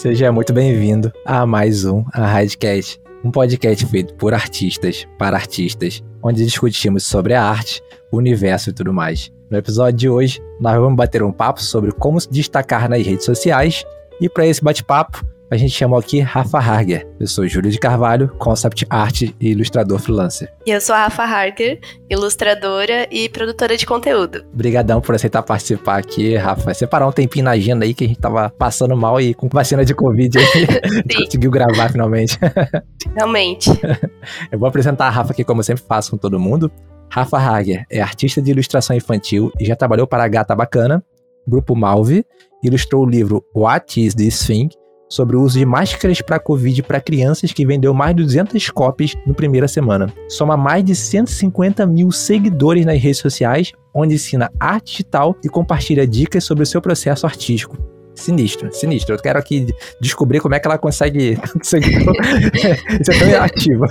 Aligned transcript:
Seja 0.00 0.32
muito 0.32 0.50
bem-vindo 0.54 1.12
a 1.26 1.44
mais 1.44 1.84
um 1.84 2.02
A 2.14 2.24
Radcast, 2.24 2.98
um 3.22 3.30
podcast 3.30 3.84
feito 3.84 4.14
por 4.14 4.32
artistas 4.32 5.06
para 5.18 5.36
artistas, 5.36 6.02
onde 6.22 6.42
discutimos 6.42 7.04
sobre 7.04 7.34
a 7.34 7.44
arte, 7.44 7.82
o 8.10 8.16
universo 8.16 8.70
e 8.70 8.72
tudo 8.72 8.94
mais. 8.94 9.30
No 9.50 9.58
episódio 9.58 9.98
de 9.98 10.08
hoje, 10.08 10.42
nós 10.58 10.80
vamos 10.80 10.96
bater 10.96 11.22
um 11.22 11.30
papo 11.30 11.60
sobre 11.60 11.92
como 11.92 12.18
se 12.18 12.30
destacar 12.30 12.88
nas 12.88 13.06
redes 13.06 13.26
sociais, 13.26 13.84
e 14.18 14.26
para 14.26 14.46
esse 14.46 14.64
bate-papo, 14.64 15.22
a 15.50 15.56
gente 15.56 15.72
chamou 15.72 15.98
aqui 15.98 16.20
Rafa 16.20 16.58
Harger. 16.58 17.06
Eu 17.18 17.26
sou 17.26 17.46
Júlio 17.48 17.70
de 17.70 17.78
Carvalho, 17.78 18.28
concept 18.38 18.86
art 18.88 19.22
e 19.22 19.34
ilustrador 19.40 19.98
freelancer. 19.98 20.48
E 20.64 20.70
eu 20.70 20.80
sou 20.80 20.94
a 20.94 21.04
Rafa 21.04 21.24
Harger, 21.24 21.80
ilustradora 22.08 23.08
e 23.10 23.28
produtora 23.28 23.76
de 23.76 23.84
conteúdo. 23.84 24.44
Obrigadão 24.54 25.00
por 25.00 25.16
aceitar 25.16 25.42
participar 25.42 25.98
aqui, 25.98 26.36
Rafa. 26.36 26.72
Separar 26.72 27.08
um 27.08 27.12
tempinho 27.12 27.46
na 27.46 27.50
agenda 27.50 27.84
aí 27.84 27.92
que 27.92 28.04
a 28.04 28.06
gente 28.06 28.20
tava 28.20 28.48
passando 28.50 28.96
mal 28.96 29.20
e 29.20 29.34
com 29.34 29.48
vacina 29.48 29.84
de 29.84 29.92
Covid 29.92 30.38
aí, 30.38 30.66
conseguiu 31.24 31.50
gravar 31.50 31.90
finalmente. 31.90 32.38
Realmente. 33.16 33.70
eu 34.52 34.58
vou 34.58 34.68
apresentar 34.68 35.08
a 35.08 35.10
Rafa 35.10 35.32
aqui 35.32 35.42
como 35.42 35.60
eu 35.60 35.64
sempre 35.64 35.82
faço 35.82 36.12
com 36.12 36.16
todo 36.16 36.38
mundo. 36.38 36.70
Rafa 37.10 37.38
Hager 37.38 37.84
é 37.90 38.00
artista 38.00 38.40
de 38.40 38.52
ilustração 38.52 38.94
infantil 38.94 39.50
e 39.58 39.64
já 39.64 39.74
trabalhou 39.74 40.06
para 40.06 40.22
a 40.22 40.28
Gata 40.28 40.54
Bacana, 40.54 41.02
Grupo 41.44 41.74
Malve, 41.74 42.24
ilustrou 42.62 43.04
o 43.04 43.08
livro 43.08 43.44
What 43.52 44.00
is 44.00 44.14
This 44.14 44.46
Thing? 44.46 44.68
Sobre 45.10 45.36
o 45.36 45.42
uso 45.42 45.58
de 45.58 45.66
máscaras 45.66 46.22
para 46.22 46.38
Covid 46.38 46.82
para 46.84 47.00
crianças 47.00 47.52
que 47.52 47.66
vendeu 47.66 47.92
mais 47.92 48.14
de 48.14 48.22
200 48.22 48.70
cópias 48.70 49.14
no 49.26 49.34
primeira 49.34 49.66
semana. 49.66 50.06
Soma 50.28 50.56
mais 50.56 50.84
de 50.84 50.94
150 50.94 51.84
mil 51.84 52.12
seguidores 52.12 52.86
nas 52.86 52.98
redes 52.98 53.18
sociais, 53.18 53.72
onde 53.92 54.14
ensina 54.14 54.50
arte 54.58 54.92
digital 54.92 55.36
e 55.44 55.48
compartilha 55.48 56.06
dicas 56.06 56.44
sobre 56.44 56.62
o 56.62 56.66
seu 56.66 56.80
processo 56.80 57.26
artístico. 57.26 57.76
Sinistro, 58.14 58.72
sinistro. 58.72 59.14
Eu 59.14 59.18
quero 59.18 59.38
aqui 59.38 59.66
descobrir 60.00 60.40
como 60.40 60.54
é 60.54 60.60
que 60.60 60.66
ela 60.66 60.76
consegue 60.76 61.38
ser 61.62 61.80
tão 63.18 63.42
ativa. 63.42 63.86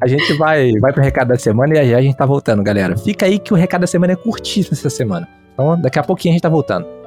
A 0.00 0.06
gente 0.06 0.32
vai, 0.34 0.72
vai 0.80 0.92
pro 0.92 1.02
recado 1.02 1.28
da 1.28 1.38
semana 1.38 1.82
e 1.82 1.94
a 1.94 2.02
gente 2.02 2.16
tá 2.16 2.26
voltando, 2.26 2.62
galera. 2.62 2.96
Fica 2.96 3.26
aí 3.26 3.38
que 3.38 3.52
o 3.52 3.56
recado 3.56 3.82
da 3.82 3.86
semana 3.86 4.14
é 4.14 4.16
curtíssimo 4.16 4.74
essa 4.74 4.90
semana. 4.90 5.28
Então, 5.54 5.80
daqui 5.80 5.98
a 5.98 6.02
pouquinho 6.02 6.32
a 6.32 6.34
gente 6.34 6.42
tá 6.42 6.48
voltando. 6.48 6.97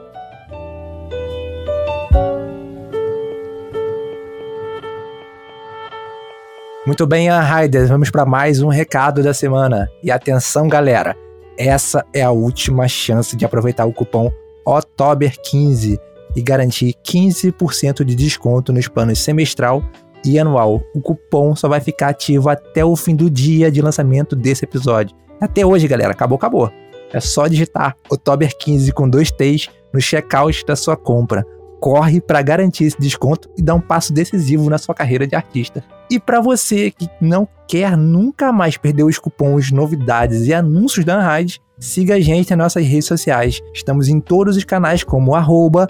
Muito 6.84 7.06
bem, 7.06 7.30
Riders, 7.30 7.90
vamos 7.90 8.10
para 8.10 8.26
mais 8.26 8.60
um 8.60 8.68
recado 8.68 9.22
da 9.22 9.36
semana. 9.36 9.88
E 10.02 10.10
atenção, 10.10 10.68
galera, 10.68 11.16
essa 11.56 12.04
é 12.12 12.24
a 12.24 12.32
última 12.32 12.88
chance 12.88 13.38
de 13.38 13.46
aproveitar 13.46 13.86
o 13.86 13.94
cupom 13.94 14.32
OTOBER15 14.66 16.00
e 16.36 16.42
garantir 16.42 16.96
15% 17.06 18.04
de 18.04 18.16
desconto 18.16 18.74
nos 18.74 18.88
planos 18.88 19.20
semestral 19.20 19.84
e 20.26 20.40
anual. 20.40 20.82
O 20.96 21.00
cupom 21.00 21.56
só 21.56 21.70
vai 21.70 21.80
ficar 21.80 22.10
ativo 22.10 22.50
até 22.50 22.84
o 22.84 22.96
fim 22.96 23.16
do 23.16 23.30
dia 23.30 23.72
de 23.72 23.80
lançamento 23.80 24.36
desse 24.36 24.66
episódio. 24.66 25.16
Até 25.40 25.64
hoje, 25.64 25.88
galera, 25.88 26.14
acabou, 26.14 26.36
acabou. 26.36 26.72
É 27.14 27.20
só 27.20 27.46
digitar 27.46 27.96
OTOBER15 28.10 28.92
com 28.92 29.08
dois 29.08 29.30
T's 29.30 29.70
no 29.94 30.02
checkout 30.02 30.66
da 30.66 30.76
sua 30.76 30.98
compra 30.98 31.46
corre 31.82 32.22
para 32.22 32.44
garantir 32.44 32.86
esse 32.86 33.02
desconto 33.02 33.50
e 33.58 33.62
dar 33.62 33.74
um 33.74 33.82
passo 33.82 34.14
decisivo 34.14 34.70
na 34.70 34.78
sua 34.78 34.94
carreira 34.94 35.26
de 35.26 35.36
artista. 35.36 35.84
E 36.12 36.20
para 36.20 36.42
você 36.42 36.92
que 36.92 37.10
não 37.22 37.48
quer 37.66 37.96
nunca 37.96 38.52
mais 38.52 38.76
perder 38.76 39.04
os 39.04 39.18
cupons, 39.18 39.72
novidades 39.72 40.46
e 40.46 40.54
anúncios 40.54 41.06
da 41.06 41.18
Unride, 41.18 41.62
siga 41.80 42.16
a 42.16 42.20
gente 42.20 42.50
nas 42.50 42.58
nossas 42.58 42.86
redes 42.86 43.06
sociais. 43.06 43.62
Estamos 43.74 44.10
em 44.10 44.20
todos 44.20 44.58
os 44.58 44.66
canais 44.66 45.06
como 45.06 45.34
arroba 45.34 45.88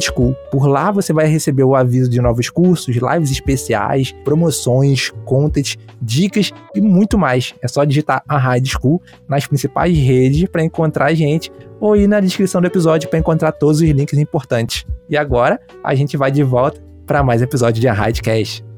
School. 0.00 0.34
Por 0.50 0.66
lá 0.66 0.90
você 0.90 1.12
vai 1.12 1.28
receber 1.28 1.62
o 1.62 1.76
aviso 1.76 2.10
de 2.10 2.20
novos 2.20 2.50
cursos, 2.50 2.96
lives 2.96 3.30
especiais, 3.30 4.12
promoções, 4.24 5.12
content, 5.24 5.76
dicas 6.02 6.52
e 6.74 6.80
muito 6.80 7.16
mais. 7.16 7.54
É 7.62 7.68
só 7.68 7.84
digitar 7.84 8.24
Unride 8.28 8.68
School 8.68 9.00
nas 9.28 9.46
principais 9.46 9.96
redes 9.96 10.48
para 10.48 10.64
encontrar 10.64 11.06
a 11.06 11.14
gente 11.14 11.52
ou 11.78 11.94
ir 11.94 12.08
na 12.08 12.18
descrição 12.18 12.60
do 12.60 12.66
episódio 12.66 13.08
para 13.08 13.20
encontrar 13.20 13.52
todos 13.52 13.80
os 13.80 13.88
links 13.88 14.18
importantes. 14.18 14.84
E 15.08 15.16
agora 15.16 15.60
a 15.84 15.94
gente 15.94 16.16
vai 16.16 16.32
de 16.32 16.42
volta 16.42 16.82
para 17.06 17.22
mais 17.22 17.40
episódio 17.40 17.80
de 17.80 17.86
Arraidcast. 17.86 18.71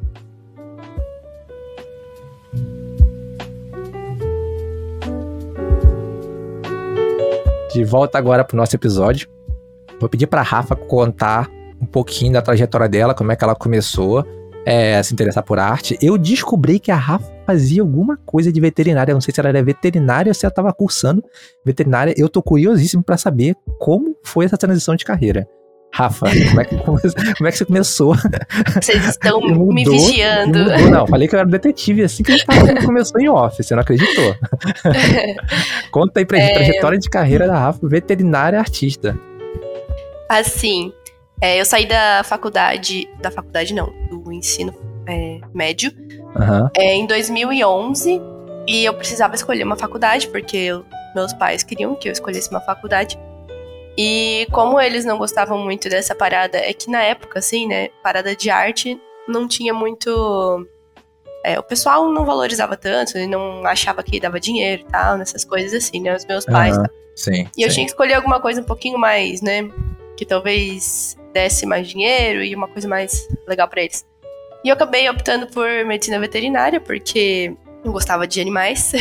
De 7.74 7.82
volta 7.82 8.16
agora 8.16 8.44
para 8.44 8.54
o 8.54 8.56
nosso 8.56 8.76
episódio. 8.76 9.28
Vou 9.98 10.08
pedir 10.08 10.28
para 10.28 10.42
Rafa 10.42 10.76
contar 10.76 11.50
um 11.82 11.84
pouquinho 11.84 12.32
da 12.32 12.40
trajetória 12.40 12.88
dela, 12.88 13.14
como 13.16 13.32
é 13.32 13.36
que 13.36 13.42
ela 13.42 13.56
começou 13.56 14.24
é, 14.64 14.96
a 14.96 15.02
se 15.02 15.12
interessar 15.12 15.42
por 15.42 15.58
arte. 15.58 15.98
Eu 16.00 16.16
descobri 16.16 16.78
que 16.78 16.92
a 16.92 16.94
Rafa 16.94 17.28
fazia 17.44 17.82
alguma 17.82 18.16
coisa 18.24 18.52
de 18.52 18.60
veterinária. 18.60 19.12
não 19.12 19.20
sei 19.20 19.34
se 19.34 19.40
ela 19.40 19.48
era 19.48 19.60
veterinária 19.60 20.30
ou 20.30 20.34
se 20.34 20.46
ela 20.46 20.52
estava 20.52 20.72
cursando 20.72 21.24
veterinária. 21.64 22.14
Eu 22.16 22.28
tô 22.28 22.40
curiosíssimo 22.40 23.02
para 23.02 23.16
saber 23.16 23.56
como 23.80 24.16
foi 24.22 24.44
essa 24.44 24.56
transição 24.56 24.94
de 24.94 25.04
carreira. 25.04 25.44
Rafa, 25.94 26.26
como 26.48 26.60
é 26.60 26.64
que, 26.64 26.76
como 26.76 26.98
é 26.98 27.52
que 27.52 27.58
você 27.58 27.64
começou? 27.64 28.16
Vocês 28.82 29.06
estão 29.10 29.38
mudou, 29.46 29.72
me 29.72 29.84
vigiando. 29.84 30.58
Mudou, 30.58 30.90
não, 30.90 31.06
falei 31.06 31.28
que 31.28 31.36
eu 31.36 31.38
era 31.38 31.48
detetive 31.48 32.02
assim 32.02 32.24
que 32.24 32.32
a 32.32 32.36
gente 32.36 32.84
começou 32.84 33.20
em 33.20 33.28
office, 33.28 33.64
você 33.64 33.76
não 33.76 33.82
acreditou. 33.82 34.34
Conta 35.92 36.18
aí 36.18 36.26
pra 36.26 36.36
gente, 36.38 36.50
é... 36.50 36.54
trajetória 36.54 36.98
de 36.98 37.08
carreira 37.08 37.46
da 37.46 37.56
Rafa, 37.56 37.86
veterinária 37.86 38.58
artista. 38.58 39.16
Assim, 40.28 40.92
é, 41.40 41.60
eu 41.60 41.64
saí 41.64 41.86
da 41.86 42.24
faculdade, 42.24 43.08
da 43.22 43.30
faculdade 43.30 43.72
não, 43.72 43.94
do 44.10 44.32
ensino 44.32 44.74
é, 45.06 45.38
médio, 45.54 45.92
uhum. 46.34 46.68
é, 46.76 46.96
em 46.96 47.06
2011, 47.06 48.20
e 48.66 48.84
eu 48.84 48.94
precisava 48.94 49.36
escolher 49.36 49.62
uma 49.62 49.76
faculdade, 49.76 50.26
porque 50.26 50.56
eu, 50.56 50.84
meus 51.14 51.32
pais 51.32 51.62
queriam 51.62 51.94
que 51.94 52.08
eu 52.08 52.12
escolhesse 52.12 52.50
uma 52.50 52.60
faculdade. 52.62 53.16
E 53.96 54.46
como 54.50 54.80
eles 54.80 55.04
não 55.04 55.18
gostavam 55.18 55.58
muito 55.58 55.88
dessa 55.88 56.14
parada, 56.14 56.58
é 56.58 56.72
que 56.72 56.90
na 56.90 57.02
época, 57.02 57.38
assim, 57.38 57.66
né, 57.66 57.88
parada 58.02 58.34
de 58.34 58.50
arte 58.50 59.00
não 59.28 59.46
tinha 59.46 59.72
muito. 59.72 60.66
É, 61.44 61.58
o 61.58 61.62
pessoal 61.62 62.10
não 62.10 62.24
valorizava 62.24 62.76
tanto, 62.76 63.18
e 63.18 63.26
não 63.26 63.64
achava 63.66 64.02
que 64.02 64.18
dava 64.18 64.40
dinheiro 64.40 64.82
e 64.82 64.90
tal, 64.90 65.18
nessas 65.18 65.44
coisas 65.44 65.74
assim, 65.74 66.00
né? 66.00 66.16
Os 66.16 66.24
meus 66.24 66.44
pais. 66.44 66.76
Uhum. 66.76 66.84
Sim. 67.14 67.48
E 67.56 67.62
eu 67.62 67.68
tinha 67.68 67.84
que 67.84 67.92
escolher 67.92 68.14
alguma 68.14 68.40
coisa 68.40 68.60
um 68.60 68.64
pouquinho 68.64 68.98
mais, 68.98 69.40
né? 69.40 69.68
Que 70.16 70.24
talvez 70.24 71.16
desse 71.32 71.66
mais 71.66 71.86
dinheiro 71.86 72.42
e 72.42 72.54
uma 72.54 72.66
coisa 72.66 72.88
mais 72.88 73.28
legal 73.46 73.68
para 73.68 73.82
eles. 73.82 74.06
E 74.64 74.68
eu 74.68 74.74
acabei 74.74 75.08
optando 75.10 75.46
por 75.48 75.68
medicina 75.84 76.18
veterinária, 76.18 76.80
porque 76.80 77.54
eu 77.84 77.92
gostava 77.92 78.26
de 78.26 78.40
animais. 78.40 78.92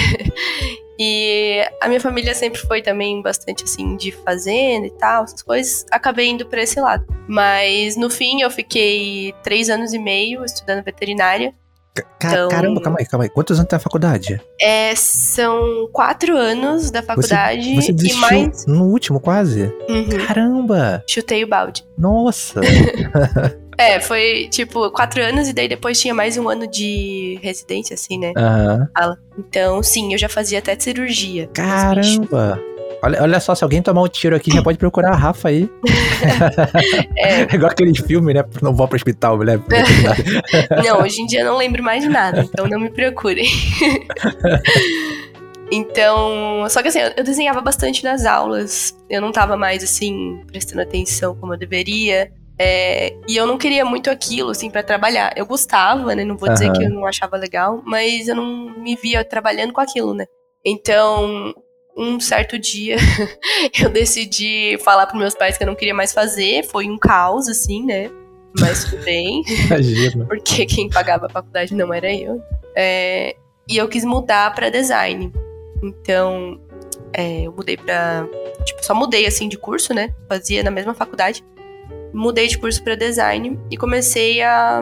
e 0.99 1.65
a 1.81 1.87
minha 1.87 1.99
família 1.99 2.35
sempre 2.35 2.59
foi 2.61 2.81
também 2.81 3.21
bastante 3.21 3.63
assim 3.63 3.95
de 3.95 4.11
fazenda 4.11 4.87
e 4.87 4.91
tal, 4.91 5.23
essas 5.23 5.41
coisas. 5.41 5.85
Acabei 5.91 6.29
indo 6.29 6.45
para 6.45 6.61
esse 6.61 6.79
lado. 6.79 7.05
Mas 7.27 7.95
no 7.95 8.09
fim 8.09 8.41
eu 8.41 8.51
fiquei 8.51 9.33
três 9.43 9.69
anos 9.69 9.93
e 9.93 9.99
meio 9.99 10.43
estudando 10.43 10.83
veterinária. 10.83 11.53
então, 12.17 12.49
caramba, 12.49 12.81
calma 12.81 12.97
aí, 12.99 13.05
calma 13.05 13.23
aí. 13.25 13.29
Quantos 13.29 13.57
anos 13.57 13.69
tem 13.69 13.77
a 13.77 13.79
faculdade? 13.79 14.41
É, 14.59 14.93
são 14.95 15.87
quatro 15.93 16.35
anos 16.35 16.91
da 16.91 17.01
faculdade. 17.01 17.75
Você, 17.75 17.87
você 17.87 17.93
desistiu 17.93 18.19
mais... 18.19 18.65
no 18.65 18.85
último, 18.85 19.19
quase? 19.19 19.73
Uhum. 19.87 20.25
Caramba! 20.27 21.03
Chutei 21.07 21.43
o 21.43 21.47
balde. 21.47 21.85
Nossa! 21.97 22.59
É, 23.77 23.99
foi 23.99 24.47
tipo 24.49 24.89
quatro 24.91 25.21
anos 25.21 25.47
e 25.47 25.53
daí 25.53 25.67
depois 25.67 25.99
tinha 25.99 26.13
mais 26.13 26.37
um 26.37 26.47
ano 26.49 26.67
de 26.67 27.39
residência, 27.41 27.93
assim, 27.93 28.19
né? 28.19 28.33
Uhum. 28.37 29.15
Então, 29.37 29.83
sim, 29.83 30.13
eu 30.13 30.17
já 30.17 30.29
fazia 30.29 30.59
até 30.59 30.77
cirurgia. 30.79 31.49
Caramba! 31.53 32.59
Olha, 33.03 33.21
olha 33.21 33.39
só, 33.41 33.53
se 33.53 33.61
alguém 33.65 33.81
tomar 33.81 34.01
um 34.01 34.07
tiro 34.07 34.33
aqui, 34.33 34.49
já 34.49 34.63
pode 34.63 34.77
procurar 34.77 35.11
a 35.11 35.15
Rafa 35.15 35.49
aí. 35.49 35.69
é. 37.17 37.41
é 37.51 37.53
igual 37.53 37.69
aquele 37.69 37.93
filme, 37.93 38.33
né? 38.33 38.45
Não 38.61 38.73
vou 38.73 38.87
pro 38.87 38.95
hospital, 38.95 39.37
né? 39.39 39.59
não, 40.85 41.01
hoje 41.01 41.21
em 41.21 41.25
dia 41.25 41.41
eu 41.41 41.47
não 41.47 41.57
lembro 41.57 41.83
mais 41.83 42.01
de 42.01 42.09
nada, 42.09 42.41
então 42.41 42.65
não 42.65 42.79
me 42.79 42.89
procurem. 42.89 43.45
Então, 45.69 46.65
só 46.69 46.81
que 46.81 46.87
assim, 46.87 46.99
eu 47.17 47.23
desenhava 47.25 47.59
bastante 47.59 48.03
nas 48.05 48.25
aulas. 48.25 48.95
Eu 49.09 49.19
não 49.19 49.33
tava 49.33 49.57
mais 49.57 49.83
assim 49.83 50.41
prestando 50.47 50.81
atenção 50.81 51.35
como 51.35 51.55
eu 51.55 51.57
deveria. 51.57 52.31
É, 52.57 53.15
e 53.27 53.35
eu 53.35 53.47
não 53.47 53.57
queria 53.57 53.83
muito 53.83 54.09
aquilo, 54.09 54.51
assim, 54.51 54.69
para 54.69 54.83
trabalhar. 54.83 55.33
Eu 55.35 55.45
gostava, 55.45 56.15
né? 56.15 56.23
Não 56.23 56.37
vou 56.37 56.49
dizer 56.49 56.67
uhum. 56.67 56.73
que 56.73 56.83
eu 56.83 56.89
não 56.89 57.05
achava 57.05 57.35
legal, 57.37 57.81
mas 57.85 58.27
eu 58.27 58.35
não 58.35 58.77
me 58.79 58.95
via 58.95 59.23
trabalhando 59.23 59.73
com 59.73 59.81
aquilo, 59.81 60.13
né? 60.13 60.25
Então, 60.63 61.53
um 61.97 62.19
certo 62.19 62.57
dia, 62.57 62.97
eu 63.81 63.89
decidi 63.89 64.77
falar 64.83 65.07
para 65.07 65.17
meus 65.17 65.35
pais 65.35 65.57
que 65.57 65.63
eu 65.63 65.67
não 65.67 65.75
queria 65.75 65.93
mais 65.93 66.13
fazer. 66.13 66.63
Foi 66.65 66.89
um 66.89 66.97
caos, 66.97 67.47
assim, 67.47 67.85
né? 67.85 68.09
Mas 68.59 68.83
tudo 68.85 69.01
bem. 69.05 69.43
Imagina. 69.65 70.25
porque 70.25 70.65
quem 70.65 70.89
pagava 70.89 71.25
a 71.25 71.29
faculdade 71.29 71.73
não 71.73 71.93
era 71.93 72.13
eu. 72.13 72.41
É, 72.75 73.35
e 73.67 73.77
eu 73.77 73.87
quis 73.87 74.05
mudar 74.05 74.53
para 74.53 74.69
design. 74.69 75.31
Então, 75.81 76.59
é, 77.13 77.41
eu 77.41 77.51
mudei 77.51 77.77
pra. 77.77 78.27
Tipo, 78.63 78.85
só 78.85 78.93
mudei 78.93 79.25
assim 79.25 79.49
de 79.49 79.57
curso, 79.57 79.93
né? 79.93 80.13
Fazia 80.29 80.63
na 80.63 80.71
mesma 80.71 80.93
faculdade. 80.93 81.43
Mudei 82.13 82.47
de 82.47 82.57
curso 82.57 82.83
para 82.83 82.95
design 82.95 83.59
e 83.71 83.77
comecei 83.77 84.41
a 84.41 84.81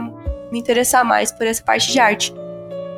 me 0.52 0.60
interessar 0.60 1.06
mais 1.06 1.32
por 1.32 1.48
essa 1.48 1.64
parte 1.64 1.92
de 1.92 2.00
arte. 2.00 2.34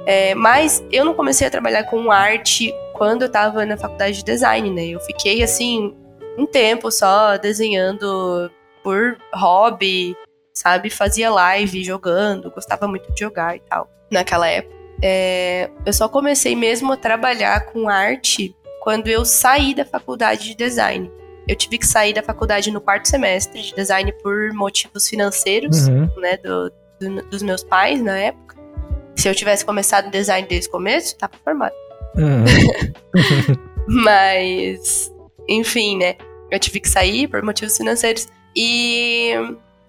É, 0.05 0.35
mas 0.35 0.83
eu 0.91 1.05
não 1.05 1.13
comecei 1.13 1.47
a 1.47 1.51
trabalhar 1.51 1.83
com 1.85 2.11
arte 2.11 2.73
quando 2.93 3.21
eu 3.21 3.27
estava 3.27 3.65
na 3.65 3.77
faculdade 3.77 4.17
de 4.17 4.23
design, 4.23 4.69
né? 4.69 4.87
Eu 4.87 4.99
fiquei 5.01 5.41
assim 5.43 5.95
um 6.37 6.45
tempo 6.45 6.91
só 6.91 7.37
desenhando 7.37 8.51
por 8.83 9.17
hobby, 9.33 10.15
sabe? 10.53 10.89
Fazia 10.89 11.29
live 11.31 11.83
jogando, 11.83 12.51
gostava 12.51 12.87
muito 12.87 13.11
de 13.13 13.19
jogar 13.19 13.55
e 13.55 13.59
tal, 13.61 13.89
naquela 14.11 14.47
época. 14.47 14.75
É, 15.01 15.69
eu 15.85 15.93
só 15.93 16.07
comecei 16.07 16.55
mesmo 16.55 16.93
a 16.93 16.97
trabalhar 16.97 17.65
com 17.67 17.89
arte 17.89 18.55
quando 18.81 19.07
eu 19.07 19.23
saí 19.25 19.73
da 19.73 19.85
faculdade 19.85 20.49
de 20.49 20.55
design. 20.55 21.11
Eu 21.47 21.55
tive 21.55 21.77
que 21.77 21.85
sair 21.85 22.13
da 22.13 22.23
faculdade 22.23 22.71
no 22.71 22.79
quarto 22.79 23.07
semestre 23.07 23.61
de 23.61 23.75
design 23.75 24.11
por 24.21 24.53
motivos 24.53 25.07
financeiros, 25.07 25.87
uhum. 25.87 26.09
né, 26.17 26.37
do, 26.37 26.71
do, 26.99 27.21
dos 27.29 27.41
meus 27.41 27.63
pais 27.63 28.01
na 28.01 28.17
época. 28.17 28.55
Se 29.15 29.27
eu 29.27 29.35
tivesse 29.35 29.65
começado 29.65 30.09
design 30.09 30.47
desde 30.47 30.69
o 30.69 30.71
começo, 30.71 31.17
tava 31.17 31.33
formado. 31.43 31.75
Uhum. 32.15 32.45
Mas, 33.87 35.11
enfim, 35.47 35.97
né? 35.97 36.15
Eu 36.49 36.59
tive 36.59 36.79
que 36.79 36.89
sair 36.89 37.27
por 37.27 37.41
motivos 37.43 37.75
financeiros. 37.75 38.27
E 38.55 39.33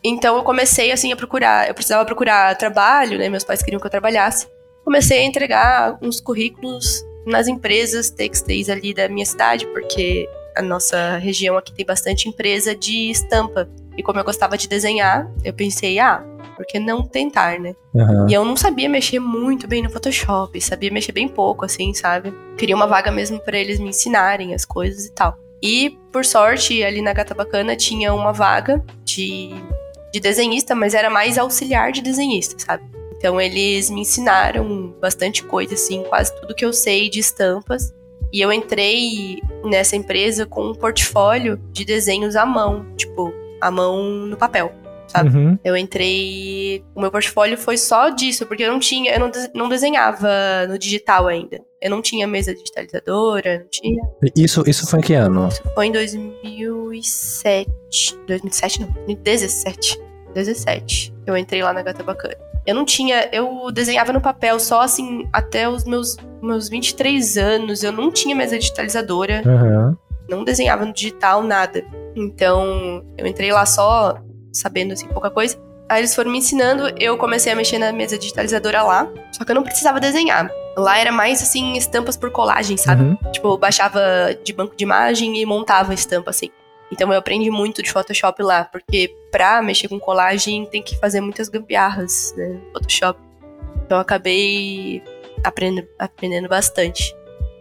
então 0.03 0.37
eu 0.37 0.43
comecei 0.43 0.93
assim 0.93 1.12
a 1.12 1.17
procurar. 1.17 1.69
Eu 1.69 1.75
precisava 1.75 2.05
procurar 2.05 2.56
trabalho, 2.56 3.19
né? 3.19 3.29
Meus 3.29 3.45
pais 3.45 3.62
queriam 3.62 3.81
que 3.81 3.87
eu 3.87 3.91
trabalhasse. 3.91 4.47
Comecei 4.85 5.21
a 5.21 5.25
entregar 5.25 5.99
uns 6.03 6.21
currículos 6.21 7.03
nas 7.27 7.49
empresas 7.49 8.11
têxteis 8.11 8.69
ali 8.69 8.93
da 8.93 9.09
minha 9.09 9.25
cidade, 9.25 9.67
porque 9.69 10.29
a 10.56 10.62
nossa 10.62 11.17
região 11.19 11.56
aqui 11.56 11.73
tem 11.73 11.85
bastante 11.85 12.29
empresa 12.29 12.75
de 12.75 13.11
estampa. 13.11 13.69
E 13.97 14.03
como 14.03 14.19
eu 14.19 14.25
gostava 14.25 14.56
de 14.56 14.69
desenhar, 14.69 15.31
eu 15.45 15.53
pensei, 15.53 15.99
ah, 15.99 16.25
por 16.56 16.67
que 16.67 16.79
não 16.79 17.03
tentar, 17.03 17.59
né? 17.59 17.75
Uhum. 17.93 18.29
E 18.29 18.35
eu 18.35 18.45
não 18.45 18.56
sabia 18.56 18.89
mexer 18.89 19.19
muito 19.19 19.67
bem 19.67 19.83
no 19.83 19.91
Photoshop, 19.91 20.61
sabia 20.61 20.91
mexer 20.91 21.12
bem 21.12 21.29
pouco, 21.29 21.65
assim, 21.65 21.93
sabe? 21.95 22.33
Queria 22.56 22.77
uma 22.77 22.87
vaga 22.87 23.11
mesmo 23.11 23.39
para 23.41 23.59
eles 23.59 23.79
me 23.79 23.89
ensinarem 23.89 24.55
as 24.55 24.65
coisas 24.65 25.06
e 25.06 25.12
tal. 25.12 25.39
E, 25.62 25.99
por 26.12 26.25
sorte, 26.25 26.83
ali 26.83 27.01
na 27.01 27.12
Gata 27.12 27.35
Bacana 27.35 27.77
tinha 27.77 28.12
uma 28.12 28.33
vaga 28.33 28.85
de, 29.05 29.51
de 30.12 30.21
desenhista, 30.21 30.75
mas 30.75 30.95
era 30.95 31.09
mais 31.09 31.39
auxiliar 31.39 31.91
de 31.91 32.03
desenhista, 32.03 32.56
sabe? 32.59 32.85
Então 33.17 33.41
eles 33.41 33.89
me 33.89 34.03
ensinaram 34.03 34.95
bastante 35.01 35.43
coisa, 35.43 35.75
assim, 35.75 36.03
quase 36.03 36.35
tudo 36.41 36.55
que 36.55 36.65
eu 36.65 36.73
sei 36.73 37.09
de 37.09 37.21
estampas. 37.21 37.95
E 38.35 38.41
eu 38.41 38.53
entrei 38.53 39.41
nessa 39.65 39.95
empresa 39.95 40.45
com 40.45 40.67
um 40.67 40.75
portfólio 40.75 41.57
de 41.71 41.85
desenhos 41.85 42.35
à 42.35 42.45
mão, 42.45 42.85
tipo, 42.97 43.33
à 43.61 43.71
mão 43.71 44.03
no 44.27 44.37
papel. 44.37 44.73
Sabe? 45.07 45.29
Uhum. 45.29 45.57
Eu 45.63 45.77
entrei. 45.77 46.83
O 46.97 47.01
meu 47.01 47.13
portfólio 47.13 47.57
foi 47.57 47.79
só 47.79 48.09
disso, 48.09 48.45
porque 48.45 48.65
eu 48.65 48.73
não 48.73 48.81
tinha. 48.81 49.15
Eu 49.15 49.21
não, 49.21 49.31
não 49.55 49.69
desenhava 49.69 50.67
no 50.69 50.77
digital 50.77 51.29
ainda. 51.29 51.61
Eu 51.81 51.91
não 51.91 52.03
tinha 52.03 52.27
mesa 52.27 52.53
digitalizadora, 52.53 53.61
não 53.61 53.69
tinha. 53.71 54.03
Isso, 54.35 54.65
isso 54.69 54.85
foi 54.85 54.99
em 54.99 55.03
que 55.03 55.15
ano? 55.15 55.47
Isso 55.47 55.63
foi 55.73 55.87
em 55.87 55.93
2007. 55.93 57.71
2007 58.27 58.81
não, 58.81 58.89
2017. 59.07 60.01
17. 60.35 61.15
Eu 61.25 61.37
entrei 61.37 61.63
lá 61.63 61.73
na 61.73 61.83
Gata 61.83 62.03
Bacana. 62.03 62.44
Eu 62.67 62.75
não 62.75 62.85
tinha. 62.85 63.29
Eu 63.33 63.71
desenhava 63.73 64.13
no 64.13 64.21
papel 64.21 64.59
só 64.59 64.81
assim, 64.81 65.29
até 65.33 65.69
os 65.69 65.85
meus, 65.85 66.17
meus 66.43 66.69
23 66.69 67.37
anos. 67.37 67.83
Eu 67.83 67.93
não 67.93 68.11
tinha 68.11 68.35
mesa 68.35 68.59
digitalizadora. 68.59 69.43
Uhum. 69.45 69.97
Não 70.29 70.45
desenhava 70.45 70.85
no 70.85 70.93
digital, 70.93 71.43
nada. 71.43 71.85
Então, 72.17 73.05
eu 73.19 73.27
entrei 73.27 73.53
lá 73.53 73.67
só 73.67 74.19
sabendo 74.53 74.93
assim 74.93 75.07
pouca 75.09 75.31
coisa. 75.31 75.59
Aí 75.89 76.01
eles 76.01 76.15
foram 76.15 76.31
me 76.31 76.39
ensinando, 76.39 76.85
eu 76.99 77.19
comecei 77.19 77.53
a 77.53 77.57
mexer 77.57 77.79
na 77.79 77.93
mesa 77.93 78.17
digitalizadora 78.17 78.83
lá, 78.83 79.07
só 79.33 79.45
que 79.45 79.51
eu 79.51 79.55
não 79.55 79.63
precisava 79.63 80.01
desenhar. 80.01 80.51
Lá 80.77 80.99
era 80.99 81.13
mais 81.13 81.43
assim, 81.43 81.77
estampas 81.77 82.17
por 82.17 82.31
colagem, 82.31 82.77
sabe? 82.77 83.03
Uhum. 83.03 83.17
Tipo, 83.31 83.49
eu 83.49 83.59
baixava 83.59 84.01
de 84.43 84.53
banco 84.53 84.75
de 84.75 84.83
imagem 84.83 85.37
e 85.41 85.45
montava 85.45 85.93
a 85.93 85.95
estampa 85.95 86.31
assim. 86.31 86.51
Então 86.94 87.12
eu 87.12 87.19
aprendi 87.19 87.50
muito 87.50 87.82
de 87.82 87.91
Photoshop 87.91 88.41
lá, 88.41 88.64
porque 88.64 89.12
pra 89.32 89.61
mexer 89.61 89.88
com 89.88 89.99
colagem 89.99 90.64
tem 90.67 90.81
que 90.81 90.96
fazer 90.96 91.20
muitas 91.20 91.49
gambiarras, 91.49 92.32
né, 92.37 92.61
Photoshop. 92.73 93.19
Então 93.85 93.99
eu 93.99 94.02
acabei 94.02 95.02
aprendendo, 95.43 95.88
aprendendo 95.99 96.49
bastante. 96.49 97.12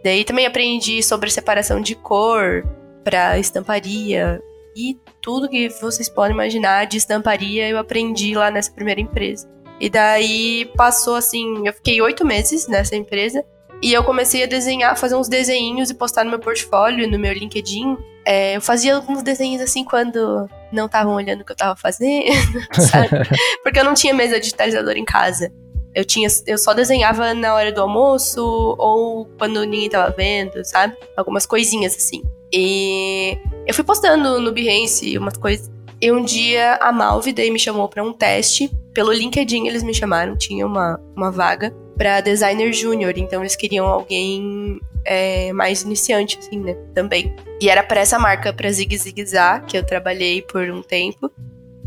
Daí 0.04 0.24
também 0.24 0.46
aprendi 0.46 1.02
sobre 1.02 1.30
separação 1.30 1.80
de 1.80 1.96
cor 1.96 2.64
para 3.02 3.36
estamparia 3.36 4.40
e 4.76 4.96
tudo 5.20 5.48
que 5.48 5.68
vocês 5.68 6.08
podem 6.08 6.32
imaginar 6.32 6.86
de 6.86 6.96
estamparia 6.96 7.68
eu 7.68 7.76
aprendi 7.78 8.34
lá 8.36 8.52
nessa 8.52 8.70
primeira 8.70 9.00
empresa. 9.00 9.50
E 9.80 9.90
daí 9.90 10.70
passou 10.76 11.16
assim, 11.16 11.66
eu 11.66 11.72
fiquei 11.72 12.00
oito 12.00 12.24
meses 12.24 12.68
nessa 12.68 12.94
empresa 12.94 13.44
e 13.84 13.92
eu 13.92 14.02
comecei 14.02 14.42
a 14.42 14.46
desenhar, 14.46 14.96
fazer 14.96 15.14
uns 15.14 15.28
desenhinhos 15.28 15.90
e 15.90 15.94
postar 15.94 16.24
no 16.24 16.30
meu 16.30 16.38
portfólio, 16.38 17.06
no 17.06 17.18
meu 17.18 17.34
LinkedIn. 17.34 17.98
É, 18.24 18.56
eu 18.56 18.60
fazia 18.62 18.96
alguns 18.96 19.22
desenhos 19.22 19.60
assim 19.60 19.84
quando 19.84 20.48
não 20.72 20.86
estavam 20.86 21.14
olhando 21.14 21.42
o 21.42 21.44
que 21.44 21.52
eu 21.52 21.56
tava 21.56 21.76
fazendo, 21.76 22.32
sabe? 22.72 23.10
Porque 23.62 23.78
eu 23.78 23.84
não 23.84 23.92
tinha 23.92 24.14
mesa 24.14 24.40
digitalizadora 24.40 24.98
em 24.98 25.04
casa. 25.04 25.52
Eu 25.94 26.02
tinha, 26.02 26.26
eu 26.46 26.56
só 26.56 26.72
desenhava 26.72 27.34
na 27.34 27.54
hora 27.54 27.70
do 27.70 27.82
almoço 27.82 28.40
ou 28.78 29.26
quando 29.36 29.62
ninguém 29.66 29.90
tava 29.90 30.10
vendo, 30.16 30.64
sabe? 30.64 30.96
Algumas 31.14 31.44
coisinhas 31.44 31.94
assim. 31.94 32.22
E 32.50 33.36
eu 33.66 33.74
fui 33.74 33.84
postando 33.84 34.40
no 34.40 34.50
Behance 34.50 35.18
umas 35.18 35.36
coisas. 35.36 35.70
E 36.00 36.10
um 36.10 36.24
dia 36.24 36.76
a 36.76 36.90
Malve 36.90 37.34
daí 37.34 37.50
me 37.50 37.58
chamou 37.58 37.86
para 37.86 38.02
um 38.02 38.14
teste. 38.14 38.70
Pelo 38.94 39.12
LinkedIn 39.12 39.66
eles 39.66 39.82
me 39.82 39.92
chamaram, 39.92 40.38
tinha 40.38 40.66
uma, 40.66 40.98
uma 41.14 41.30
vaga 41.30 41.70
para 41.96 42.20
designer 42.20 42.72
júnior, 42.72 43.14
então 43.16 43.42
eles 43.42 43.56
queriam 43.56 43.86
alguém 43.86 44.80
é, 45.04 45.52
mais 45.52 45.82
iniciante, 45.82 46.38
assim, 46.38 46.58
né? 46.58 46.76
Também. 46.94 47.34
E 47.60 47.68
era 47.68 47.82
para 47.82 48.00
essa 48.00 48.18
marca, 48.18 48.52
pra 48.52 48.70
Zig 48.70 48.96
Zig 48.96 49.24
Zá, 49.26 49.60
que 49.60 49.76
eu 49.76 49.84
trabalhei 49.84 50.42
por 50.42 50.68
um 50.70 50.82
tempo, 50.82 51.30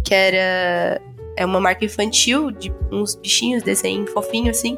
que 0.03 0.13
era 0.13 1.01
é 1.37 1.45
uma 1.45 1.59
marca 1.59 1.85
infantil 1.85 2.49
de 2.49 2.73
uns 2.91 3.15
bichinhos, 3.15 3.61
desenho 3.61 4.07
fofinho, 4.07 4.49
assim. 4.49 4.77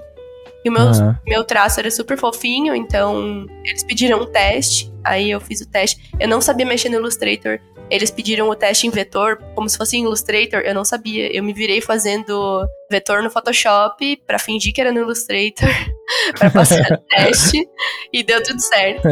E 0.63 0.69
o 0.69 0.73
meu, 0.73 0.83
uhum. 0.83 1.15
meu 1.25 1.43
traço 1.43 1.79
era 1.79 1.89
super 1.89 2.17
fofinho, 2.17 2.75
então 2.75 3.45
eles 3.63 3.83
pediram 3.83 4.21
um 4.21 4.25
teste, 4.25 4.91
aí 5.03 5.31
eu 5.31 5.39
fiz 5.39 5.61
o 5.61 5.69
teste. 5.69 6.11
Eu 6.19 6.27
não 6.27 6.41
sabia 6.41 6.65
mexer 6.65 6.89
no 6.89 6.95
Illustrator, 6.95 7.59
eles 7.89 8.11
pediram 8.11 8.49
o 8.49 8.55
teste 8.55 8.85
em 8.85 8.89
vetor, 8.91 9.37
como 9.55 9.67
se 9.67 9.77
fosse 9.77 9.97
em 9.97 10.03
Illustrator, 10.03 10.61
eu 10.61 10.75
não 10.75 10.85
sabia. 10.85 11.35
Eu 11.35 11.43
me 11.43 11.53
virei 11.53 11.81
fazendo 11.81 12.67
vetor 12.89 13.23
no 13.23 13.31
Photoshop 13.31 14.17
para 14.27 14.37
fingir 14.37 14.73
que 14.73 14.79
era 14.79 14.91
no 14.91 14.99
Illustrator, 14.99 15.69
para 16.37 16.51
passar 16.51 16.91
o 16.91 16.97
teste, 17.09 17.67
e 18.13 18.21
deu 18.21 18.43
tudo 18.43 18.59
certo. 18.59 19.07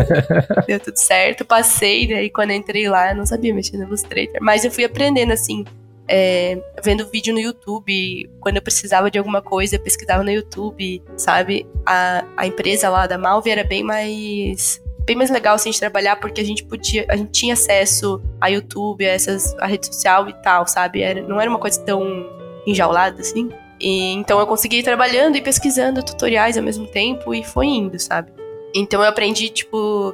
deu 0.67 0.79
tudo 0.79 0.97
certo, 0.97 1.43
passei, 1.43 2.07
daí 2.07 2.29
quando 2.29 2.51
entrei 2.51 2.87
lá, 2.87 3.11
eu 3.11 3.15
não 3.15 3.25
sabia 3.25 3.53
mexer 3.53 3.77
no 3.77 3.83
Illustrator, 3.83 4.37
mas 4.41 4.63
eu 4.63 4.71
fui 4.71 4.83
aprendendo 4.83 5.31
assim 5.33 5.65
é, 6.07 6.57
vendo 6.83 7.09
vídeo 7.09 7.33
no 7.33 7.39
YouTube. 7.39 8.29
Quando 8.39 8.55
eu 8.57 8.61
precisava 8.61 9.11
de 9.11 9.17
alguma 9.17 9.41
coisa, 9.41 9.75
eu 9.75 9.79
pesquisava 9.79 10.23
no 10.23 10.31
YouTube, 10.31 11.03
sabe? 11.15 11.67
A, 11.85 12.23
a 12.37 12.47
empresa 12.47 12.89
lá 12.89 13.05
da 13.05 13.17
Malve 13.17 13.49
era 13.49 13.63
bem 13.63 13.83
mais 13.83 14.81
bem 15.05 15.15
mais 15.15 15.29
legal 15.29 15.55
assim 15.55 15.71
de 15.71 15.79
trabalhar 15.79 16.17
porque 16.17 16.41
a 16.41 16.43
gente 16.43 16.65
podia, 16.65 17.05
a 17.09 17.15
gente 17.15 17.31
tinha 17.31 17.53
acesso 17.53 18.21
a 18.41 18.47
YouTube, 18.47 19.05
a 19.05 19.09
essas 19.09 19.55
a 19.57 19.65
rede 19.65 19.85
social 19.85 20.27
e 20.27 20.33
tal, 20.41 20.67
sabe? 20.67 21.01
Era, 21.01 21.21
não 21.21 21.39
era 21.39 21.49
uma 21.49 21.59
coisa 21.59 21.81
tão 21.81 22.29
enjaulada 22.65 23.21
assim. 23.21 23.49
E, 23.79 24.13
então 24.13 24.39
eu 24.39 24.47
consegui 24.47 24.79
ir 24.79 24.83
trabalhando 24.83 25.37
e 25.37 25.41
pesquisando 25.41 26.03
tutoriais 26.03 26.57
ao 26.57 26.63
mesmo 26.63 26.87
tempo 26.87 27.33
e 27.33 27.43
foi 27.43 27.67
indo, 27.67 27.97
sabe? 27.97 28.33
Então 28.75 29.01
eu 29.01 29.07
aprendi 29.07 29.49
tipo 29.49 30.13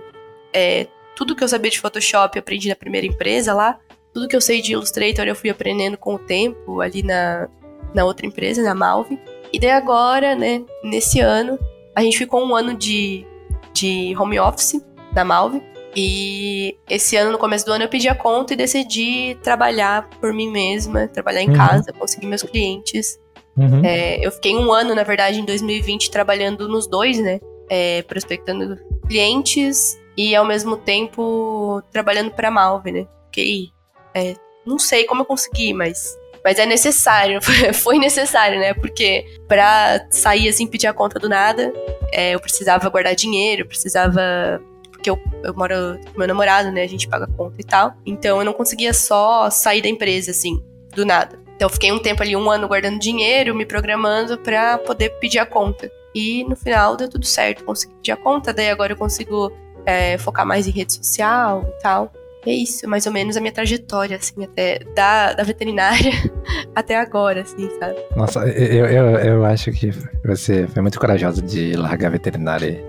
é, 0.54 0.86
tudo 1.16 1.36
que 1.36 1.44
eu 1.44 1.48
sabia 1.48 1.72
de 1.72 1.80
Photoshop, 1.80 2.38
eu 2.38 2.42
aprendi 2.42 2.70
na 2.70 2.76
primeira 2.76 3.08
empresa 3.08 3.54
lá. 3.54 3.80
Tudo 4.14 4.28
que 4.28 4.36
eu 4.36 4.42
sei 4.42 4.62
de 4.62 4.74
Illustrator 4.74 5.26
eu 5.26 5.36
fui 5.36 5.50
aprendendo 5.50 5.98
com 5.98 6.16
o 6.16 6.20
tempo 6.20 6.82
ali 6.82 7.02
na, 7.02 7.50
na 7.94 8.06
outra 8.06 8.26
empresa, 8.26 8.62
na 8.62 8.76
Malve. 8.76 9.20
E 9.52 9.60
daí 9.60 9.72
agora, 9.72 10.36
né, 10.36 10.64
nesse 10.84 11.20
ano, 11.20 11.60
a 11.96 12.02
gente 12.02 12.18
ficou 12.18 12.46
um 12.46 12.56
ano 12.56 12.74
de, 12.74 13.26
de 13.74 14.16
home 14.18 14.40
office 14.40 14.82
da 15.12 15.24
Malve. 15.24 15.62
E 15.96 16.76
esse 16.90 17.16
ano, 17.16 17.32
no 17.32 17.38
começo 17.38 17.66
do 17.66 17.72
ano, 17.72 17.84
eu 17.84 17.90
pedi 17.90 18.08
a 18.08 18.16
conta 18.16 18.54
e 18.54 18.58
decidi 18.58 19.38
trabalhar 19.44 20.10
por 20.20 20.34
mim 20.34 20.50
mesma, 20.50 21.08
trabalhar 21.08 21.42
em 21.42 21.50
uhum. 21.50 21.56
casa, 21.56 21.94
conseguir 21.94 22.26
meus 22.26 22.42
clientes. 22.42 23.20
Uhum. 23.56 23.86
É, 23.86 24.26
eu 24.26 24.32
fiquei 24.32 24.56
um 24.56 24.72
ano, 24.72 24.96
na 24.96 25.04
verdade, 25.04 25.40
em 25.40 25.46
2020, 25.46 26.10
trabalhando 26.10 26.68
nos 26.68 26.88
dois, 26.88 27.20
né? 27.20 27.40
É, 27.70 28.02
prospectando 28.04 28.78
clientes 29.08 30.00
e 30.18 30.36
ao 30.36 30.46
mesmo 30.46 30.78
tempo 30.78 31.82
trabalhando 31.92 32.32
para 32.32 32.48
a 32.48 32.52
Malve, 32.52 32.92
né? 32.92 33.08
Fiquei 33.26 33.70
é, 34.16 34.36
não 34.66 34.80
sei 34.80 35.06
como 35.06 35.22
eu 35.22 35.26
consegui, 35.26 35.74
mas 35.74 36.18
mas 36.44 36.60
é 36.60 36.66
necessário, 36.66 37.40
foi 37.74 37.98
necessário, 37.98 38.60
né? 38.60 38.74
Porque 38.74 39.26
pra 39.48 40.06
sair 40.10 40.50
assim, 40.50 40.68
pedir 40.68 40.88
a 40.88 40.94
conta 40.94 41.18
do 41.18 41.30
nada, 41.30 41.72
é, 42.12 42.36
eu 42.36 42.40
precisava 42.40 42.90
guardar 42.90 43.16
dinheiro, 43.16 43.66
precisava. 43.66 44.62
Porque 44.92 45.10
eu, 45.10 45.20
eu 45.44 45.54
moro 45.54 46.00
com 46.12 46.20
meu 46.20 46.28
namorado, 46.28 46.72
né? 46.72 46.84
A 46.84 46.88
gente 46.88 47.08
paga 47.08 47.28
conta 47.28 47.56
e 47.60 47.64
tal. 47.64 47.94
Então 48.06 48.40
eu 48.40 48.46
não 48.46 48.54
conseguia 48.54 48.94
só 48.94 49.50
sair 49.50 49.82
da 49.82 49.88
empresa, 49.88 50.32
assim. 50.32 50.62
do 50.94 51.06
nada. 51.06 51.40
Então, 51.56 51.68
eu 51.68 51.70
fiquei 51.70 51.92
um 51.92 52.00
tempo 52.00 52.22
ali, 52.22 52.36
um 52.36 52.50
ano 52.50 52.68
guardando 52.68 53.00
dinheiro, 53.00 53.56
me 53.56 53.66
programando 53.66 54.38
para 54.38 54.78
poder 54.80 55.10
pedir 55.20 55.40
a 55.40 55.46
conta. 55.46 55.90
E 56.14 56.44
no 56.44 56.56
final 56.56 56.98
deu 56.98 57.10
tudo 57.10 57.26
certo, 57.26 57.64
consegui 57.64 57.94
pedir 57.96 58.12
a 58.12 58.18
conta, 58.18 58.54
daí 58.54 58.70
agora 58.70 58.94
eu 58.94 58.98
consigo 58.98 59.52
é, 59.86 60.18
focar 60.18 60.46
mais 60.46 60.68
em 60.68 60.72
rede 60.72 60.94
social 60.94 61.64
e 61.68 61.82
tal. 61.82 62.12
É 62.46 62.52
isso, 62.52 62.88
mais 62.90 63.06
ou 63.06 63.14
menos 63.14 63.38
a 63.38 63.40
minha 63.40 63.54
trajetória, 63.54 64.18
assim, 64.18 64.44
até 64.44 64.80
da, 64.94 65.34
da 65.34 65.44
veterinária 65.44 66.12
até 66.76 66.96
agora, 66.98 67.42
assim, 67.42 67.70
sabe? 67.80 67.96
Nossa, 68.16 68.40
eu, 68.48 68.86
eu, 68.86 69.06
eu 69.20 69.46
acho 69.46 69.72
que 69.72 69.92
você 70.26 70.68
foi 70.68 70.82
muito 70.82 71.00
corajosa 71.00 71.42
de 71.42 71.74
largar 71.74 72.08
a 72.08 72.12
veterinária 72.12 72.84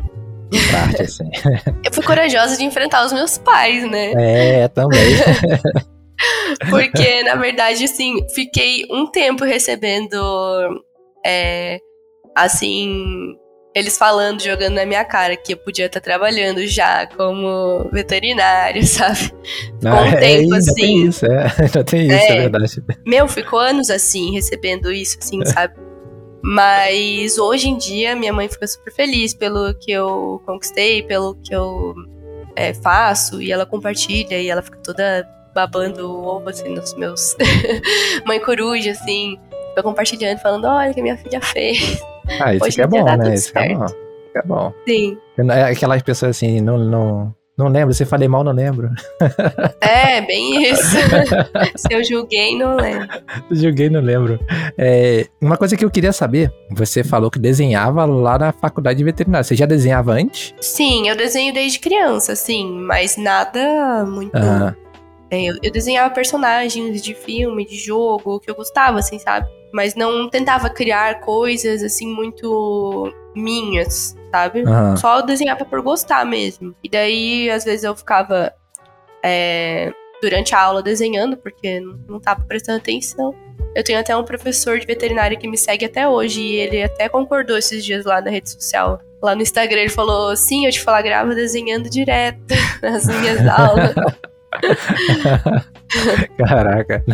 pra 0.70 0.80
arte, 0.80 1.02
assim. 1.02 1.30
eu 1.84 1.92
fui 1.92 2.02
corajosa 2.02 2.56
de 2.56 2.64
enfrentar 2.64 3.06
os 3.06 3.12
meus 3.12 3.38
pais, 3.38 3.88
né? 3.88 4.12
É, 4.16 4.68
também. 4.68 4.98
Porque, 6.70 7.22
na 7.22 7.36
verdade, 7.36 7.84
assim, 7.84 8.16
fiquei 8.34 8.86
um 8.90 9.06
tempo 9.06 9.44
recebendo, 9.44 10.82
é, 11.24 11.78
assim, 12.34 13.36
eles 13.74 13.98
falando, 13.98 14.40
jogando 14.40 14.74
na 14.74 14.86
minha 14.86 15.04
cara 15.04 15.36
que 15.36 15.54
eu 15.54 15.56
podia 15.56 15.86
estar 15.86 16.00
trabalhando 16.00 16.64
já 16.66 17.06
como 17.08 17.88
veterinário, 17.90 18.82
sabe? 18.86 19.18
Ficou 19.18 19.90
um 19.90 20.04
é, 20.04 20.16
tempo 20.16 20.54
assim. 20.54 20.74
Tem 20.74 21.06
isso, 21.06 21.26
é, 21.26 21.52
ainda 21.58 21.84
tem 21.84 22.06
isso, 22.06 22.14
é, 22.14 22.28
é 22.28 22.40
verdade. 22.42 22.84
Meu, 23.04 23.26
ficou 23.26 23.58
anos 23.58 23.90
assim, 23.90 24.32
recebendo 24.32 24.92
isso, 24.92 25.18
assim, 25.20 25.44
sabe? 25.46 25.74
Mas 26.40 27.38
hoje 27.38 27.68
em 27.68 27.76
dia 27.76 28.14
minha 28.14 28.32
mãe 28.32 28.48
fica 28.48 28.66
super 28.66 28.92
feliz 28.92 29.34
pelo 29.34 29.74
que 29.74 29.90
eu 29.90 30.40
conquistei, 30.46 31.02
pelo 31.02 31.34
que 31.36 31.54
eu 31.54 31.94
é, 32.54 32.72
faço, 32.74 33.42
e 33.42 33.50
ela 33.50 33.66
compartilha 33.66 34.38
e 34.38 34.48
ela 34.48 34.62
fica 34.62 34.78
toda 34.84 35.26
babando 35.54 36.10
o 36.10 36.26
ovo 36.26 36.50
assim 36.50 36.68
nos 36.68 36.94
meus 36.94 37.36
mãe 38.26 38.38
coruja, 38.40 38.90
assim, 38.90 39.38
fica 39.70 39.82
compartilhando, 39.82 40.38
falando, 40.38 40.66
olha 40.66 40.90
o 40.90 40.94
que 40.94 41.00
minha 41.00 41.16
filha 41.16 41.40
fez. 41.40 42.02
Ah, 42.40 42.54
isso 42.54 42.70
que 42.70 42.82
é 42.82 42.86
bom, 42.86 43.04
né? 43.04 43.34
Isso 43.34 43.52
é 43.56 43.74
bom. 43.74 43.86
é 44.34 44.42
bom. 44.42 44.72
Sim. 44.86 45.18
É 45.38 45.64
aquelas 45.64 46.02
pessoas 46.02 46.36
assim, 46.36 46.60
não, 46.60 46.78
não, 46.78 47.34
não 47.56 47.68
lembro, 47.68 47.94
se 47.94 48.04
falei 48.04 48.26
mal, 48.26 48.42
não 48.42 48.52
lembro. 48.52 48.90
É, 49.80 50.20
bem 50.20 50.70
isso. 50.70 50.96
se 51.76 51.92
eu 51.92 52.02
julguei, 52.04 52.56
não 52.56 52.76
lembro. 52.76 53.08
Julguei, 53.50 53.90
não 53.90 54.00
lembro. 54.00 54.38
É, 54.78 55.26
uma 55.40 55.56
coisa 55.56 55.76
que 55.76 55.84
eu 55.84 55.90
queria 55.90 56.12
saber, 56.12 56.52
você 56.70 57.02
falou 57.02 57.30
que 57.30 57.38
desenhava 57.38 58.04
lá 58.04 58.38
na 58.38 58.52
faculdade 58.52 58.98
de 58.98 59.04
veterinária. 59.04 59.44
Você 59.44 59.56
já 59.56 59.66
desenhava 59.66 60.12
antes? 60.12 60.54
Sim, 60.60 61.08
eu 61.08 61.16
desenho 61.16 61.52
desde 61.52 61.78
criança, 61.78 62.36
sim, 62.36 62.70
mas 62.80 63.16
nada 63.16 64.04
muito. 64.06 64.36
Ah. 64.36 64.74
É, 65.30 65.42
eu, 65.44 65.56
eu 65.62 65.72
desenhava 65.72 66.14
personagens 66.14 67.02
de 67.02 67.14
filme, 67.14 67.66
de 67.66 67.76
jogo, 67.76 68.40
que 68.40 68.50
eu 68.50 68.54
gostava, 68.54 68.98
assim, 68.98 69.18
sabe? 69.18 69.46
mas 69.74 69.96
não 69.96 70.30
tentava 70.30 70.70
criar 70.70 71.18
coisas 71.18 71.82
assim 71.82 72.06
muito 72.06 73.12
minhas, 73.34 74.16
sabe? 74.30 74.62
Uhum. 74.62 74.96
Só 74.96 75.20
desenhava 75.20 75.64
por 75.64 75.82
gostar 75.82 76.24
mesmo. 76.24 76.72
E 76.80 76.88
daí, 76.88 77.50
às 77.50 77.64
vezes, 77.64 77.82
eu 77.82 77.96
ficava 77.96 78.54
é, 79.20 79.92
durante 80.22 80.54
a 80.54 80.62
aula 80.62 80.80
desenhando, 80.80 81.36
porque 81.36 81.80
não 81.80 82.20
tava 82.20 82.44
prestando 82.44 82.78
atenção. 82.78 83.34
Eu 83.74 83.82
tenho 83.82 83.98
até 83.98 84.16
um 84.16 84.22
professor 84.22 84.78
de 84.78 84.86
veterinária 84.86 85.36
que 85.36 85.48
me 85.48 85.58
segue 85.58 85.86
até 85.86 86.08
hoje, 86.08 86.40
e 86.40 86.54
ele 86.54 86.84
até 86.84 87.08
concordou 87.08 87.58
esses 87.58 87.84
dias 87.84 88.04
lá 88.04 88.20
na 88.20 88.30
rede 88.30 88.50
social. 88.50 89.00
Lá 89.20 89.34
no 89.34 89.42
Instagram, 89.42 89.80
ele 89.80 89.88
falou: 89.88 90.36
Sim, 90.36 90.66
eu 90.66 90.70
te 90.70 90.80
flagrava 90.80 91.34
desenhando 91.34 91.90
direto 91.90 92.38
nas 92.80 93.06
minhas 93.06 93.44
aulas. 93.50 93.92
Caraca, 96.38 97.04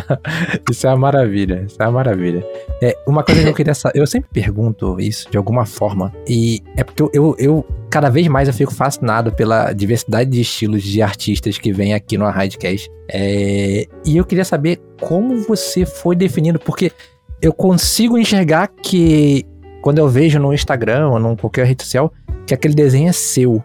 isso 0.69 0.87
é 0.87 0.89
uma 0.89 0.97
maravilha, 0.97 1.63
isso 1.67 1.77
é 1.79 1.83
uma 1.85 1.91
maravilha. 1.91 2.45
É, 2.81 2.95
uma 3.07 3.23
coisa 3.23 3.43
que 3.43 3.49
eu 3.49 3.53
queria 3.53 3.73
saber, 3.73 3.99
eu 3.99 4.07
sempre 4.07 4.29
pergunto 4.31 4.99
isso 4.99 5.29
de 5.29 5.37
alguma 5.37 5.65
forma, 5.65 6.13
e 6.27 6.61
é 6.75 6.83
porque 6.83 7.03
eu, 7.03 7.11
eu, 7.13 7.35
eu, 7.37 7.65
cada 7.89 8.09
vez 8.09 8.27
mais 8.27 8.47
eu 8.47 8.53
fico 8.53 8.73
fascinado 8.73 9.31
pela 9.31 9.73
diversidade 9.73 10.29
de 10.29 10.41
estilos 10.41 10.83
de 10.83 11.01
artistas 11.01 11.57
que 11.57 11.71
vem 11.71 11.93
aqui 11.93 12.17
no 12.17 12.25
Arradcast. 12.25 12.89
É, 13.09 13.85
e 14.05 14.17
eu 14.17 14.25
queria 14.25 14.45
saber 14.45 14.79
como 14.99 15.37
você 15.43 15.85
foi 15.85 16.15
definindo, 16.15 16.59
porque 16.59 16.91
eu 17.41 17.51
consigo 17.51 18.17
enxergar 18.17 18.67
que 18.67 19.45
quando 19.81 19.97
eu 19.97 20.07
vejo 20.07 20.39
no 20.39 20.53
Instagram 20.53 21.09
ou 21.09 21.31
em 21.31 21.35
qualquer 21.35 21.65
rede 21.65 21.83
social, 21.83 22.13
que 22.45 22.53
aquele 22.53 22.73
desenho 22.73 23.09
é 23.09 23.11
seu. 23.11 23.63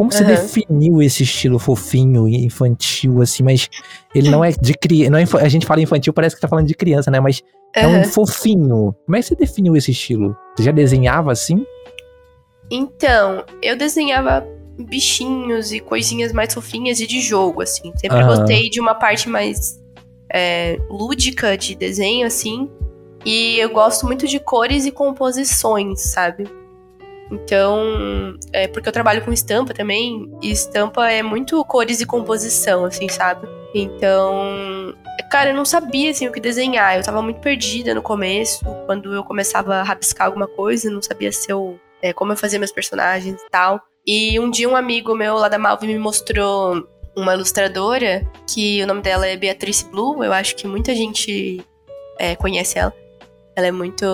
Como 0.00 0.10
você 0.10 0.22
uhum. 0.22 0.28
definiu 0.28 1.02
esse 1.02 1.24
estilo 1.24 1.58
fofinho 1.58 2.26
e 2.26 2.46
infantil, 2.46 3.20
assim, 3.20 3.42
mas 3.42 3.68
ele 4.14 4.30
não 4.30 4.42
é 4.42 4.50
de 4.50 4.72
criança. 4.72 5.38
É, 5.38 5.44
a 5.44 5.48
gente 5.50 5.66
fala 5.66 5.82
infantil, 5.82 6.10
parece 6.10 6.34
que 6.34 6.40
tá 6.40 6.48
falando 6.48 6.66
de 6.66 6.72
criança, 6.72 7.10
né? 7.10 7.20
Mas 7.20 7.42
uhum. 7.76 7.82
é 7.82 7.86
um 7.86 8.04
fofinho. 8.04 8.94
Como 9.04 9.14
é 9.14 9.20
que 9.20 9.26
você 9.26 9.34
definiu 9.34 9.76
esse 9.76 9.90
estilo? 9.90 10.34
Você 10.56 10.62
já 10.62 10.72
desenhava 10.72 11.30
assim? 11.30 11.66
Então, 12.70 13.44
eu 13.60 13.76
desenhava 13.76 14.42
bichinhos 14.78 15.70
e 15.70 15.80
coisinhas 15.80 16.32
mais 16.32 16.54
fofinhas 16.54 16.98
e 16.98 17.06
de 17.06 17.20
jogo, 17.20 17.60
assim. 17.60 17.92
Sempre 17.96 18.22
uhum. 18.22 18.26
gostei 18.28 18.70
de 18.70 18.80
uma 18.80 18.94
parte 18.94 19.28
mais 19.28 19.78
é, 20.32 20.80
lúdica 20.88 21.58
de 21.58 21.74
desenho, 21.74 22.26
assim. 22.26 22.70
E 23.22 23.58
eu 23.58 23.68
gosto 23.68 24.06
muito 24.06 24.26
de 24.26 24.40
cores 24.40 24.86
e 24.86 24.90
composições, 24.90 26.00
sabe? 26.00 26.44
Então, 27.30 28.36
é 28.52 28.66
porque 28.66 28.88
eu 28.88 28.92
trabalho 28.92 29.22
com 29.22 29.32
estampa 29.32 29.72
também, 29.72 30.30
e 30.42 30.50
estampa 30.50 31.10
é 31.10 31.22
muito 31.22 31.64
cores 31.64 32.00
e 32.00 32.06
composição, 32.06 32.84
assim, 32.84 33.08
sabe? 33.08 33.48
Então, 33.74 34.94
cara, 35.30 35.50
eu 35.50 35.54
não 35.54 35.64
sabia 35.64 36.10
assim 36.10 36.26
o 36.26 36.32
que 36.32 36.40
desenhar. 36.40 36.96
Eu 36.96 37.04
tava 37.04 37.22
muito 37.22 37.40
perdida 37.40 37.94
no 37.94 38.02
começo, 38.02 38.64
quando 38.86 39.14
eu 39.14 39.22
começava 39.22 39.76
a 39.76 39.82
rabiscar 39.82 40.26
alguma 40.26 40.48
coisa, 40.48 40.90
não 40.90 41.00
sabia 41.00 41.30
se 41.30 41.50
eu 41.50 41.78
é, 42.02 42.12
como 42.12 42.32
eu 42.32 42.36
fazia 42.36 42.58
meus 42.58 42.72
personagens 42.72 43.40
e 43.40 43.50
tal. 43.50 43.80
E 44.06 44.40
um 44.40 44.50
dia 44.50 44.68
um 44.68 44.76
amigo 44.76 45.14
meu 45.14 45.36
lá 45.36 45.48
da 45.48 45.58
Malve 45.58 45.86
me 45.86 45.98
mostrou 45.98 46.86
uma 47.16 47.34
ilustradora 47.34 48.26
que 48.46 48.82
o 48.82 48.86
nome 48.86 49.02
dela 49.02 49.26
é 49.26 49.36
Beatrice 49.36 49.84
Blue. 49.86 50.24
Eu 50.24 50.32
acho 50.32 50.56
que 50.56 50.66
muita 50.66 50.94
gente 50.94 51.64
é, 52.18 52.34
conhece 52.34 52.78
ela. 52.78 52.92
Ela 53.54 53.66
é 53.66 53.72
muito 53.72 54.04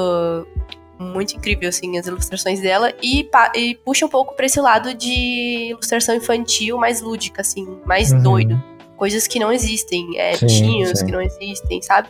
muito 0.98 1.36
incrível, 1.36 1.68
assim, 1.68 1.98
as 1.98 2.06
ilustrações 2.06 2.60
dela. 2.60 2.92
E, 3.02 3.28
e 3.54 3.74
puxa 3.76 4.06
um 4.06 4.08
pouco 4.08 4.34
pra 4.34 4.46
esse 4.46 4.60
lado 4.60 4.94
de 4.94 5.68
ilustração 5.70 6.14
infantil 6.14 6.78
mais 6.78 7.00
lúdica, 7.00 7.42
assim, 7.42 7.78
mais 7.84 8.12
uhum. 8.12 8.22
doido. 8.22 8.64
Coisas 8.96 9.26
que 9.26 9.38
não 9.38 9.52
existem, 9.52 10.18
é, 10.18 10.34
sim, 10.36 10.46
bichinhos 10.46 10.98
sim. 10.98 11.06
que 11.06 11.12
não 11.12 11.20
existem, 11.20 11.82
sabe? 11.82 12.08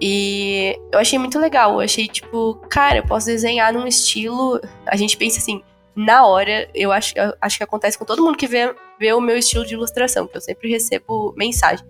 E 0.00 0.78
eu 0.92 0.98
achei 0.98 1.18
muito 1.18 1.38
legal. 1.38 1.74
Eu 1.74 1.80
achei, 1.80 2.06
tipo, 2.06 2.54
cara, 2.68 2.98
eu 2.98 3.06
posso 3.06 3.26
desenhar 3.26 3.72
num 3.72 3.86
estilo. 3.86 4.60
A 4.86 4.96
gente 4.96 5.16
pensa 5.16 5.38
assim, 5.38 5.62
na 5.94 6.24
hora, 6.24 6.68
eu 6.74 6.92
acho, 6.92 7.12
eu 7.16 7.34
acho 7.40 7.58
que 7.58 7.64
acontece 7.64 7.98
com 7.98 8.04
todo 8.04 8.22
mundo 8.22 8.36
que 8.36 8.46
vê, 8.46 8.74
vê 8.98 9.12
o 9.12 9.20
meu 9.20 9.36
estilo 9.36 9.66
de 9.66 9.74
ilustração, 9.74 10.26
que 10.26 10.36
eu 10.36 10.40
sempre 10.40 10.70
recebo 10.70 11.34
mensagem 11.36 11.84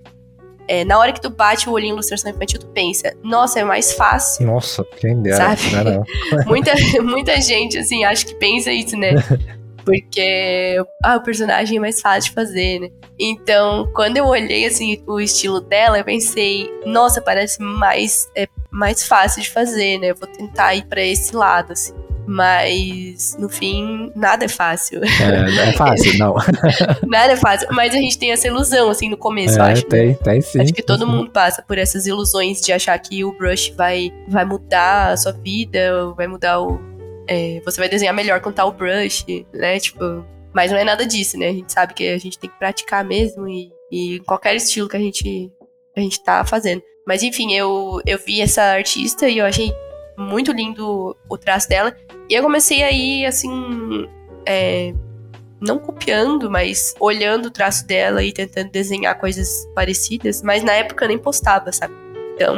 é, 0.71 0.85
na 0.85 0.97
hora 0.97 1.13
que 1.13 1.21
tu 1.21 1.29
bate 1.29 1.69
o 1.69 1.73
olhinho 1.73 1.91
em 1.91 1.95
ilustração 1.95 2.31
infantil, 2.31 2.61
tu 2.61 2.69
pensa, 2.69 3.13
nossa, 3.25 3.59
é 3.59 3.65
mais 3.65 3.93
fácil. 3.93 4.47
Nossa, 4.47 4.85
quem 5.01 5.21
dera. 5.21 5.57
Sabe? 5.57 5.75
Não, 5.75 5.85
não. 5.85 6.05
muita, 6.47 6.73
muita 7.03 7.41
gente, 7.41 7.77
assim, 7.77 8.05
acho 8.05 8.25
que 8.25 8.37
pensa 8.37 8.71
isso, 8.71 8.97
né? 8.97 9.15
Porque 9.85 10.77
ah, 11.03 11.17
o 11.17 11.23
personagem 11.25 11.79
é 11.79 11.81
mais 11.81 12.01
fácil 12.01 12.31
de 12.31 12.35
fazer, 12.37 12.79
né? 12.79 12.89
Então, 13.19 13.91
quando 13.93 14.19
eu 14.19 14.27
olhei, 14.27 14.65
assim, 14.65 15.03
o 15.09 15.19
estilo 15.19 15.61
dela, 15.61 15.99
eu 15.99 16.05
pensei, 16.05 16.71
nossa, 16.87 17.21
parece 17.21 17.61
mais, 17.61 18.31
é, 18.37 18.47
mais 18.71 19.05
fácil 19.05 19.43
de 19.43 19.51
fazer, 19.51 19.99
né? 19.99 20.13
Eu 20.13 20.15
vou 20.15 20.29
tentar 20.29 20.77
ir 20.77 20.85
para 20.87 21.03
esse 21.03 21.35
lado, 21.35 21.73
assim. 21.73 21.95
Mas, 22.27 23.37
no 23.39 23.49
fim, 23.49 24.13
nada 24.15 24.45
é 24.45 24.49
fácil. 24.49 25.03
É, 25.05 25.71
é 25.71 25.73
fácil, 25.77 26.19
não. 26.19 26.35
nada 27.07 27.33
é 27.33 27.37
fácil. 27.37 27.69
Mas 27.73 27.95
a 27.95 27.99
gente 27.99 28.19
tem 28.19 28.33
essa 28.33 28.47
ilusão, 28.47 28.91
assim, 28.91 29.09
no 29.09 29.17
começo, 29.17 29.57
é, 29.57 29.61
eu 29.61 29.65
acho. 29.65 29.83
Tem, 29.87 30.09
né? 30.09 30.19
tem 30.23 30.41
sim. 30.41 30.61
Acho 30.61 30.73
que 30.73 30.83
todo 30.83 31.05
sim. 31.05 31.11
mundo 31.11 31.31
passa 31.31 31.63
por 31.63 31.79
essas 31.79 32.07
ilusões 32.07 32.61
de 32.61 32.73
achar 32.73 32.99
que 32.99 33.25
o 33.25 33.33
brush 33.33 33.71
vai, 33.77 34.13
vai 34.29 34.45
mudar 34.45 35.13
a 35.13 35.17
sua 35.17 35.33
vida, 35.33 36.13
vai 36.17 36.27
mudar 36.27 36.61
o. 36.61 36.81
É, 37.29 37.61
você 37.65 37.81
vai 37.81 37.89
desenhar 37.89 38.15
melhor 38.15 38.41
com 38.41 38.53
tal 38.53 38.73
brush, 38.73 39.25
né? 39.53 39.79
Tipo. 39.79 40.25
Mas 40.53 40.73
não 40.73 40.79
é 40.79 40.85
nada 40.85 41.07
disso, 41.07 41.39
né? 41.39 41.49
A 41.49 41.53
gente 41.53 41.73
sabe 41.73 41.95
que 41.95 42.09
a 42.09 42.19
gente 42.19 42.37
tem 42.37 42.51
que 42.51 42.59
praticar 42.59 43.05
mesmo 43.05 43.49
e, 43.49 43.71
e 43.91 44.19
qualquer 44.27 44.57
estilo 44.57 44.89
que 44.89 44.97
a 44.97 45.01
gente, 45.01 45.51
a 45.97 46.01
gente 46.01 46.23
tá 46.25 46.45
fazendo. 46.45 46.83
Mas 47.07 47.23
enfim, 47.23 47.55
eu, 47.55 48.01
eu 48.05 48.19
vi 48.19 48.41
essa 48.41 48.63
artista 48.63 49.29
e 49.29 49.39
eu 49.39 49.47
achei 49.47 49.73
muito 50.21 50.53
lindo 50.53 51.17
o 51.29 51.39
traço 51.39 51.69
dela. 51.69 51.97
E 52.29 52.35
eu 52.35 52.43
comecei 52.43 52.83
aí, 52.83 53.27
assim, 53.27 54.09
é, 54.47 54.95
não 55.61 55.79
copiando, 55.79 56.51
mas 56.51 56.95
olhando 56.99 57.47
o 57.47 57.51
traço 57.51 57.87
dela 57.87 58.23
e 58.23 58.33
tentando 58.33 58.71
desenhar 58.71 59.19
coisas 59.19 59.67
parecidas. 59.75 60.43
Mas 60.43 60.63
na 60.63 60.73
época 60.73 61.05
eu 61.05 61.09
nem 61.09 61.19
postava, 61.19 61.73
sabe? 61.73 61.95
Então, 62.35 62.57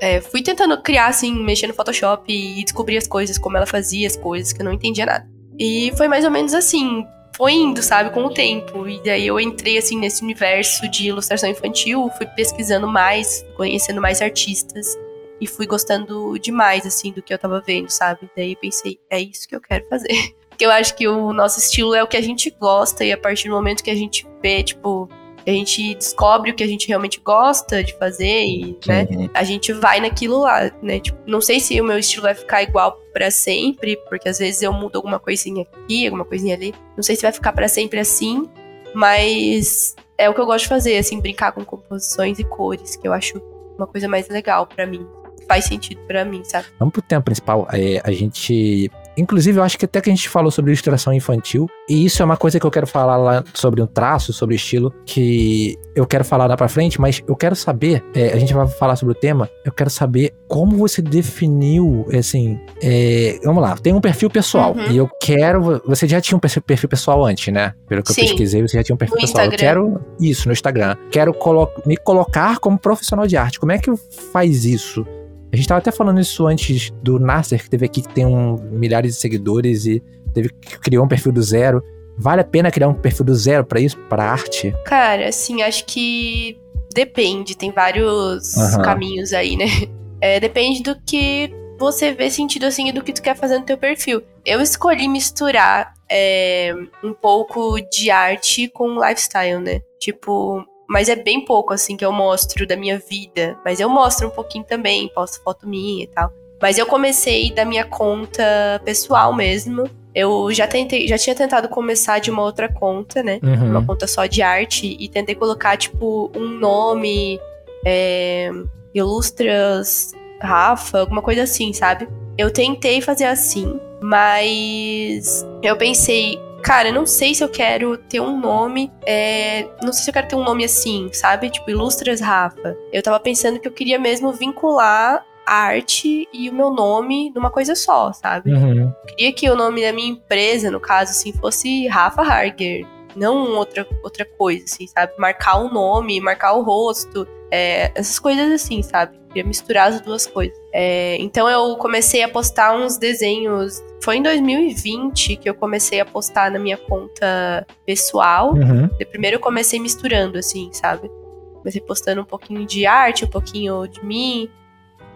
é, 0.00 0.20
fui 0.20 0.42
tentando 0.42 0.80
criar, 0.82 1.08
assim, 1.08 1.34
mexer 1.44 1.66
no 1.66 1.74
Photoshop 1.74 2.24
e 2.32 2.64
descobrir 2.64 2.96
as 2.96 3.06
coisas, 3.06 3.36
como 3.36 3.56
ela 3.56 3.66
fazia 3.66 4.06
as 4.06 4.16
coisas, 4.16 4.52
que 4.52 4.62
eu 4.62 4.64
não 4.64 4.72
entendia 4.72 5.04
nada. 5.04 5.28
E 5.58 5.92
foi 5.96 6.08
mais 6.08 6.24
ou 6.24 6.30
menos 6.30 6.54
assim. 6.54 7.04
foi 7.36 7.52
indo, 7.52 7.82
sabe, 7.82 8.10
com 8.10 8.24
o 8.24 8.32
tempo. 8.32 8.88
E 8.88 9.02
daí 9.02 9.26
eu 9.26 9.38
entrei, 9.38 9.76
assim, 9.76 9.98
nesse 9.98 10.22
universo 10.22 10.88
de 10.88 11.08
ilustração 11.08 11.50
infantil, 11.50 12.10
fui 12.16 12.26
pesquisando 12.26 12.88
mais, 12.88 13.44
conhecendo 13.56 14.00
mais 14.00 14.22
artistas. 14.22 14.96
E 15.40 15.46
fui 15.46 15.66
gostando 15.66 16.38
demais, 16.38 16.86
assim, 16.86 17.12
do 17.12 17.22
que 17.22 17.32
eu 17.32 17.38
tava 17.38 17.60
vendo, 17.60 17.88
sabe? 17.88 18.30
Daí 18.36 18.54
pensei, 18.56 18.98
é 19.08 19.20
isso 19.20 19.48
que 19.48 19.56
eu 19.56 19.60
quero 19.60 19.86
fazer. 19.88 20.08
Porque 20.50 20.66
eu 20.66 20.70
acho 20.70 20.94
que 20.94 21.08
o 21.08 21.32
nosso 21.32 21.58
estilo 21.58 21.94
é 21.94 22.02
o 22.02 22.06
que 22.06 22.16
a 22.16 22.22
gente 22.22 22.50
gosta, 22.50 23.04
e 23.04 23.12
a 23.12 23.16
partir 23.16 23.48
do 23.48 23.54
momento 23.54 23.82
que 23.82 23.90
a 23.90 23.94
gente 23.94 24.28
vê, 24.42 24.62
tipo, 24.62 25.08
a 25.46 25.50
gente 25.50 25.94
descobre 25.94 26.50
o 26.50 26.54
que 26.54 26.62
a 26.62 26.66
gente 26.66 26.86
realmente 26.86 27.20
gosta 27.20 27.82
de 27.82 27.96
fazer 27.96 28.44
e, 28.44 28.78
né, 28.86 29.06
a 29.32 29.42
gente 29.42 29.72
vai 29.72 30.00
naquilo 30.00 30.40
lá, 30.40 30.70
né? 30.82 31.00
Tipo, 31.00 31.18
não 31.26 31.40
sei 31.40 31.60
se 31.60 31.80
o 31.80 31.84
meu 31.84 31.98
estilo 31.98 32.24
vai 32.24 32.34
ficar 32.34 32.62
igual 32.62 33.00
para 33.12 33.30
sempre, 33.30 33.96
porque 34.08 34.28
às 34.28 34.38
vezes 34.38 34.62
eu 34.62 34.72
mudo 34.72 34.96
alguma 34.96 35.18
coisinha 35.18 35.62
aqui, 35.62 36.06
alguma 36.06 36.24
coisinha 36.24 36.54
ali. 36.54 36.74
Não 36.96 37.02
sei 37.02 37.16
se 37.16 37.22
vai 37.22 37.32
ficar 37.32 37.52
para 37.52 37.68
sempre 37.68 37.98
assim, 37.98 38.48
mas 38.94 39.96
é 40.18 40.28
o 40.28 40.34
que 40.34 40.40
eu 40.40 40.46
gosto 40.46 40.64
de 40.64 40.68
fazer, 40.68 40.98
assim, 40.98 41.20
brincar 41.20 41.52
com 41.52 41.64
composições 41.64 42.38
e 42.38 42.44
cores, 42.44 42.96
que 42.96 43.08
eu 43.08 43.12
acho 43.12 43.40
uma 43.76 43.86
coisa 43.86 44.06
mais 44.06 44.28
legal 44.28 44.66
para 44.66 44.86
mim. 44.86 45.06
Faz 45.50 45.64
sentido 45.64 46.00
para 46.06 46.24
mim, 46.24 46.44
sabe? 46.44 46.66
Vamos 46.78 46.92
pro 46.92 47.02
tema 47.02 47.20
principal. 47.20 47.66
É, 47.72 48.00
a 48.04 48.12
gente 48.12 48.88
Inclusive, 49.16 49.58
eu 49.58 49.62
acho 49.62 49.78
que 49.78 49.84
até 49.84 50.00
que 50.00 50.08
a 50.08 50.14
gente 50.14 50.28
falou 50.28 50.50
sobre 50.50 50.70
ilustração 50.70 51.12
infantil, 51.12 51.68
e 51.88 52.04
isso 52.04 52.22
é 52.22 52.24
uma 52.24 52.36
coisa 52.36 52.58
que 52.58 52.64
eu 52.64 52.70
quero 52.70 52.86
falar 52.86 53.16
lá 53.16 53.44
sobre 53.52 53.82
um 53.82 53.86
traço, 53.86 54.32
sobre 54.32 54.54
estilo, 54.54 54.94
que 55.04 55.76
eu 55.94 56.06
quero 56.06 56.24
falar 56.24 56.46
lá 56.46 56.56
pra 56.56 56.68
frente, 56.68 56.98
mas 57.00 57.20
eu 57.26 57.36
quero 57.36 57.54
saber, 57.54 58.02
é, 58.14 58.32
a 58.32 58.38
gente 58.38 58.54
vai 58.54 58.66
falar 58.66 58.96
sobre 58.96 59.12
o 59.12 59.14
tema, 59.14 59.50
eu 59.64 59.72
quero 59.72 59.90
saber 59.90 60.32
como 60.48 60.76
você 60.76 61.02
definiu, 61.02 62.06
assim, 62.16 62.58
é, 62.82 63.38
vamos 63.44 63.62
lá, 63.62 63.76
tem 63.76 63.92
um 63.92 64.00
perfil 64.00 64.30
pessoal, 64.30 64.74
uhum. 64.74 64.90
e 64.90 64.96
eu 64.96 65.10
quero, 65.20 65.82
você 65.84 66.08
já 66.08 66.20
tinha 66.20 66.36
um 66.36 66.40
perfil 66.40 66.88
pessoal 66.88 67.24
antes, 67.24 67.52
né? 67.52 67.74
Pelo 67.88 68.02
que 68.02 68.14
Sim. 68.14 68.22
eu 68.22 68.28
pesquisei, 68.28 68.62
você 68.62 68.78
já 68.78 68.84
tinha 68.84 68.94
um 68.94 68.98
perfil 68.98 69.16
no 69.16 69.20
pessoal. 69.20 69.44
Instagram. 69.44 69.68
Eu 69.68 69.68
quero 69.68 70.04
isso 70.20 70.48
no 70.48 70.52
Instagram. 70.52 70.96
Quero 71.10 71.34
colo 71.34 71.68
me 71.84 71.96
colocar 71.96 72.58
como 72.58 72.78
profissional 72.78 73.26
de 73.26 73.36
arte. 73.36 73.60
Como 73.60 73.72
é 73.72 73.78
que 73.78 73.92
faz 74.32 74.64
isso? 74.64 75.04
A 75.52 75.56
gente 75.56 75.66
tava 75.66 75.78
até 75.78 75.90
falando 75.90 76.20
isso 76.20 76.46
antes 76.46 76.90
do 77.02 77.18
Nasser, 77.18 77.62
que 77.62 77.68
teve 77.70 77.84
aqui, 77.84 78.02
que 78.02 78.08
tem 78.08 78.24
um, 78.24 78.56
milhares 78.70 79.14
de 79.14 79.20
seguidores 79.20 79.84
e 79.86 80.02
teve, 80.32 80.50
criou 80.80 81.04
um 81.04 81.08
perfil 81.08 81.32
do 81.32 81.42
zero. 81.42 81.82
Vale 82.16 82.42
a 82.42 82.44
pena 82.44 82.70
criar 82.70 82.88
um 82.88 82.94
perfil 82.94 83.24
do 83.24 83.34
zero 83.34 83.64
para 83.64 83.80
isso, 83.80 83.98
para 84.08 84.30
arte? 84.30 84.74
Cara, 84.84 85.28
assim, 85.28 85.62
acho 85.62 85.84
que 85.86 86.58
depende. 86.94 87.56
Tem 87.56 87.72
vários 87.72 88.56
uhum. 88.56 88.82
caminhos 88.82 89.32
aí, 89.32 89.56
né? 89.56 89.66
É, 90.22 90.38
depende 90.38 90.82
do 90.82 91.00
que 91.00 91.50
você 91.78 92.12
vê 92.12 92.30
sentido, 92.30 92.66
assim, 92.66 92.90
e 92.90 92.92
do 92.92 93.02
que 93.02 93.10
tu 93.10 93.22
quer 93.22 93.34
fazer 93.34 93.58
no 93.58 93.64
teu 93.64 93.78
perfil. 93.78 94.22
Eu 94.44 94.60
escolhi 94.60 95.08
misturar 95.08 95.94
é, 96.10 96.74
um 97.02 97.14
pouco 97.14 97.80
de 97.90 98.10
arte 98.10 98.68
com 98.68 99.02
lifestyle, 99.02 99.62
né? 99.62 99.80
Tipo, 99.98 100.62
mas 100.90 101.08
é 101.08 101.14
bem 101.14 101.44
pouco, 101.44 101.72
assim, 101.72 101.96
que 101.96 102.04
eu 102.04 102.10
mostro 102.10 102.66
da 102.66 102.76
minha 102.76 102.98
vida. 102.98 103.56
Mas 103.64 103.78
eu 103.78 103.88
mostro 103.88 104.26
um 104.26 104.30
pouquinho 104.30 104.64
também, 104.64 105.08
posto 105.14 105.40
foto 105.40 105.68
minha 105.68 106.02
e 106.02 106.06
tal. 106.08 106.32
Mas 106.60 106.78
eu 106.78 106.84
comecei 106.84 107.54
da 107.54 107.64
minha 107.64 107.84
conta 107.84 108.42
pessoal 108.84 109.32
mesmo. 109.32 109.88
Eu 110.12 110.52
já 110.52 110.66
tentei, 110.66 111.06
já 111.06 111.16
tinha 111.16 111.36
tentado 111.36 111.68
começar 111.68 112.18
de 112.18 112.28
uma 112.28 112.42
outra 112.42 112.68
conta, 112.68 113.22
né? 113.22 113.38
Uhum. 113.40 113.70
Uma 113.70 113.86
conta 113.86 114.08
só 114.08 114.26
de 114.26 114.42
arte. 114.42 114.96
E 114.98 115.08
tentei 115.08 115.36
colocar, 115.36 115.76
tipo, 115.76 116.28
um 116.34 116.48
nome. 116.58 117.40
É, 117.86 118.50
Ilustras 118.92 120.12
Rafa, 120.40 120.98
alguma 120.98 121.22
coisa 121.22 121.44
assim, 121.44 121.72
sabe? 121.72 122.08
Eu 122.36 122.50
tentei 122.50 123.00
fazer 123.00 123.26
assim, 123.26 123.78
mas 124.02 125.46
eu 125.62 125.76
pensei, 125.76 126.36
cara, 126.62 126.88
eu 126.88 126.94
não 126.94 127.06
sei 127.06 127.34
se 127.34 127.42
eu 127.42 127.48
quero 127.48 127.96
ter 127.96 128.20
um 128.20 128.38
nome. 128.38 128.92
É, 129.06 129.68
não 129.82 129.92
sei 129.92 130.04
se 130.04 130.10
eu 130.10 130.14
quero 130.14 130.28
ter 130.28 130.36
um 130.36 130.44
nome 130.44 130.64
assim, 130.64 131.10
sabe? 131.12 131.50
Tipo, 131.50 131.70
Ilustras 131.70 132.20
Rafa. 132.20 132.76
Eu 132.92 133.02
tava 133.02 133.18
pensando 133.20 133.58
que 133.58 133.66
eu 133.66 133.72
queria 133.72 133.98
mesmo 133.98 134.32
vincular 134.32 135.24
a 135.46 135.54
arte 135.54 136.28
e 136.32 136.48
o 136.48 136.54
meu 136.54 136.70
nome 136.70 137.32
numa 137.34 137.50
coisa 137.50 137.74
só, 137.74 138.12
sabe? 138.12 138.52
Uhum. 138.52 138.92
Queria 139.08 139.32
que 139.32 139.50
o 139.50 139.56
nome 139.56 139.82
da 139.82 139.92
minha 139.92 140.10
empresa, 140.10 140.70
no 140.70 140.78
caso, 140.78 141.10
assim, 141.10 141.32
fosse 141.32 141.88
Rafa 141.88 142.22
Harger. 142.22 142.86
Não 143.16 143.56
outra, 143.56 143.86
outra 144.04 144.24
coisa, 144.24 144.64
assim, 144.64 144.86
sabe? 144.86 145.12
Marcar 145.18 145.56
o 145.58 145.72
nome, 145.72 146.20
marcar 146.20 146.52
o 146.52 146.62
rosto. 146.62 147.26
É, 147.50 147.90
essas 147.94 148.18
coisas 148.18 148.50
assim, 148.52 148.82
sabe? 148.82 149.18
Queria 149.28 149.44
misturar 149.44 149.88
as 149.88 150.00
duas 150.00 150.26
coisas. 150.26 150.56
É, 150.72 151.16
então 151.20 151.48
eu 151.48 151.76
comecei 151.76 152.22
a 152.22 152.28
postar 152.28 152.76
uns 152.76 152.96
desenhos. 152.96 153.82
Foi 154.02 154.16
em 154.16 154.22
2020 154.22 155.36
que 155.36 155.48
eu 155.48 155.54
comecei 155.54 156.00
a 156.00 156.04
postar 156.04 156.50
na 156.50 156.58
minha 156.58 156.76
conta 156.76 157.66
pessoal. 157.86 158.54
Uhum. 158.54 158.88
Primeiro 159.10 159.36
eu 159.36 159.40
comecei 159.40 159.78
misturando, 159.78 160.38
assim, 160.38 160.70
sabe? 160.72 161.10
Comecei 161.54 161.80
postando 161.80 162.22
um 162.22 162.24
pouquinho 162.24 162.66
de 162.66 162.86
arte, 162.86 163.24
um 163.24 163.28
pouquinho 163.28 163.86
de 163.86 164.04
mim. 164.04 164.50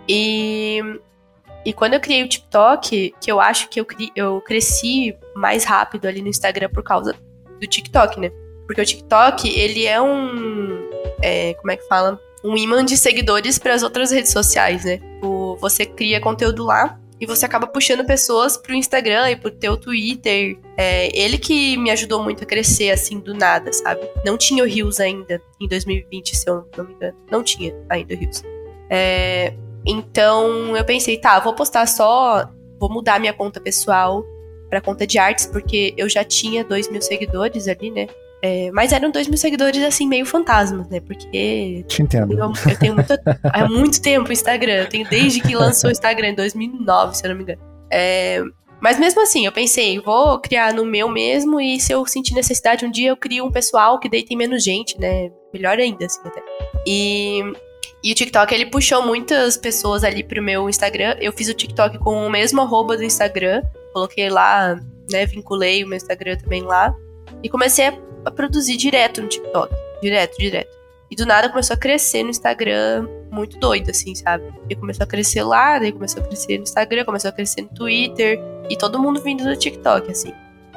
E, 0.09 0.81
e 1.65 1.73
quando 1.73 1.95
eu 1.95 2.01
criei 2.01 2.23
o 2.23 2.29
TikTok, 2.29 3.15
que 3.21 3.33
eu 3.33 3.41
acho 3.41 3.69
que 3.69 3.81
eu, 3.81 3.87
eu 4.15 4.41
cresci 4.43 5.17
mais 5.35 5.65
rápido 5.65 6.07
ali 6.07 6.21
no 6.21 6.29
Instagram 6.29 6.69
por 6.69 6.83
causa 6.83 7.15
do 7.61 7.67
TikTok, 7.67 8.21
né? 8.21 8.31
Porque 8.67 8.81
o 8.81 8.85
TikTok, 8.85 9.49
ele 9.49 9.87
é 9.87 10.01
um. 10.01 10.91
É, 11.23 11.55
como 11.55 11.71
é 11.71 11.77
que 11.77 11.87
fala? 11.87 12.21
um 12.45 12.57
imã 12.59 12.85
de 12.85 12.97
seguidores 12.99 13.59
para 13.59 13.73
as 13.73 13.83
outras 13.83 14.11
redes 14.11 14.31
sociais, 14.31 14.85
né? 14.85 15.01
O, 15.23 15.57
você 15.57 15.87
cria 15.87 16.21
conteúdo 16.21 16.63
lá 16.63 17.01
e 17.19 17.25
você 17.25 17.47
acaba 17.47 17.67
puxando 17.67 18.05
pessoas 18.05 18.59
pro 18.59 18.75
Instagram 18.75 19.31
e 19.31 19.37
pro 19.37 19.51
teu 19.51 19.79
Twitter. 19.79 20.59
É 20.77 21.19
ele 21.19 21.39
que 21.39 21.79
me 21.79 21.91
ajudou 21.91 22.23
muito 22.23 22.45
a 22.45 22.47
crescer, 22.47 22.91
assim, 22.91 23.19
do 23.19 23.33
nada, 23.33 23.73
sabe? 23.73 24.03
Não 24.27 24.37
tinha 24.37 24.63
o 24.63 24.67
Rios 24.67 25.01
ainda, 25.01 25.41
em 25.59 25.67
2020, 25.67 26.37
se 26.37 26.49
eu 26.49 26.69
não 26.77 26.85
me 26.85 26.93
engano. 26.93 27.17
Não 27.31 27.43
tinha 27.43 27.75
ainda 27.89 28.15
o 28.15 28.19
Rios. 28.19 28.43
É, 28.91 29.55
então, 29.87 30.77
eu 30.77 30.85
pensei, 30.85 31.17
tá, 31.17 31.41
vou 31.41 31.55
postar 31.55 31.87
só... 31.87 32.51
Vou 32.79 32.93
mudar 32.93 33.19
minha 33.19 33.33
conta 33.33 33.61
pessoal 33.61 34.23
pra 34.69 34.81
conta 34.81 35.07
de 35.07 35.17
artes, 35.17 35.47
porque 35.47 35.95
eu 35.97 36.09
já 36.09 36.25
tinha 36.25 36.63
2 36.63 36.91
mil 36.91 37.01
seguidores 37.01 37.69
ali, 37.69 37.91
né? 37.91 38.09
É, 38.47 38.71
mas 38.73 38.93
eram 38.93 39.11
dois 39.11 39.27
mil 39.27 39.39
seguidores, 39.39 39.83
assim, 39.83 40.07
meio 40.07 40.27
fantasmas, 40.27 40.87
né? 40.91 41.01
Porque. 41.01 41.83
Te 41.89 42.03
entendo. 42.03 42.39
Eu, 42.39 42.53
eu 42.71 42.79
tenho 42.79 42.95
muito, 42.95 43.15
há 43.43 43.67
muito 43.67 44.03
tempo 44.03 44.29
o 44.29 44.33
Instagram. 44.33 44.83
Eu 44.83 44.89
tenho 44.91 45.09
desde 45.09 45.41
que 45.41 45.57
lançou 45.57 45.89
o 45.89 45.91
Instagram, 45.91 46.29
em 46.29 46.35
2009, 46.35 47.17
se 47.17 47.25
eu 47.25 47.31
não 47.31 47.37
me 47.39 47.43
engano. 47.43 47.63
É, 47.91 48.43
mas 48.83 48.99
mesmo 48.99 49.23
assim, 49.23 49.47
eu 49.47 49.53
pensei, 49.53 49.99
vou 49.99 50.39
criar 50.39 50.75
no 50.75 50.85
meu 50.85 51.09
mesmo 51.09 51.59
e 51.59 51.81
se 51.81 51.91
eu 51.91 52.05
sentir 52.05 52.35
necessidade 52.35 52.85
um 52.85 52.91
dia, 52.91 53.09
eu 53.09 53.17
crio 53.17 53.47
um 53.47 53.51
pessoal 53.51 53.99
que 53.99 54.11
daí 54.11 54.23
tem 54.23 54.37
menos 54.37 54.63
gente, 54.63 55.01
né? 55.01 55.31
Melhor 55.51 55.79
ainda, 55.79 56.05
assim, 56.05 56.21
até. 56.23 56.43
E, 56.87 57.41
e 58.03 58.13
o 58.13 58.15
TikTok, 58.15 58.55
ele 58.55 58.67
puxou 58.67 59.01
muitas 59.01 59.57
pessoas 59.57 60.05
ali 60.05 60.23
pro 60.23 60.43
meu 60.43 60.69
Instagram. 60.69 61.17
Eu 61.19 61.33
fiz 61.33 61.49
o 61.49 61.55
TikTok 61.55 61.99
com 61.99 62.27
o 62.27 62.29
mesmo 62.29 62.61
arroba 62.61 62.95
do 62.95 63.05
Instagram. 63.05 63.63
Coloquei 63.95 64.29
lá, 64.29 64.79
né? 65.11 65.25
Vinculei 65.25 65.83
o 65.83 65.89
meu 65.89 65.97
Instagram 65.97 66.37
também 66.37 66.61
lá. 66.61 66.95
E 67.43 67.49
comecei 67.49 67.87
a 67.87 67.95
a 68.25 68.31
produzir 68.31 68.77
direto 68.77 69.23
no 69.23 69.29
TikTok. 69.29 69.75
Direto, 70.03 70.39
direto. 70.39 70.75
E 71.11 71.17
do 71.17 71.27
nada 71.27 71.49
começou 71.49 71.75
a 71.75 71.77
crescer 71.79 72.23
no 72.23 72.31
Instagram, 72.31 73.07
muito 73.31 73.59
doido, 73.59 73.91
assim, 73.91 74.15
sabe? 74.15 74.45
E 74.69 74.75
começou 74.75 75.05
a 75.05 75.07
crescer 75.07 75.43
lá, 75.43 75.79
daí 75.79 75.93
começou 75.93 76.23
a 76.23 76.27
crescer 76.27 76.57
no 76.57 76.65
Instagram, 76.65 77.05
começou 77.05 77.29
a 77.29 77.33
crescer 77.33 77.63
no 77.63 77.69
Twitter, 77.69 78.41
e 78.69 78.77
todo 78.77 78.99
mundo 78.99 79.21
vindo 79.21 79.45
do 79.45 79.57
TikTok, 79.57 80.11
assim. 80.11 80.33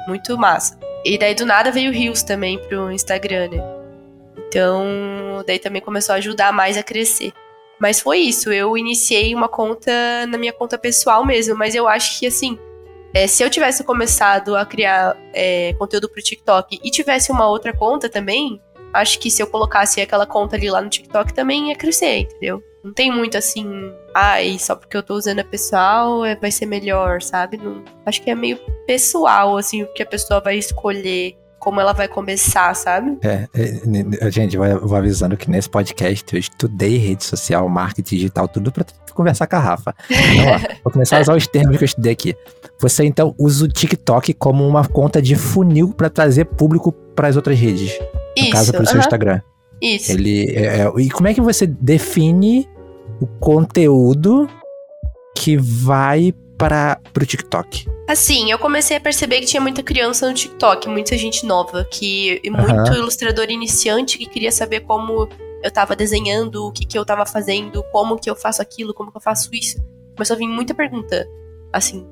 Muito 0.06 0.36
massa. 0.38 0.78
E 1.04 1.16
daí 1.18 1.34
do 1.34 1.46
nada 1.46 1.70
veio 1.70 1.90
o 1.90 1.94
Reels 1.94 2.22
também 2.22 2.58
pro 2.58 2.90
Instagram, 2.90 3.48
né? 3.48 3.78
Então, 4.48 5.42
daí 5.46 5.58
também 5.58 5.82
começou 5.82 6.14
a 6.14 6.18
ajudar 6.18 6.52
mais 6.52 6.76
a 6.76 6.82
crescer. 6.82 7.32
Mas 7.80 8.00
foi 8.00 8.18
isso, 8.18 8.52
eu 8.52 8.76
iniciei 8.76 9.34
uma 9.34 9.48
conta 9.48 9.92
na 10.26 10.36
minha 10.36 10.52
conta 10.52 10.76
pessoal 10.76 11.24
mesmo, 11.24 11.56
mas 11.56 11.74
eu 11.74 11.86
acho 11.86 12.18
que 12.18 12.26
assim, 12.26 12.58
é, 13.14 13.26
se 13.26 13.42
eu 13.42 13.50
tivesse 13.50 13.82
começado 13.84 14.56
a 14.56 14.66
criar 14.66 15.16
é, 15.32 15.72
conteúdo 15.74 16.08
pro 16.08 16.22
TikTok 16.22 16.78
e 16.82 16.90
tivesse 16.90 17.32
uma 17.32 17.48
outra 17.48 17.72
conta 17.72 18.08
também, 18.08 18.60
acho 18.92 19.18
que 19.18 19.30
se 19.30 19.42
eu 19.42 19.46
colocasse 19.46 20.00
aquela 20.00 20.26
conta 20.26 20.56
ali 20.56 20.70
lá 20.70 20.80
no 20.80 20.88
TikTok 20.88 21.32
também 21.32 21.68
ia 21.68 21.76
crescer, 21.76 22.18
entendeu? 22.20 22.62
Não 22.82 22.92
tem 22.92 23.10
muito 23.10 23.36
assim, 23.36 23.92
ai, 24.14 24.58
só 24.58 24.76
porque 24.76 24.96
eu 24.96 25.02
tô 25.02 25.14
usando 25.14 25.40
a 25.40 25.44
pessoal 25.44 26.24
é, 26.24 26.36
vai 26.36 26.50
ser 26.50 26.66
melhor, 26.66 27.20
sabe? 27.20 27.56
Não, 27.56 27.82
acho 28.06 28.22
que 28.22 28.30
é 28.30 28.34
meio 28.34 28.58
pessoal, 28.86 29.56
assim, 29.56 29.82
o 29.82 29.92
que 29.92 30.02
a 30.02 30.06
pessoa 30.06 30.40
vai 30.40 30.56
escolher 30.56 31.36
como 31.58 31.80
ela 31.80 31.92
vai 31.92 32.08
começar, 32.08 32.74
sabe? 32.74 33.18
É, 33.22 33.48
é 33.54 34.30
gente, 34.30 34.56
eu 34.56 34.86
vou 34.86 34.96
avisando 34.96 35.36
que 35.36 35.50
nesse 35.50 35.68
podcast 35.68 36.24
eu 36.32 36.40
estudei 36.40 36.96
rede 36.96 37.24
social, 37.24 37.68
marketing 37.68 38.16
digital, 38.16 38.48
tudo 38.48 38.70
pra 38.72 38.84
conversar 39.14 39.46
com 39.46 39.56
a 39.56 39.58
Rafa. 39.58 39.94
Então, 40.08 40.52
ó, 40.54 40.58
vou 40.84 40.92
começar 40.92 41.18
a 41.18 41.20
usar 41.20 41.36
os 41.36 41.46
termos 41.46 41.76
que 41.76 41.84
eu 41.84 41.86
estudei 41.86 42.12
aqui. 42.12 42.36
Você 42.78 43.04
então 43.04 43.34
usa 43.38 43.64
o 43.64 43.68
TikTok 43.68 44.32
como 44.34 44.66
uma 44.66 44.86
conta 44.86 45.20
de 45.20 45.34
funil 45.34 45.92
para 45.92 46.08
trazer 46.08 46.44
público 46.44 46.92
para 46.92 47.28
as 47.28 47.36
outras 47.36 47.58
redes. 47.58 47.98
No 47.98 48.44
Isso, 48.44 48.52
caso, 48.52 48.72
para 48.72 48.82
o 48.82 48.86
seu 48.86 48.94
uh 48.94 48.98
-huh. 48.98 49.04
Instagram. 49.04 49.40
Isso. 49.80 50.12
Ele, 50.12 50.50
é, 50.56 50.82
é, 50.82 50.92
e 50.98 51.10
como 51.10 51.28
é 51.28 51.34
que 51.34 51.40
você 51.40 51.66
define 51.66 52.68
o 53.20 53.26
conteúdo 53.26 54.48
que 55.36 55.56
vai 55.56 56.32
para 56.58 57.00
pro 57.12 57.24
TikTok? 57.24 57.86
Assim, 58.08 58.50
eu 58.50 58.58
comecei 58.58 58.96
a 58.96 59.00
perceber 59.00 59.40
que 59.40 59.46
tinha 59.46 59.60
muita 59.60 59.82
criança 59.82 60.28
no 60.28 60.34
TikTok, 60.34 60.88
muita 60.88 61.16
gente 61.16 61.46
nova, 61.46 61.84
que 61.84 62.40
e 62.42 62.50
muito 62.50 62.92
ilustrador 62.92 63.46
iniciante 63.48 64.18
que 64.18 64.26
queria 64.26 64.50
saber 64.50 64.80
como 64.80 65.28
eu 65.62 65.70
tava 65.70 65.94
desenhando, 65.94 66.66
o 66.66 66.72
que, 66.72 66.84
que 66.84 66.98
eu 66.98 67.04
tava 67.04 67.24
fazendo, 67.24 67.82
como 67.92 68.18
que 68.18 68.28
eu 68.28 68.36
faço 68.36 68.60
aquilo, 68.60 68.92
como 68.94 69.10
que 69.10 69.16
eu 69.16 69.20
faço 69.20 69.50
isso. 69.52 69.78
Começou 70.16 70.34
a 70.34 70.38
vir 70.38 70.48
muita 70.48 70.74
pergunta, 70.74 71.28
assim, 71.72 72.06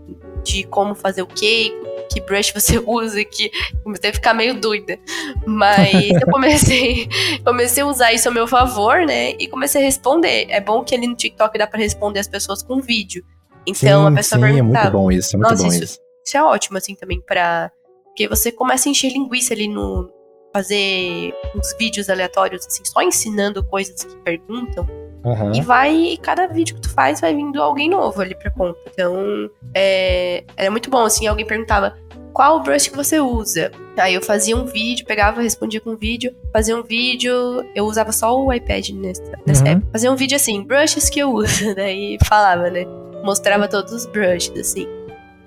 de 0.44 0.64
como 0.64 0.94
fazer 0.94 1.22
o 1.22 1.26
quê, 1.26 1.72
que 2.12 2.20
brush 2.20 2.52
você 2.52 2.78
usa, 2.84 3.24
que 3.24 3.50
comecei 3.82 4.10
a 4.10 4.12
ficar 4.12 4.34
meio 4.34 4.60
doida. 4.60 4.98
Mas 5.46 6.10
eu 6.10 6.26
comecei, 6.30 7.08
comecei 7.44 7.82
a 7.82 7.86
usar 7.86 8.12
isso 8.12 8.28
a 8.28 8.32
meu 8.32 8.46
favor, 8.46 9.04
né? 9.06 9.30
E 9.38 9.48
comecei 9.48 9.80
a 9.80 9.84
responder. 9.84 10.46
É 10.50 10.60
bom 10.60 10.84
que 10.84 10.94
ali 10.94 11.06
no 11.06 11.16
TikTok 11.16 11.56
dá 11.58 11.66
para 11.66 11.78
responder 11.78 12.20
as 12.20 12.28
pessoas 12.28 12.62
com 12.62 12.80
vídeo. 12.80 13.24
Então 13.66 14.06
sim, 14.06 14.12
a 14.12 14.16
pessoa 14.16 14.40
sim, 14.40 14.54
perguntava. 14.54 14.78
é 14.86 14.90
muito 14.90 14.92
bom 14.92 15.10
isso, 15.10 15.36
é 15.36 15.38
muito 15.38 15.56
bom 15.62 15.66
isso- 15.68 15.84
isso. 15.84 15.98
Isso 16.24 16.36
é 16.36 16.42
ótimo, 16.42 16.76
assim, 16.78 16.94
também 16.94 17.20
pra. 17.20 17.70
Porque 18.06 18.26
você 18.28 18.50
começa 18.50 18.88
a 18.88 18.90
encher 18.90 19.12
linguiça 19.12 19.54
ali 19.54 19.68
no. 19.68 20.10
Fazer 20.52 21.34
uns 21.54 21.74
vídeos 21.78 22.08
aleatórios, 22.08 22.66
assim, 22.66 22.82
só 22.84 23.02
ensinando 23.02 23.62
coisas 23.62 24.02
que 24.02 24.16
perguntam. 24.18 24.88
Aham. 25.24 25.52
E 25.54 25.60
vai, 25.60 25.94
e 25.94 26.16
cada 26.16 26.46
vídeo 26.46 26.76
que 26.76 26.80
tu 26.82 26.90
faz 26.90 27.20
vai 27.20 27.34
vindo 27.34 27.60
alguém 27.62 27.90
novo 27.90 28.20
ali 28.22 28.34
pra 28.34 28.50
conta. 28.50 28.78
Então, 28.90 29.50
é, 29.74 30.44
era 30.56 30.70
muito 30.70 30.88
bom, 30.88 31.04
assim, 31.04 31.26
alguém 31.26 31.44
perguntava 31.44 31.98
qual 32.32 32.62
brush 32.62 32.88
que 32.88 32.96
você 32.96 33.20
usa. 33.20 33.70
Aí 33.98 34.14
eu 34.14 34.22
fazia 34.22 34.56
um 34.56 34.64
vídeo, 34.64 35.04
pegava, 35.04 35.42
respondia 35.42 35.80
com 35.80 35.90
um 35.90 35.96
vídeo, 35.96 36.34
fazia 36.52 36.76
um 36.76 36.82
vídeo, 36.82 37.32
eu 37.74 37.84
usava 37.84 38.12
só 38.12 38.34
o 38.38 38.50
iPad 38.52 38.90
nessa, 38.90 39.22
nessa 39.44 39.62
Uhum. 39.64 39.70
época. 39.72 39.88
Fazia 39.92 40.12
um 40.12 40.16
vídeo 40.16 40.36
assim, 40.36 40.62
brushes 40.62 41.10
que 41.10 41.18
eu 41.18 41.32
uso, 41.32 41.74
daí 41.74 42.16
falava, 42.24 42.70
né? 42.70 42.86
Mostrava 43.26 43.66
todos 43.66 43.92
os 43.92 44.06
brushes, 44.06 44.56
assim. 44.58 44.86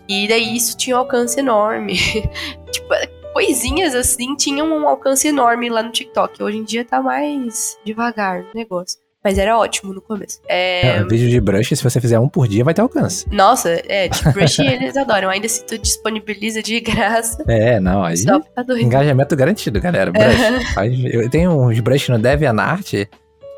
E 0.08 0.28
daí 0.28 0.56
isso 0.56 0.76
tinha 0.76 0.98
um 0.98 1.00
alcance 1.00 1.40
enorme. 1.40 1.94
tipo, 2.72 2.90
coisinhas 3.34 3.96
assim 3.96 4.36
tinham 4.36 4.68
um 4.68 4.88
alcance 4.88 5.28
enorme 5.28 5.70
lá 5.70 5.82
no 5.82 5.90
TikTok. 5.92 6.44
Hoje 6.44 6.58
em 6.58 6.64
dia 6.66 6.84
tá 6.84 7.02
mais 7.02 7.78
devagar 7.86 8.42
o 8.42 8.46
negócio. 8.54 9.00
Mas 9.24 9.38
era 9.38 9.58
ótimo 9.58 9.94
no 9.94 10.02
começo. 10.02 10.40
É, 10.48 10.98
É, 10.98 11.04
vídeo 11.04 11.30
de 11.30 11.40
brush, 11.42 11.70
se 11.70 11.84
você 11.84 12.00
fizer 12.02 12.18
um 12.20 12.28
por 12.30 12.48
dia, 12.48 12.64
vai 12.64 12.74
ter 12.74 12.82
alcance. 12.82 13.26
Nossa, 13.30 13.70
é, 13.88 14.08
de 14.10 14.24
brush 14.32 14.60
eles 14.60 14.96
adoram. 14.98 15.30
Ainda 15.30 15.48
se 15.48 15.66
tu 15.66 15.78
disponibiliza 15.78 16.62
de 16.64 16.80
graça, 16.80 17.44
É, 17.48 17.80
não, 17.80 18.04
aí. 18.04 18.18
só 18.18 18.42
fica 18.42 18.64
doido. 18.64 18.82
Engajamento 18.84 19.36
garantido, 19.36 19.80
galera. 19.80 20.12
Brush. 20.12 20.76
Eu 21.14 21.30
tenho 21.30 21.52
uns 21.52 21.80
brush 21.80 22.10
no 22.10 22.18
DeviantArt 22.20 23.08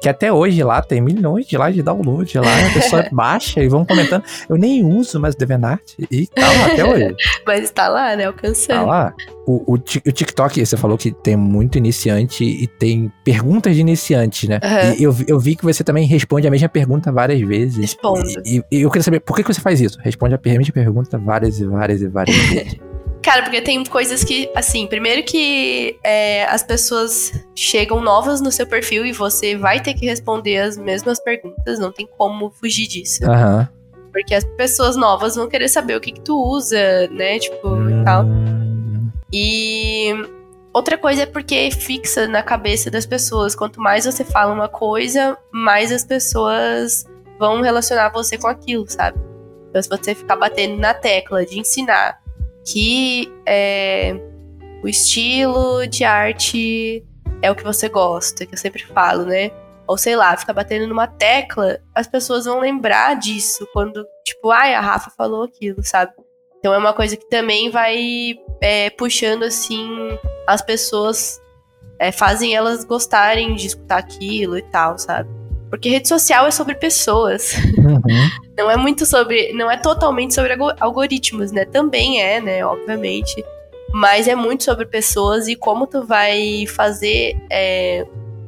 que 0.01 0.09
até 0.09 0.33
hoje 0.33 0.63
lá 0.63 0.81
tem 0.81 0.99
milhões 0.99 1.45
de 1.45 1.55
lá 1.57 1.69
de 1.71 1.81
download 1.83 2.37
lá. 2.39 2.67
A 2.69 2.73
pessoa 2.73 3.05
baixa 3.13 3.61
e 3.63 3.67
vão 3.69 3.85
comentando. 3.85 4.23
Eu 4.49 4.57
nem 4.57 4.83
uso 4.83 5.19
mais 5.19 5.35
o 5.35 5.37
DeviantArt 5.37 5.93
e 6.09 6.25
tá 6.27 6.41
lá 6.51 6.65
até 6.65 6.83
hoje. 6.83 7.15
Mas 7.45 7.69
tá 7.71 7.87
lá, 7.87 8.15
né? 8.15 8.25
Alcançando. 8.25 8.79
Tá 8.79 8.81
lá. 8.83 9.13
O, 9.45 9.73
o, 9.73 9.75
o 9.75 9.77
TikTok, 9.79 10.65
você 10.65 10.75
falou 10.77 10.97
que 10.97 11.11
tem 11.11 11.35
muito 11.35 11.77
iniciante 11.77 12.43
e 12.43 12.67
tem 12.67 13.11
perguntas 13.23 13.75
de 13.75 13.81
iniciante, 13.81 14.47
né? 14.49 14.59
Aham. 14.63 14.95
E 14.97 15.03
eu, 15.03 15.11
vi- 15.11 15.25
eu 15.27 15.39
vi 15.39 15.55
que 15.55 15.63
você 15.63 15.83
também 15.83 16.05
responde 16.07 16.47
a 16.47 16.51
mesma 16.51 16.69
pergunta 16.69 17.11
várias 17.11 17.39
vezes. 17.41 17.77
Respondo. 17.77 18.21
E, 18.45 18.63
e 18.71 18.81
eu 18.81 18.89
queria 18.89 19.03
saber, 19.03 19.19
por 19.19 19.35
que, 19.35 19.43
que 19.43 19.53
você 19.53 19.61
faz 19.61 19.79
isso? 19.81 19.97
Responde 20.01 20.33
a 20.35 20.39
mesma 20.43 20.73
pergunta 20.73 21.17
várias 21.17 21.59
e 21.59 21.65
várias 21.65 22.01
e 22.01 22.07
várias 22.07 22.35
vezes. 22.49 22.75
Cara, 23.21 23.43
porque 23.43 23.61
tem 23.61 23.83
coisas 23.85 24.23
que, 24.23 24.49
assim, 24.55 24.87
primeiro 24.87 25.23
que 25.23 25.97
é, 26.03 26.45
as 26.45 26.63
pessoas 26.63 27.31
chegam 27.55 28.01
novas 28.01 28.41
no 28.41 28.51
seu 28.51 28.65
perfil 28.65 29.05
e 29.05 29.11
você 29.11 29.55
vai 29.55 29.79
ter 29.79 29.93
que 29.93 30.05
responder 30.05 30.57
as 30.57 30.75
mesmas 30.75 31.19
perguntas, 31.19 31.77
não 31.77 31.91
tem 31.91 32.07
como 32.17 32.49
fugir 32.49 32.87
disso. 32.87 33.23
Aham. 33.25 33.69
Porque 34.11 34.33
as 34.33 34.43
pessoas 34.43 34.95
novas 34.95 35.35
vão 35.35 35.47
querer 35.47 35.69
saber 35.69 35.95
o 35.95 36.01
que, 36.01 36.11
que 36.11 36.21
tu 36.21 36.35
usa, 36.35 37.07
né? 37.11 37.39
Tipo, 37.39 37.67
e 37.89 38.03
tal. 38.03 38.25
Hum, 38.25 39.09
E 39.31 40.13
outra 40.73 40.97
coisa 40.97 41.23
é 41.23 41.25
porque 41.25 41.69
fixa 41.71 42.27
na 42.27 42.43
cabeça 42.43 42.91
das 42.91 43.05
pessoas. 43.05 43.55
Quanto 43.55 43.79
mais 43.79 44.05
você 44.05 44.25
fala 44.25 44.51
uma 44.51 44.67
coisa, 44.67 45.37
mais 45.51 45.91
as 45.91 46.03
pessoas 46.03 47.05
vão 47.39 47.61
relacionar 47.61 48.09
você 48.09 48.37
com 48.37 48.47
aquilo, 48.47 48.85
sabe? 48.89 49.17
Então, 49.69 49.81
se 49.81 49.87
você 49.87 50.13
ficar 50.13 50.35
batendo 50.35 50.77
na 50.77 50.93
tecla 50.93 51.45
de 51.45 51.57
ensinar 51.59 52.20
que 52.65 53.31
é, 53.45 54.15
o 54.83 54.87
estilo 54.87 55.87
de 55.87 56.03
arte 56.03 57.05
é 57.41 57.49
o 57.49 57.55
que 57.55 57.63
você 57.63 57.89
gosta, 57.89 58.45
que 58.45 58.53
eu 58.53 58.57
sempre 58.57 58.85
falo, 58.85 59.25
né? 59.25 59.51
Ou 59.87 59.97
sei 59.97 60.15
lá, 60.15 60.37
ficar 60.37 60.53
batendo 60.53 60.87
numa 60.87 61.07
tecla, 61.07 61.79
as 61.93 62.07
pessoas 62.07 62.45
vão 62.45 62.59
lembrar 62.59 63.15
disso 63.15 63.67
quando, 63.73 64.05
tipo, 64.23 64.51
ai, 64.51 64.73
a 64.73 64.81
Rafa 64.81 65.11
falou 65.17 65.43
aquilo, 65.43 65.83
sabe? 65.83 66.13
Então 66.59 66.73
é 66.73 66.77
uma 66.77 66.93
coisa 66.93 67.17
que 67.17 67.27
também 67.27 67.71
vai 67.71 68.35
é, 68.61 68.89
puxando 68.91 69.43
assim 69.43 69.89
as 70.47 70.61
pessoas, 70.61 71.41
é, 71.97 72.11
fazem 72.11 72.55
elas 72.55 72.83
gostarem 72.83 73.55
de 73.55 73.67
escutar 73.67 73.97
aquilo 73.97 74.57
e 74.57 74.61
tal, 74.61 74.97
sabe? 74.97 75.40
Porque 75.71 75.89
rede 75.89 76.07
social 76.07 76.45
é 76.45 76.51
sobre 76.51 76.75
pessoas. 76.75 77.55
uhum. 77.77 78.01
Não 78.57 78.69
é 78.69 78.77
muito 78.77 79.05
sobre. 79.07 79.51
Não 79.53 79.71
é 79.71 79.77
totalmente 79.77 80.35
sobre 80.35 80.51
algo- 80.53 80.73
algoritmos, 80.79 81.51
né? 81.51 81.65
Também 81.65 82.21
é, 82.21 82.39
né? 82.39 82.63
Obviamente. 82.63 83.43
Mas 83.93 84.27
é 84.27 84.35
muito 84.35 84.63
sobre 84.63 84.85
pessoas 84.85 85.47
e 85.47 85.55
como 85.55 85.87
tu 85.87 86.05
vai 86.05 86.65
fazer 86.67 87.35
é, 87.49 88.05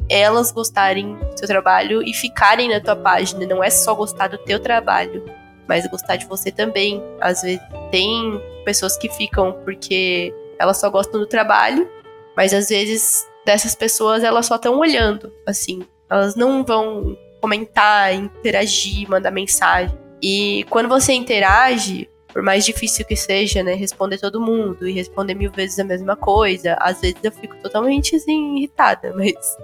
elas 0.09 0.51
gostarem 0.51 1.15
do 1.15 1.36
teu 1.36 1.47
trabalho 1.47 2.03
e 2.03 2.13
ficarem 2.13 2.69
na 2.69 2.79
tua 2.79 2.95
página. 2.95 3.45
Não 3.47 3.63
é 3.63 3.69
só 3.69 3.95
gostar 3.95 4.27
do 4.27 4.38
teu 4.38 4.59
trabalho, 4.59 5.23
mas 5.67 5.88
gostar 5.88 6.17
de 6.17 6.25
você 6.27 6.51
também. 6.51 7.01
Às 7.19 7.41
vezes 7.41 7.62
tem 7.89 8.39
pessoas 8.65 8.95
que 8.97 9.09
ficam 9.09 9.53
porque 9.65 10.33
elas 10.59 10.77
só 10.79 10.89
gostam 10.89 11.19
do 11.19 11.25
trabalho, 11.25 11.89
mas 12.38 12.53
às 12.53 12.69
vezes 12.69 13.25
dessas 13.45 13.75
pessoas 13.75 14.23
elas 14.23 14.45
só 14.45 14.55
estão 14.55 14.77
olhando, 14.77 15.31
assim. 15.45 15.83
Elas 16.13 16.36
não 16.36 16.63
vão 16.63 17.17
comentar, 17.41 18.13
interagir, 18.13 19.10
mandar 19.10 19.32
mensagem. 19.32 19.97
E 20.21 20.63
quando 20.69 20.88
você 20.88 21.12
interage, 21.13 22.08
por 22.28 22.41
mais 22.41 22.63
difícil 22.65 23.06
que 23.06 23.15
seja, 23.15 23.63
né, 23.63 23.73
responder 23.73 24.17
todo 24.19 24.39
mundo 24.39 24.88
e 24.88 24.91
responder 24.91 25.34
mil 25.34 25.52
vezes 25.52 25.80
a 25.80 25.84
mesma 25.84 26.15
coisa, 26.15 26.78
às 26.80 27.02
vezes 27.02 27.17
eu 27.23 27.32
fico 27.32 27.56
totalmente 27.58 28.15
assim, 28.15 28.58
irritada, 28.58 29.13
mas. 29.17 29.58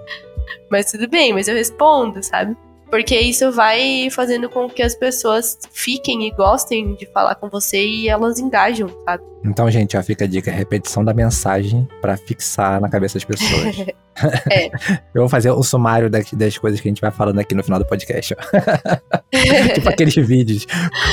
Mas 0.68 0.90
tudo 0.90 1.08
bem, 1.08 1.32
mas 1.32 1.46
eu 1.46 1.54
respondo, 1.54 2.22
sabe? 2.22 2.56
Porque 2.90 3.18
isso 3.18 3.52
vai 3.52 4.08
fazendo 4.10 4.48
com 4.48 4.68
que 4.68 4.82
as 4.82 4.94
pessoas 4.94 5.58
fiquem 5.72 6.26
e 6.26 6.30
gostem 6.32 6.94
de 6.96 7.06
falar 7.06 7.36
com 7.36 7.48
você 7.48 7.86
e 7.86 8.08
elas 8.08 8.38
engajam, 8.38 8.88
sabe? 9.04 9.22
Então, 9.44 9.70
gente, 9.70 9.96
ó, 9.96 10.02
fica 10.02 10.24
a 10.24 10.28
dica: 10.28 10.50
repetição 10.50 11.04
da 11.04 11.14
mensagem 11.14 11.88
pra 12.00 12.16
fixar 12.16 12.80
na 12.80 12.88
cabeça 12.88 13.14
das 13.14 13.24
pessoas. 13.24 13.76
É. 14.50 14.66
Eu 15.14 15.22
vou 15.22 15.28
fazer 15.30 15.50
o 15.50 15.62
sumário 15.62 16.10
daqui, 16.10 16.36
das 16.36 16.58
coisas 16.58 16.78
que 16.78 16.86
a 16.86 16.90
gente 16.90 17.00
vai 17.00 17.10
falando 17.10 17.38
aqui 17.38 17.54
no 17.54 17.64
final 17.64 17.78
do 17.78 17.86
podcast. 17.86 18.36
tipo 19.74 19.88
aqueles 19.88 20.14
vídeos. 20.14 20.66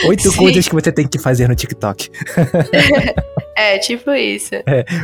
Oito 0.07 0.29
Sim. 0.29 0.37
coisas 0.37 0.67
que 0.67 0.75
você 0.75 0.91
tem 0.91 1.07
que 1.07 1.17
fazer 1.17 1.47
no 1.47 1.55
TikTok. 1.55 2.09
É, 3.57 3.77
tipo 3.79 4.11
isso. 4.11 4.53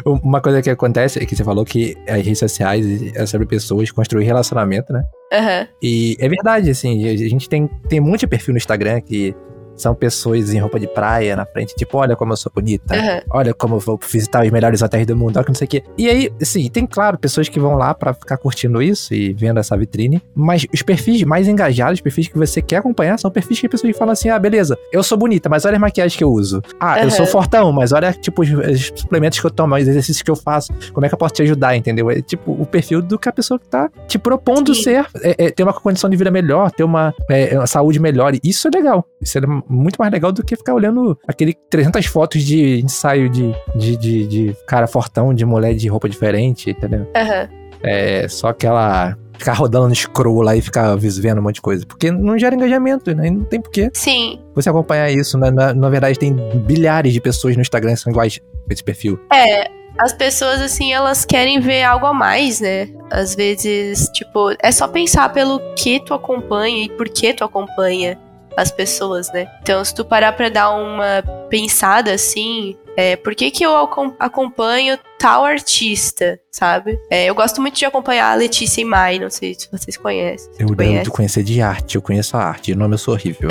Uma 0.06 0.40
coisa 0.40 0.62
que 0.62 0.70
acontece 0.70 1.22
é 1.22 1.26
que 1.26 1.36
você 1.36 1.44
falou 1.44 1.66
que 1.66 1.96
as 2.08 2.18
redes 2.18 2.40
sociais 2.40 2.86
é 3.16 3.26
sobre 3.26 3.48
pessoas 3.48 3.92
construir 3.92 4.26
relacionamento, 4.26 4.94
né? 4.94 5.02
Aham. 5.34 5.68
E 5.82 6.16
é 6.20 6.30
verdade, 6.30 6.70
assim, 6.70 7.10
a 7.10 7.18
gente 7.18 7.50
tem, 7.50 7.68
tem 7.90 8.00
um 8.00 8.04
monte 8.04 8.22
de 8.22 8.28
perfil 8.28 8.54
no 8.54 8.58
Instagram 8.58 9.02
que 9.02 9.36
são 9.76 9.94
pessoas 9.96 10.54
em 10.54 10.60
roupa 10.60 10.80
de 10.80 10.88
praia 10.88 11.36
na 11.36 11.46
frente, 11.46 11.76
tipo, 11.76 11.98
olha 11.98 12.16
como 12.16 12.34
eu 12.34 12.38
sou 12.38 12.52
bonita, 12.54 12.96
Aham. 12.96 13.22
olha 13.30 13.54
como 13.54 13.76
eu 13.76 13.80
vou 13.80 14.00
visitar 14.12 14.44
os 14.46 14.52
melhores 14.52 14.82
hotéis 14.82 15.06
do 15.06 15.16
mundo, 15.16 15.38
olha 15.38 15.44
que 15.44 15.52
não 15.52 15.56
sei 15.56 15.66
o 15.66 15.70
quê. 15.70 15.84
E 15.98 16.10
aí, 16.10 16.32
assim, 16.42 16.70
tem, 16.70 16.86
claro, 16.86 17.18
pessoas 17.18 17.50
que 17.50 17.60
vão 17.60 17.76
lá 17.76 17.94
pra 17.94 18.14
ficar 18.14 18.38
curtindo 18.38 18.82
isso 18.82 19.14
e 19.14 19.34
vendo 19.34 19.60
essa 19.60 19.76
vitrine, 19.78 20.22
mas 20.36 20.66
os 20.74 20.82
perfis 20.82 21.24
mais 21.24 21.48
engajados, 21.48 21.96
os 21.96 22.02
perfis 22.02 22.28
que 22.28 22.38
você 22.38 22.62
quer 22.62 22.78
acompanhar, 22.78 23.18
são 23.20 23.32
perfis 23.32 23.60
que 23.60 23.70
pessoas 23.70 23.96
falam 23.98 24.14
assim, 24.14 24.30
ah, 24.30 24.40
beleza, 24.40 24.78
eu 24.92 25.04
sou 25.04 25.18
bonita, 25.18 25.50
mas 25.50 25.66
olha 25.66 25.76
as 25.76 25.82
maquiagens 25.82 26.16
que 26.16 26.24
eu 26.24 26.32
uso. 26.32 26.62
Ah, 26.80 26.98
eu 26.98 27.08
Aham. 27.08 27.10
sou 27.12 27.26
fortão, 27.26 27.72
mas 27.72 27.92
olha, 27.92 28.14
tipo, 28.14 28.42
os, 28.42 28.50
os 28.50 28.92
suplementos 28.96 29.40
que 29.40 29.46
eu 29.46 29.52
tomo, 29.52 29.76
os 29.76 29.88
exercícios 29.88 30.22
que 30.22 30.32
eu 30.32 30.36
faço, 30.36 30.74
como 30.94 31.06
é 31.06 31.10
que 31.10 31.16
eu 31.16 31.20
posso 31.20 31.34
te 31.34 31.42
ajudar, 31.44 31.76
entendeu? 31.76 32.10
É, 32.10 32.22
tipo, 32.22 32.52
o 32.52 32.66
perfil 32.66 33.02
do 33.02 33.18
que 33.18 33.30
a 33.30 33.32
pessoa 33.32 33.60
que 33.60 33.68
tá 33.68 33.90
te 34.08 34.18
propondo 34.18 34.74
Sim. 34.74 34.84
ser, 34.84 35.06
é, 35.22 35.46
é, 35.46 35.52
ter 35.52 35.64
uma 35.64 35.74
condição 35.74 36.10
de 36.10 36.16
vida 36.16 36.32
melhor, 36.32 36.72
ter 36.72 36.84
uma, 36.84 37.14
é, 37.30 37.58
uma 37.58 37.68
saúde 37.68 38.00
melhor. 38.00 38.34
Isso 38.44 38.68
é 38.68 38.72
legal. 38.72 39.06
Isso 39.22 39.38
é 39.38 39.42
muito 39.68 39.98
mais 39.98 40.12
legal 40.12 40.32
do 40.32 40.44
que 40.44 40.56
ficar 40.56 40.74
olhando 40.74 41.18
aquele 41.28 41.54
300 41.70 42.06
fotos 42.06 42.44
de 42.44 42.82
ensaio 42.82 43.30
de, 43.30 43.54
de, 43.76 43.98
de, 43.98 44.28
de 44.28 44.58
cara 44.68 44.88
fortão, 44.88 45.34
de 45.34 45.46
mulher 45.46 45.74
de 45.74 45.88
roupa 45.88 46.10
diferente, 46.10 46.72
entendeu? 46.72 47.08
Aham. 47.16 47.50
É 47.84 48.28
só 48.28 48.48
aquela. 48.48 49.18
Ficar 49.38 49.54
rodando 49.54 49.90
no 49.90 49.96
scroll 49.96 50.42
lá 50.42 50.56
e 50.56 50.62
ficar 50.62 50.96
vendo 50.96 51.40
um 51.40 51.42
monte 51.42 51.56
de 51.56 51.62
coisa. 51.62 51.86
Porque 51.86 52.12
não 52.12 52.38
gera 52.38 52.56
engajamento, 52.56 53.14
né? 53.14 53.28
E 53.28 53.32
não 53.32 53.44
tem 53.44 53.60
porquê 53.60 53.90
Sim. 53.94 54.40
você 54.56 54.70
acompanhar 54.70 55.12
isso. 55.12 55.38
Na, 55.38 55.52
na, 55.52 55.74
na 55.74 55.90
verdade, 55.90 56.18
tem 56.18 56.34
bilhares 56.66 57.12
de 57.12 57.20
pessoas 57.20 57.56
no 57.56 57.62
Instagram 57.62 57.94
que 57.94 58.00
são 58.00 58.12
iguais 58.12 58.40
a 58.70 58.74
esse 58.74 58.84
perfil. 58.84 59.20
É, 59.34 59.70
as 59.98 60.14
pessoas, 60.14 60.62
assim, 60.62 60.94
elas 60.94 61.26
querem 61.26 61.60
ver 61.60 61.84
algo 61.84 62.06
a 62.06 62.14
mais, 62.14 62.60
né? 62.62 62.90
Às 63.12 63.36
vezes, 63.36 64.08
tipo, 64.10 64.56
é 64.60 64.72
só 64.72 64.88
pensar 64.88 65.30
pelo 65.30 65.60
que 65.76 66.00
tu 66.00 66.14
acompanha 66.14 66.86
e 66.86 66.90
por 66.90 67.08
que 67.10 67.34
tu 67.34 67.44
acompanha. 67.44 68.18
As 68.58 68.72
pessoas, 68.72 69.32
né? 69.32 69.48
Então, 69.62 69.84
se 69.84 69.94
tu 69.94 70.06
parar 70.06 70.34
pra 70.34 70.50
dar 70.50 70.72
uma 70.72 71.22
pensada 71.50 72.14
assim, 72.14 72.78
é, 72.96 73.16
por 73.16 73.34
que, 73.34 73.50
que 73.50 73.66
eu 73.66 73.76
acompanho 74.20 74.98
tal 75.18 75.44
artista, 75.46 76.40
sabe? 76.52 77.00
É, 77.10 77.26
eu 77.26 77.34
gosto 77.34 77.62
muito 77.62 77.76
de 77.76 77.86
acompanhar 77.86 78.32
a 78.32 78.36
Letícia 78.36 78.82
e 78.82 78.86
Mai, 78.86 79.18
não 79.18 79.30
sei 79.30 79.56
se 79.56 79.68
vocês 79.72 79.98
conhecem. 79.98 80.52
Eu 80.60 80.76
devo 80.76 81.04
de 81.04 81.10
conhecer 81.10 81.44
de 81.44 81.62
arte, 81.62 81.96
eu 81.96 82.02
conheço 82.02 82.38
a 82.38 82.44
arte, 82.44 82.72
de 82.72 82.76
nome 82.76 82.94
eu 82.94 83.00
sou 83.00 83.14
horrível. 83.14 83.50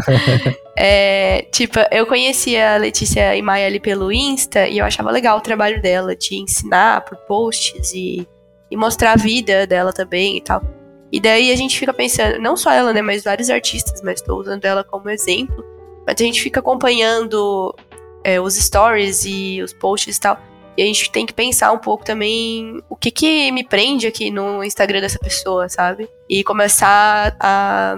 é, 0.76 1.42
tipo, 1.52 1.78
eu 1.90 2.06
conhecia 2.06 2.74
a 2.74 2.76
Letícia 2.78 3.36
e 3.36 3.42
Mai 3.42 3.66
ali 3.66 3.80
pelo 3.80 4.10
Insta 4.10 4.66
e 4.66 4.78
eu 4.78 4.84
achava 4.84 5.10
legal 5.10 5.36
o 5.36 5.42
trabalho 5.42 5.82
dela, 5.82 6.16
de 6.16 6.36
ensinar 6.36 7.04
por 7.04 7.18
posts 7.18 7.92
e, 7.92 8.26
e 8.70 8.76
mostrar 8.76 9.12
a 9.12 9.16
vida 9.16 9.66
dela 9.66 9.92
também 9.92 10.38
e 10.38 10.40
tal. 10.40 10.62
E 11.12 11.20
daí 11.20 11.50
a 11.50 11.56
gente 11.56 11.78
fica 11.78 11.92
pensando, 11.92 12.38
não 12.38 12.56
só 12.56 12.70
ela, 12.70 12.92
né, 12.92 13.02
mas 13.02 13.24
vários 13.24 13.50
artistas, 13.50 14.00
mas 14.02 14.20
estou 14.20 14.38
usando 14.38 14.64
ela 14.64 14.84
como 14.84 15.10
exemplo. 15.10 15.64
Mas 16.06 16.16
a 16.20 16.24
gente 16.24 16.40
fica 16.40 16.60
acompanhando 16.60 17.74
é, 18.22 18.40
os 18.40 18.54
stories 18.54 19.24
e 19.24 19.60
os 19.62 19.72
posts 19.72 20.16
e 20.16 20.20
tal. 20.20 20.38
E 20.76 20.82
a 20.82 20.86
gente 20.86 21.10
tem 21.10 21.26
que 21.26 21.32
pensar 21.32 21.72
um 21.72 21.78
pouco 21.78 22.04
também 22.04 22.80
o 22.88 22.96
que 22.96 23.10
que 23.10 23.50
me 23.50 23.64
prende 23.64 24.06
aqui 24.06 24.30
no 24.30 24.62
Instagram 24.62 25.00
dessa 25.00 25.18
pessoa, 25.18 25.68
sabe? 25.68 26.08
E 26.28 26.44
começar 26.44 27.36
a, 27.40 27.96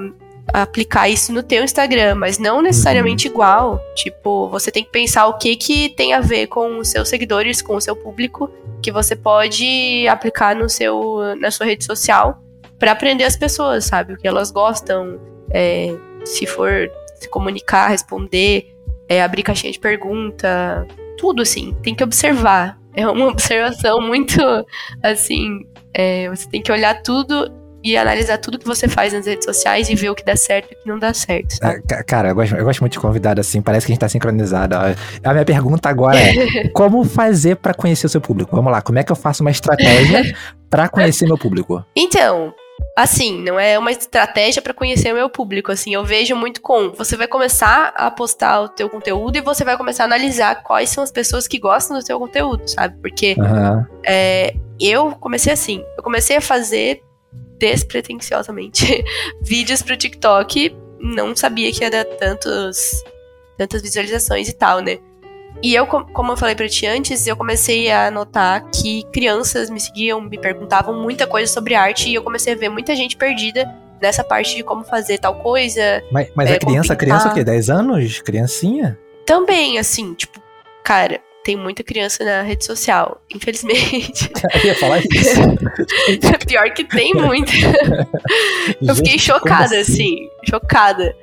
a 0.53 0.63
aplicar 0.63 1.09
isso 1.09 1.33
no 1.33 1.43
teu 1.43 1.63
Instagram, 1.63 2.15
mas 2.15 2.39
não 2.39 2.63
necessariamente 2.63 3.29
uhum. 3.29 3.35
igual. 3.35 3.81
Tipo, 3.95 4.49
você 4.49 4.71
tem 4.71 4.83
que 4.83 4.91
pensar 4.91 5.27
o 5.27 5.37
que 5.37 5.55
que 5.55 5.91
tem 5.91 6.15
a 6.15 6.21
ver 6.21 6.47
com 6.47 6.79
os 6.79 6.89
seus 6.89 7.09
seguidores, 7.09 7.61
com 7.61 7.77
o 7.77 7.81
seu 7.81 7.95
público, 7.95 8.51
que 8.83 8.91
você 8.91 9.15
pode 9.15 10.09
aplicar 10.09 10.57
no 10.57 10.69
seu, 10.69 11.37
na 11.39 11.51
sua 11.51 11.67
rede 11.67 11.85
social 11.85 12.43
para 12.83 12.91
aprender 12.91 13.23
as 13.23 13.37
pessoas, 13.37 13.85
sabe? 13.85 14.15
O 14.15 14.17
que 14.17 14.27
elas 14.27 14.51
gostam, 14.51 15.21
é, 15.53 15.95
se 16.25 16.47
for 16.47 16.91
se 17.15 17.29
comunicar, 17.29 17.87
responder, 17.87 18.75
é, 19.09 19.23
abrir 19.23 19.45
caixinha 19.45 19.73
de 19.73 19.79
pergunta, 19.79 20.85
tudo 21.17 21.43
assim, 21.43 21.77
tem 21.81 21.95
que 21.95 22.03
observar. 22.03 22.77
É 22.93 23.07
uma 23.07 23.29
observação 23.31 24.01
muito 24.01 24.41
assim. 25.01 25.61
É, 25.95 26.29
você 26.29 26.49
tem 26.49 26.61
que 26.61 26.73
olhar 26.73 27.01
tudo 27.05 27.53
e 27.85 27.97
analisar 27.97 28.39
tudo 28.39 28.59
que 28.59 28.67
você 28.67 28.89
faz 28.89 29.13
nas 29.13 29.27
redes 29.27 29.45
sociais 29.45 29.89
e 29.89 29.95
ver 29.95 30.11
o 30.11 30.15
que 30.17 30.25
dá 30.25 30.35
certo 30.35 30.73
e 30.73 30.75
o 30.75 30.83
que 30.83 30.89
não 30.89 30.99
dá 30.99 31.15
certo. 31.15 31.59
É, 31.63 32.03
cara, 32.03 32.31
eu 32.31 32.35
gosto, 32.35 32.57
eu 32.57 32.65
gosto 32.65 32.81
muito 32.81 32.95
de 32.95 32.99
convidado 32.99 33.41
assim, 33.41 33.63
parece 33.63 33.87
que 33.87 33.93
a 33.93 33.95
gente 33.95 34.01
tá 34.01 34.09
sincronizado. 34.09 34.75
A 35.23 35.33
minha 35.33 35.45
pergunta 35.45 35.89
agora 35.89 36.19
é: 36.19 36.67
como 36.75 37.05
fazer 37.05 37.55
para 37.55 37.75
conhecer 37.75 38.07
o 38.07 38.09
seu 38.09 38.21
público? 38.21 38.57
Vamos 38.57 38.73
lá, 38.73 38.83
como 38.83 38.99
é 38.99 39.05
que 39.05 39.13
eu 39.13 39.17
faço 39.17 39.45
uma 39.45 39.53
estratégia 39.53 40.35
para 40.69 40.89
conhecer 40.89 41.27
meu 41.27 41.39
público? 41.39 41.85
Então, 41.95 42.53
assim, 42.97 43.41
não 43.41 43.59
é 43.59 43.79
uma 43.79 43.91
estratégia 43.91 44.61
para 44.61 44.75
conhecer 44.75 45.13
o 45.13 45.17
meu 45.17 45.31
público, 45.31 45.73
assim, 45.73 45.95
eu 45.95 46.05
vejo 46.05 46.37
muito 46.37 46.61
com, 46.61 46.91
você 46.91 47.17
vai 47.17 47.27
começar 47.27 47.93
a 47.97 48.11
postar 48.11 48.61
o 48.61 48.69
teu 48.69 48.89
conteúdo 48.89 49.37
e 49.37 49.41
você 49.41 49.65
vai 49.65 49.77
começar 49.77 50.05
a 50.05 50.07
analisar 50.07 50.63
quais 50.63 50.91
são 50.91 51.03
as 51.03 51.11
pessoas 51.11 51.49
que 51.49 51.59
gostam 51.59 51.99
do 51.99 52.05
teu 52.05 52.19
conteúdo, 52.19 52.69
sabe? 52.69 52.97
Porque 53.01 53.35
uhum. 53.39 53.85
é, 54.05 54.55
eu 54.79 55.13
comecei 55.13 55.53
assim, 55.53 55.83
eu 55.97 56.03
comecei 56.03 56.37
a 56.37 56.41
fazer 56.41 57.03
despretensiosamente 57.59 59.05
vídeos 59.41 59.83
pro 59.83 59.97
TikTok, 59.97 60.77
não 61.01 61.35
sabia 61.35 61.73
que 61.73 61.83
ia 61.83 61.91
dar 61.91 62.05
tantos, 62.05 63.03
tantas 63.57 63.81
visualizações 63.83 64.49
e 64.49 64.53
tal, 64.53 64.81
né? 64.81 64.99
E 65.63 65.75
eu, 65.75 65.87
como 65.87 66.33
eu 66.33 66.37
falei 66.37 66.55
pra 66.55 66.69
ti 66.69 66.87
antes, 66.87 67.27
eu 67.27 67.37
comecei 67.37 67.91
a 67.91 68.11
notar 68.11 68.65
que 68.71 69.05
crianças 69.13 69.71
me 69.71 69.81
seguiam, 69.81 70.21
me 70.21 70.39
perguntavam 70.39 71.01
muita 71.01 71.27
coisa 71.27 71.53
sobre 71.53 71.75
arte 71.75 72.09
e 72.09 72.15
eu 72.15 72.23
comecei 72.23 72.53
a 72.53 72.57
ver 72.57 72.69
muita 72.69 72.95
gente 72.97 73.17
perdida 73.17 73.73
nessa 74.01 74.25
parte 74.25 74.57
de 74.57 74.65
como 74.65 74.83
fazer 74.83 75.19
tal 75.19 75.37
coisa. 75.37 76.03
Mas, 76.11 76.29
mas 76.35 76.51
é, 76.51 76.55
a 76.55 76.59
criança, 76.59 76.97
criança 76.97 77.29
o 77.29 77.35
quê? 77.35 77.45
10 77.45 77.71
anos? 77.71 78.21
Criancinha? 78.21 78.99
Também, 79.25 79.79
assim, 79.79 80.15
tipo, 80.15 80.43
cara, 80.83 81.21
tem 81.45 81.57
muita 81.57 81.85
criança 81.85 82.25
na 82.25 82.43
rede 82.43 82.65
social, 82.65 83.21
infelizmente. 83.33 84.31
Eu 84.55 84.65
ia 84.65 84.75
falar 84.75 84.99
isso. 84.99 85.41
Pior 86.47 86.71
que 86.73 86.85
tem 86.85 87.15
muito. 87.15 87.53
eu 88.87 88.95
fiquei 88.97 89.19
chocada, 89.19 89.79
assim? 89.79 89.81
assim, 89.81 90.29
chocada. 90.49 91.17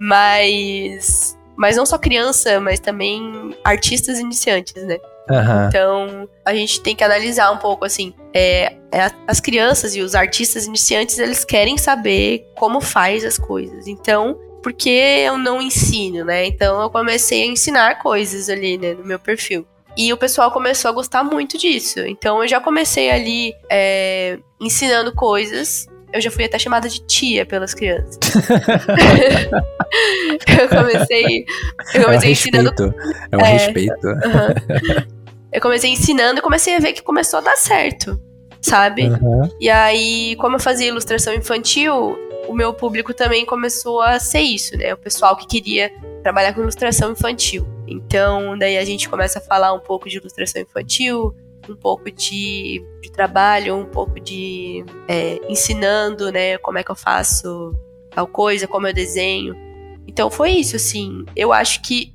Mas 0.00 1.37
mas 1.58 1.76
não 1.76 1.84
só 1.84 1.98
criança, 1.98 2.60
mas 2.60 2.78
também 2.78 3.52
artistas 3.64 4.20
iniciantes, 4.20 4.80
né? 4.84 4.96
Uhum. 5.28 5.66
Então, 5.66 6.28
a 6.44 6.54
gente 6.54 6.80
tem 6.80 6.94
que 6.94 7.02
analisar 7.02 7.50
um 7.50 7.58
pouco, 7.58 7.84
assim, 7.84 8.14
é, 8.32 8.76
é, 8.92 9.10
as 9.26 9.40
crianças 9.40 9.96
e 9.96 10.00
os 10.00 10.14
artistas 10.14 10.66
iniciantes, 10.66 11.18
eles 11.18 11.44
querem 11.44 11.76
saber 11.76 12.46
como 12.54 12.80
faz 12.80 13.24
as 13.24 13.36
coisas. 13.36 13.88
Então, 13.88 14.38
por 14.62 14.72
que 14.72 14.88
eu 14.88 15.36
não 15.36 15.60
ensino, 15.60 16.24
né? 16.24 16.46
Então, 16.46 16.80
eu 16.80 16.88
comecei 16.88 17.42
a 17.42 17.46
ensinar 17.46 17.98
coisas 17.98 18.48
ali, 18.48 18.78
né, 18.78 18.94
no 18.94 19.04
meu 19.04 19.18
perfil. 19.18 19.66
E 19.96 20.12
o 20.12 20.16
pessoal 20.16 20.52
começou 20.52 20.88
a 20.88 20.94
gostar 20.94 21.24
muito 21.24 21.58
disso. 21.58 21.98
Então, 22.06 22.40
eu 22.40 22.48
já 22.48 22.60
comecei 22.60 23.10
ali 23.10 23.52
é, 23.68 24.38
ensinando 24.60 25.12
coisas 25.12 25.88
eu 26.12 26.20
já 26.20 26.30
fui 26.30 26.44
até 26.44 26.58
chamada 26.58 26.88
de 26.88 27.00
tia 27.00 27.44
pelas 27.44 27.74
crianças. 27.74 28.18
eu 30.60 30.68
comecei. 30.68 31.44
Eu 31.94 32.04
comecei 32.04 32.28
é 32.28 32.30
um 32.30 32.32
ensinando. 32.32 32.70
Respeito. 32.70 32.94
É 33.30 33.36
um 33.36 33.40
é, 33.40 33.52
respeito. 33.52 34.08
Eu 35.52 35.60
comecei 35.60 35.90
ensinando 35.90 36.38
e 36.38 36.42
comecei 36.42 36.76
a 36.76 36.78
ver 36.78 36.92
que 36.92 37.02
começou 37.02 37.38
a 37.38 37.42
dar 37.42 37.56
certo, 37.56 38.20
sabe? 38.60 39.08
Uhum. 39.08 39.48
E 39.60 39.70
aí, 39.70 40.36
como 40.36 40.56
eu 40.56 40.60
fazia 40.60 40.88
ilustração 40.88 41.32
infantil, 41.34 42.18
o 42.46 42.54
meu 42.54 42.72
público 42.72 43.14
também 43.14 43.44
começou 43.44 44.00
a 44.00 44.18
ser 44.18 44.40
isso, 44.40 44.76
né? 44.76 44.92
O 44.94 44.98
pessoal 44.98 45.36
que 45.36 45.46
queria 45.46 45.90
trabalhar 46.22 46.52
com 46.52 46.60
ilustração 46.60 47.12
infantil. 47.12 47.66
Então, 47.86 48.58
daí 48.58 48.76
a 48.76 48.84
gente 48.84 49.08
começa 49.08 49.38
a 49.38 49.42
falar 49.42 49.72
um 49.72 49.80
pouco 49.80 50.08
de 50.08 50.18
ilustração 50.18 50.60
infantil, 50.60 51.34
um 51.70 51.76
pouco 51.76 52.10
de, 52.10 52.82
de 53.02 53.12
trabalho, 53.12 53.76
um 53.76 53.84
pouco 53.86 54.18
de 54.20 54.84
é, 55.06 55.40
ensinando, 55.48 56.30
né, 56.32 56.58
como 56.58 56.78
é 56.78 56.84
que 56.84 56.90
eu 56.90 56.96
faço 56.96 57.74
tal 58.10 58.26
coisa, 58.26 58.66
como 58.66 58.86
eu 58.86 58.92
desenho. 58.92 59.54
Então 60.06 60.30
foi 60.30 60.52
isso, 60.52 60.76
assim. 60.76 61.24
Eu 61.36 61.52
acho 61.52 61.82
que 61.82 62.12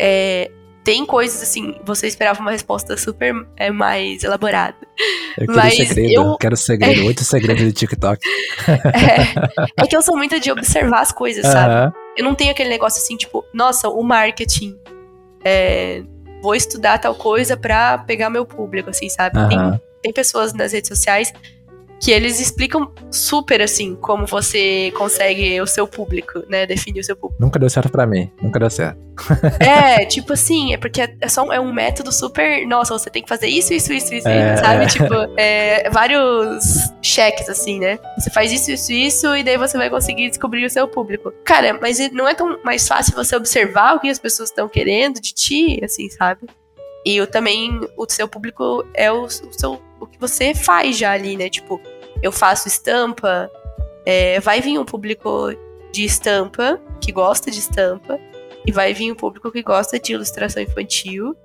é, 0.00 0.50
tem 0.86 1.04
coisas 1.04 1.42
assim, 1.42 1.74
você 1.84 2.06
esperava 2.06 2.40
uma 2.40 2.52
resposta 2.52 2.96
super 2.96 3.34
é, 3.56 3.72
mais 3.72 4.22
elaborada. 4.22 4.76
Eu 5.36 5.46
quero 5.46 5.58
Mas 5.58 5.74
segredo, 5.74 6.12
eu 6.12 6.38
quero 6.38 6.56
segredo, 6.56 7.06
oito 7.06 7.24
segredos 7.24 7.64
do 7.64 7.72
TikTok. 7.72 8.20
É, 8.66 9.82
é, 9.82 9.86
que 9.86 9.96
eu 9.96 10.02
sou 10.02 10.16
muito 10.16 10.40
de 10.40 10.50
observar 10.50 11.00
as 11.00 11.12
coisas, 11.12 11.46
sabe? 11.46 11.94
Eu 12.16 12.24
não 12.24 12.34
tenho 12.34 12.50
aquele 12.50 12.68
negócio 12.68 13.00
assim, 13.00 13.16
tipo, 13.16 13.44
nossa, 13.52 13.88
o 13.88 14.02
marketing. 14.02 14.76
É, 15.44 16.02
vou 16.46 16.54
estudar 16.54 16.98
tal 16.98 17.12
coisa 17.12 17.56
pra 17.56 17.98
pegar 17.98 18.30
meu 18.30 18.46
público, 18.46 18.88
assim, 18.88 19.08
sabe? 19.08 19.36
Uhum. 19.36 19.48
Tem, 19.48 19.80
tem 20.00 20.12
pessoas 20.12 20.52
nas 20.52 20.72
redes 20.72 20.86
sociais 20.86 21.32
que 22.00 22.10
eles 22.10 22.40
explicam 22.40 22.92
super 23.10 23.62
assim 23.62 23.96
como 23.96 24.26
você 24.26 24.92
consegue 24.96 25.60
o 25.60 25.66
seu 25.66 25.86
público, 25.86 26.42
né? 26.48 26.66
Definir 26.66 27.00
o 27.00 27.04
seu 27.04 27.16
público. 27.16 27.42
Nunca 27.42 27.58
deu 27.58 27.70
certo 27.70 27.90
para 27.90 28.06
mim, 28.06 28.30
nunca 28.40 28.58
deu 28.58 28.70
certo. 28.70 28.98
é, 29.60 30.04
tipo 30.04 30.34
assim, 30.34 30.74
é 30.74 30.76
porque 30.76 31.00
é 31.00 31.28
só 31.28 31.50
é 31.50 31.58
um 31.58 31.72
método 31.72 32.12
super, 32.12 32.66
nossa, 32.66 32.96
você 32.98 33.08
tem 33.08 33.22
que 33.22 33.28
fazer 33.28 33.46
isso, 33.46 33.72
isso, 33.72 33.92
isso, 33.92 34.14
isso, 34.14 34.28
é... 34.28 34.56
sabe? 34.58 34.86
Tipo, 34.86 35.14
é, 35.36 35.88
vários 35.90 36.90
cheques 37.00 37.48
assim, 37.48 37.78
né? 37.78 37.98
Você 38.18 38.30
faz 38.30 38.52
isso, 38.52 38.70
isso, 38.70 38.92
isso 38.92 39.34
e 39.34 39.42
daí 39.42 39.56
você 39.56 39.78
vai 39.78 39.88
conseguir 39.88 40.28
descobrir 40.28 40.64
o 40.66 40.70
seu 40.70 40.86
público. 40.86 41.32
Cara, 41.44 41.78
mas 41.80 41.98
não 42.12 42.28
é 42.28 42.34
tão 42.34 42.62
mais 42.62 42.86
fácil 42.86 43.14
você 43.14 43.34
observar 43.34 43.96
o 43.96 44.00
que 44.00 44.08
as 44.08 44.18
pessoas 44.18 44.50
estão 44.50 44.68
querendo 44.68 45.20
de 45.20 45.32
ti, 45.32 45.80
assim, 45.82 46.10
sabe? 46.10 46.46
E 47.04 47.16
eu 47.16 47.26
também, 47.26 47.80
o 47.96 48.04
seu 48.08 48.26
público 48.26 48.84
é 48.92 49.10
o, 49.12 49.22
o 49.22 49.30
seu 49.30 49.80
o 50.00 50.06
que 50.06 50.18
você 50.18 50.54
faz 50.54 50.96
já 50.96 51.12
ali, 51.12 51.36
né? 51.36 51.48
Tipo, 51.48 51.80
eu 52.22 52.32
faço 52.32 52.68
estampa, 52.68 53.50
é, 54.04 54.40
vai 54.40 54.60
vir 54.60 54.78
um 54.78 54.84
público 54.84 55.50
de 55.92 56.04
estampa, 56.04 56.80
que 57.00 57.12
gosta 57.12 57.50
de 57.50 57.58
estampa, 57.58 58.18
e 58.66 58.72
vai 58.72 58.92
vir 58.92 59.12
um 59.12 59.14
público 59.14 59.50
que 59.50 59.62
gosta 59.62 59.98
de 59.98 60.12
ilustração 60.12 60.62
infantil. 60.62 61.36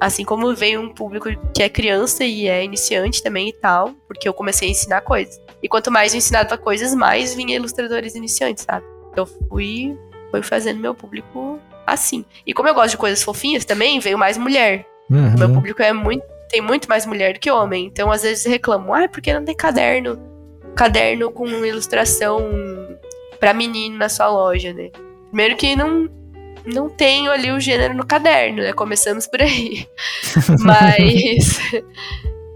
Assim 0.00 0.24
como 0.24 0.54
vem 0.54 0.78
um 0.78 0.92
público 0.92 1.28
que 1.52 1.62
é 1.62 1.68
criança 1.68 2.24
e 2.24 2.46
é 2.46 2.62
iniciante 2.62 3.22
também 3.22 3.48
e 3.48 3.52
tal, 3.52 3.94
porque 4.06 4.28
eu 4.28 4.32
comecei 4.32 4.68
a 4.68 4.70
ensinar 4.70 5.00
coisas. 5.00 5.40
E 5.62 5.68
quanto 5.68 5.90
mais 5.90 6.12
eu 6.12 6.18
ensinava 6.18 6.56
coisas, 6.56 6.94
mais 6.94 7.34
vinha 7.34 7.56
ilustradores 7.56 8.14
iniciantes, 8.14 8.64
sabe? 8.64 8.86
Então 9.10 9.26
fui, 9.26 9.98
fui 10.30 10.42
fazendo 10.42 10.78
meu 10.78 10.94
público 10.94 11.58
assim. 11.84 12.24
E 12.46 12.54
como 12.54 12.68
eu 12.68 12.74
gosto 12.74 12.90
de 12.90 12.96
coisas 12.96 13.22
fofinhas 13.22 13.64
também, 13.64 13.98
veio 13.98 14.16
mais 14.16 14.38
mulher. 14.38 14.86
Uhum. 15.10 15.38
Meu 15.38 15.52
público 15.52 15.82
é 15.82 15.92
muito 15.92 16.22
tem 16.48 16.60
muito 16.60 16.88
mais 16.88 17.06
mulher 17.06 17.34
do 17.34 17.40
que 17.40 17.50
homem. 17.50 17.86
Então, 17.86 18.10
às 18.10 18.22
vezes 18.22 18.44
reclamam, 18.44 18.94
ah, 18.94 19.08
porque 19.08 19.32
não 19.32 19.44
tem 19.44 19.54
caderno, 19.54 20.18
caderno 20.74 21.30
com 21.30 21.46
ilustração 21.64 22.40
para 23.38 23.54
menino 23.54 23.96
na 23.96 24.08
sua 24.08 24.28
loja, 24.28 24.72
né? 24.72 24.90
Primeiro 25.28 25.56
que 25.56 25.76
não 25.76 26.08
não 26.64 26.88
tenho 26.90 27.30
ali 27.30 27.50
o 27.50 27.58
gênero 27.58 27.94
no 27.94 28.04
caderno, 28.04 28.62
né? 28.62 28.72
Começamos 28.72 29.26
por 29.26 29.40
aí. 29.40 29.86
Mas 30.60 31.60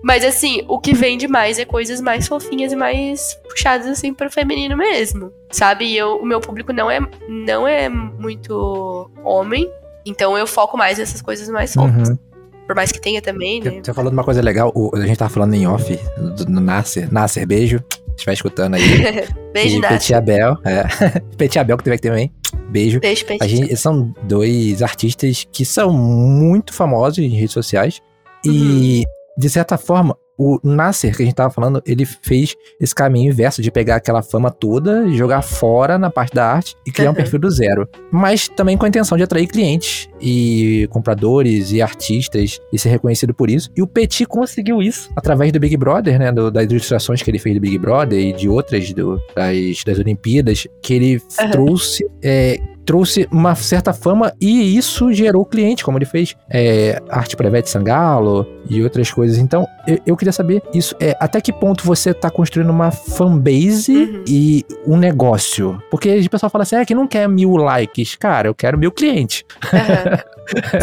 Mas 0.02 0.24
assim, 0.24 0.64
o 0.66 0.80
que 0.80 0.92
vende 0.92 1.28
mais 1.28 1.58
é 1.60 1.64
coisas 1.64 2.00
mais 2.00 2.26
fofinhas 2.26 2.72
e 2.72 2.76
mais 2.76 3.34
puxadas 3.48 3.86
assim 3.86 4.12
pro 4.12 4.30
feminino 4.30 4.76
mesmo. 4.76 5.32
Sabe? 5.50 5.86
E 5.86 5.96
eu, 5.96 6.16
o 6.16 6.26
meu 6.26 6.40
público 6.40 6.72
não 6.72 6.90
é, 6.90 6.98
não 7.28 7.66
é 7.66 7.88
muito 7.88 9.08
homem. 9.22 9.70
Então 10.04 10.36
eu 10.36 10.46
foco 10.46 10.76
mais 10.76 10.98
nessas 10.98 11.22
coisas 11.22 11.48
mais 11.48 11.72
fofas. 11.72 12.08
Uhum. 12.08 12.18
Por 12.66 12.76
mais 12.76 12.92
que 12.92 13.00
tenha 13.00 13.20
também, 13.20 13.60
né? 13.60 13.80
Você 13.82 13.92
falou 13.92 14.10
de 14.10 14.16
uma 14.16 14.24
coisa 14.24 14.40
legal, 14.40 14.72
o, 14.74 14.90
a 14.94 15.06
gente 15.06 15.16
tava 15.16 15.30
falando 15.30 15.54
em 15.54 15.66
off 15.66 15.98
do, 16.16 16.44
do 16.44 16.60
Nasser. 16.60 17.12
Nasser, 17.12 17.46
beijo. 17.46 17.82
Estiver 18.10 18.32
escutando 18.34 18.74
aí. 18.74 18.82
beijo, 19.52 19.80
Nasser. 19.80 19.98
Petit 19.98 20.14
Abel. 20.14 20.56
É. 20.64 20.84
Petit 21.36 21.58
Abel 21.58 21.76
que 21.76 21.84
teve 21.84 21.96
aqui 21.96 22.08
também. 22.08 22.32
Beijo. 22.70 23.00
Beijo, 23.00 23.26
Petit. 23.26 23.42
A 23.42 23.46
gente, 23.46 23.76
são 23.76 24.14
dois 24.22 24.82
artistas 24.82 25.46
que 25.50 25.64
são 25.64 25.92
muito 25.92 26.72
famosos 26.72 27.18
em 27.18 27.28
redes 27.28 27.52
sociais. 27.52 28.00
E, 28.44 29.00
uhum. 29.00 29.04
de 29.38 29.50
certa 29.50 29.76
forma, 29.76 30.16
o 30.38 30.58
Nasser, 30.62 31.14
que 31.14 31.22
a 31.22 31.24
gente 31.24 31.34
tava 31.34 31.50
falando, 31.50 31.82
ele 31.86 32.04
fez 32.04 32.54
esse 32.80 32.94
caminho 32.94 33.30
inverso 33.30 33.62
de 33.62 33.70
pegar 33.70 33.96
aquela 33.96 34.22
fama 34.22 34.50
toda 34.50 35.06
e 35.06 35.16
jogar 35.16 35.42
fora 35.42 35.98
na 35.98 36.10
parte 36.10 36.34
da 36.34 36.46
arte 36.46 36.76
e 36.86 36.90
criar 36.90 37.10
um 37.10 37.14
perfil 37.14 37.38
do 37.38 37.50
zero. 37.50 37.88
Mas 38.10 38.48
também 38.48 38.76
com 38.76 38.84
a 38.84 38.88
intenção 38.88 39.16
de 39.16 39.24
atrair 39.24 39.46
clientes 39.46 40.08
e 40.20 40.88
compradores 40.90 41.72
e 41.72 41.82
artistas 41.82 42.60
e 42.72 42.78
ser 42.78 42.88
reconhecido 42.88 43.34
por 43.34 43.50
isso. 43.50 43.70
E 43.76 43.82
o 43.82 43.86
Petit 43.86 44.26
conseguiu 44.26 44.82
isso 44.82 45.10
através 45.16 45.52
do 45.52 45.60
Big 45.60 45.76
Brother, 45.76 46.18
né? 46.18 46.32
Do, 46.32 46.50
das 46.50 46.64
ilustrações 46.64 47.22
que 47.22 47.30
ele 47.30 47.38
fez 47.38 47.54
do 47.54 47.60
Big 47.60 47.78
Brother 47.78 48.18
e 48.18 48.32
de 48.32 48.48
outras 48.48 48.92
do, 48.92 49.20
das, 49.34 49.84
das 49.84 49.98
Olimpíadas, 49.98 50.66
que 50.80 50.94
ele 50.94 51.22
uhum. 51.40 51.50
trouxe 51.50 52.06
é, 52.22 52.58
trouxe 52.84 53.28
uma 53.30 53.54
certa 53.54 53.92
fama 53.92 54.32
e 54.40 54.76
isso 54.76 55.12
gerou 55.12 55.44
cliente, 55.44 55.84
como 55.84 55.98
ele 55.98 56.04
fez 56.04 56.34
é, 56.50 57.00
arte 57.08 57.36
para 57.36 57.48
Ivete 57.48 57.70
Sangalo 57.70 58.46
e 58.68 58.82
outras 58.82 59.10
coisas. 59.10 59.38
Então, 59.38 59.66
eu, 59.86 59.98
eu, 60.06 60.16
queria 60.16 60.32
saber 60.32 60.62
isso, 60.72 60.94
é, 61.00 61.16
até 61.20 61.40
que 61.40 61.52
ponto 61.52 61.84
você 61.84 62.10
está 62.10 62.30
construindo 62.30 62.70
uma 62.70 62.90
fanbase 62.90 63.96
uhum. 63.96 64.24
e 64.26 64.64
um 64.86 64.96
negócio? 64.96 65.80
Porque 65.90 66.18
o 66.18 66.30
pessoal 66.30 66.50
fala 66.50 66.62
assim, 66.62 66.76
é 66.76 66.84
que 66.84 66.94
não 66.94 67.06
quer 67.06 67.28
mil 67.28 67.56
likes. 67.56 68.14
Cara, 68.16 68.48
eu 68.48 68.54
quero 68.54 68.78
mil 68.78 68.92
clientes. 68.92 69.44
Uhum. 69.72 70.32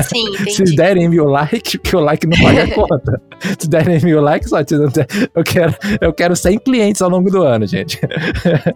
Sim, 0.03 0.27
entendi. 0.39 0.51
Se 0.67 0.75
derem 0.75 1.07
mil 1.09 1.25
likes, 1.25 1.79
que 1.81 1.95
o 1.95 1.99
like 1.99 2.25
não 2.25 2.38
paga 2.38 2.63
a 2.63 2.71
conta. 2.73 3.21
Se 3.57 3.69
derem 3.69 3.99
mil 4.01 4.21
likes, 4.21 4.49
só 4.49 4.59
eu 4.59 5.43
quero, 5.43 5.75
eu 6.01 6.13
quero 6.13 6.35
100 6.35 6.59
clientes 6.59 7.01
ao 7.01 7.09
longo 7.09 7.29
do 7.29 7.43
ano, 7.43 7.65
gente. 7.65 7.99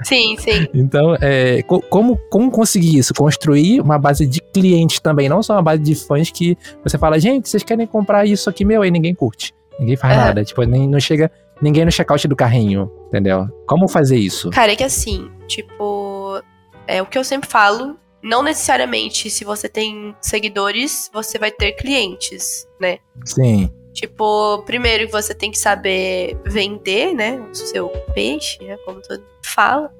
Sim, 0.03 0.35
sim. 0.37 0.67
Então, 0.73 1.15
é, 1.21 1.61
como, 1.89 2.17
como 2.29 2.51
conseguir 2.51 2.97
isso? 2.97 3.12
Construir 3.17 3.81
uma 3.81 3.97
base 3.97 4.25
de 4.25 4.41
clientes 4.41 4.99
também, 4.99 5.29
não 5.29 5.41
só 5.43 5.53
uma 5.53 5.61
base 5.61 5.81
de 5.81 5.95
fãs 5.95 6.29
que 6.29 6.57
você 6.83 6.97
fala, 6.97 7.19
gente, 7.19 7.49
vocês 7.49 7.63
querem 7.63 7.85
comprar 7.87 8.25
isso 8.25 8.49
aqui 8.49 8.65
meu? 8.65 8.81
Aí 8.81 8.91
ninguém 8.91 9.13
curte. 9.13 9.53
Ninguém 9.79 9.95
faz 9.95 10.13
é. 10.13 10.17
nada. 10.17 10.43
Tipo, 10.43 10.63
nem, 10.63 10.87
não 10.87 10.99
chega 10.99 11.31
ninguém 11.61 11.85
no 11.85 11.91
checkout 11.91 12.27
do 12.27 12.35
carrinho, 12.35 12.91
entendeu? 13.07 13.47
Como 13.67 13.87
fazer 13.87 14.17
isso? 14.17 14.49
Cara, 14.49 14.71
é 14.71 14.75
que 14.75 14.83
assim, 14.83 15.29
tipo, 15.47 16.41
é 16.87 17.01
o 17.01 17.05
que 17.05 17.17
eu 17.17 17.23
sempre 17.23 17.49
falo 17.49 17.97
não 18.23 18.41
necessariamente 18.41 19.29
se 19.29 19.43
você 19.43 19.67
tem 19.67 20.15
seguidores, 20.21 21.09
você 21.13 21.37
vai 21.37 21.51
ter 21.51 21.73
clientes, 21.73 22.65
né? 22.79 22.99
Sim. 23.25 23.69
Tipo, 23.91 24.63
primeiro 24.65 25.09
você 25.11 25.35
tem 25.35 25.51
que 25.51 25.59
saber 25.59 26.37
vender, 26.45 27.13
né? 27.13 27.39
O 27.51 27.53
seu 27.53 27.89
peixe, 28.13 28.63
né? 28.63 28.77
Como 28.85 29.01
todo 29.01 29.19
mundo 29.19 29.29
fala. 29.43 29.93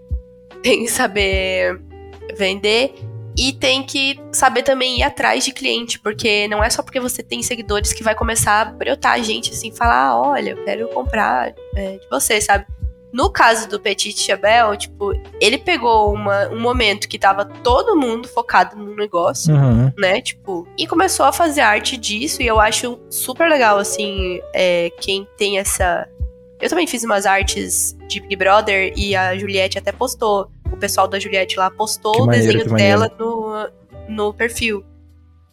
Tem 0.63 0.85
que 0.85 0.91
saber 0.91 1.79
vender 2.35 2.93
e 3.37 3.51
tem 3.51 3.83
que 3.83 4.19
saber 4.31 4.61
também 4.63 4.99
ir 4.99 5.03
atrás 5.03 5.43
de 5.43 5.51
cliente, 5.51 5.99
porque 5.99 6.47
não 6.47 6.63
é 6.63 6.69
só 6.69 6.83
porque 6.83 6.99
você 6.99 7.23
tem 7.23 7.41
seguidores 7.41 7.91
que 7.91 8.03
vai 8.03 8.13
começar 8.13 8.61
a 8.61 8.65
brotar 8.65 9.13
a 9.13 9.19
gente 9.19 9.51
assim, 9.51 9.71
falar, 9.71 10.09
ah, 10.09 10.21
olha, 10.21 10.51
eu 10.51 10.63
quero 10.63 10.87
comprar 10.89 11.53
é, 11.75 11.97
de 11.97 12.07
você, 12.09 12.39
sabe? 12.39 12.65
No 13.11 13.29
caso 13.29 13.69
do 13.69 13.79
Petit 13.79 14.19
Chabel, 14.19 14.75
tipo, 14.75 15.13
ele 15.39 15.59
pegou 15.59 16.11
uma, 16.11 16.49
um 16.49 16.59
momento 16.59 17.07
que 17.07 17.19
tava 17.19 17.45
todo 17.45 17.95
mundo 17.95 18.27
focado 18.27 18.75
no 18.75 18.95
negócio, 18.95 19.53
uhum. 19.53 19.91
né? 19.95 20.19
Tipo, 20.19 20.67
e 20.75 20.87
começou 20.87 21.25
a 21.27 21.31
fazer 21.31 21.61
arte 21.61 21.95
disso, 21.95 22.41
e 22.41 22.47
eu 22.47 22.59
acho 22.59 22.99
super 23.11 23.47
legal, 23.47 23.77
assim, 23.77 24.41
é, 24.51 24.91
quem 24.99 25.27
tem 25.37 25.59
essa. 25.59 26.07
Eu 26.59 26.69
também 26.69 26.87
fiz 26.87 27.03
umas 27.03 27.27
artes 27.27 27.95
de 28.07 28.19
Big 28.19 28.35
Brother 28.35 28.91
e 28.95 29.15
a 29.15 29.37
Juliette 29.37 29.77
até 29.77 29.91
postou. 29.91 30.49
O 30.73 30.77
pessoal 30.77 31.07
da 31.07 31.19
Juliette 31.19 31.57
lá 31.57 31.69
postou 31.69 32.23
o 32.23 32.27
desenho 32.27 32.65
dela 32.73 33.11
no, 33.17 33.69
no 34.09 34.33
perfil. 34.33 34.83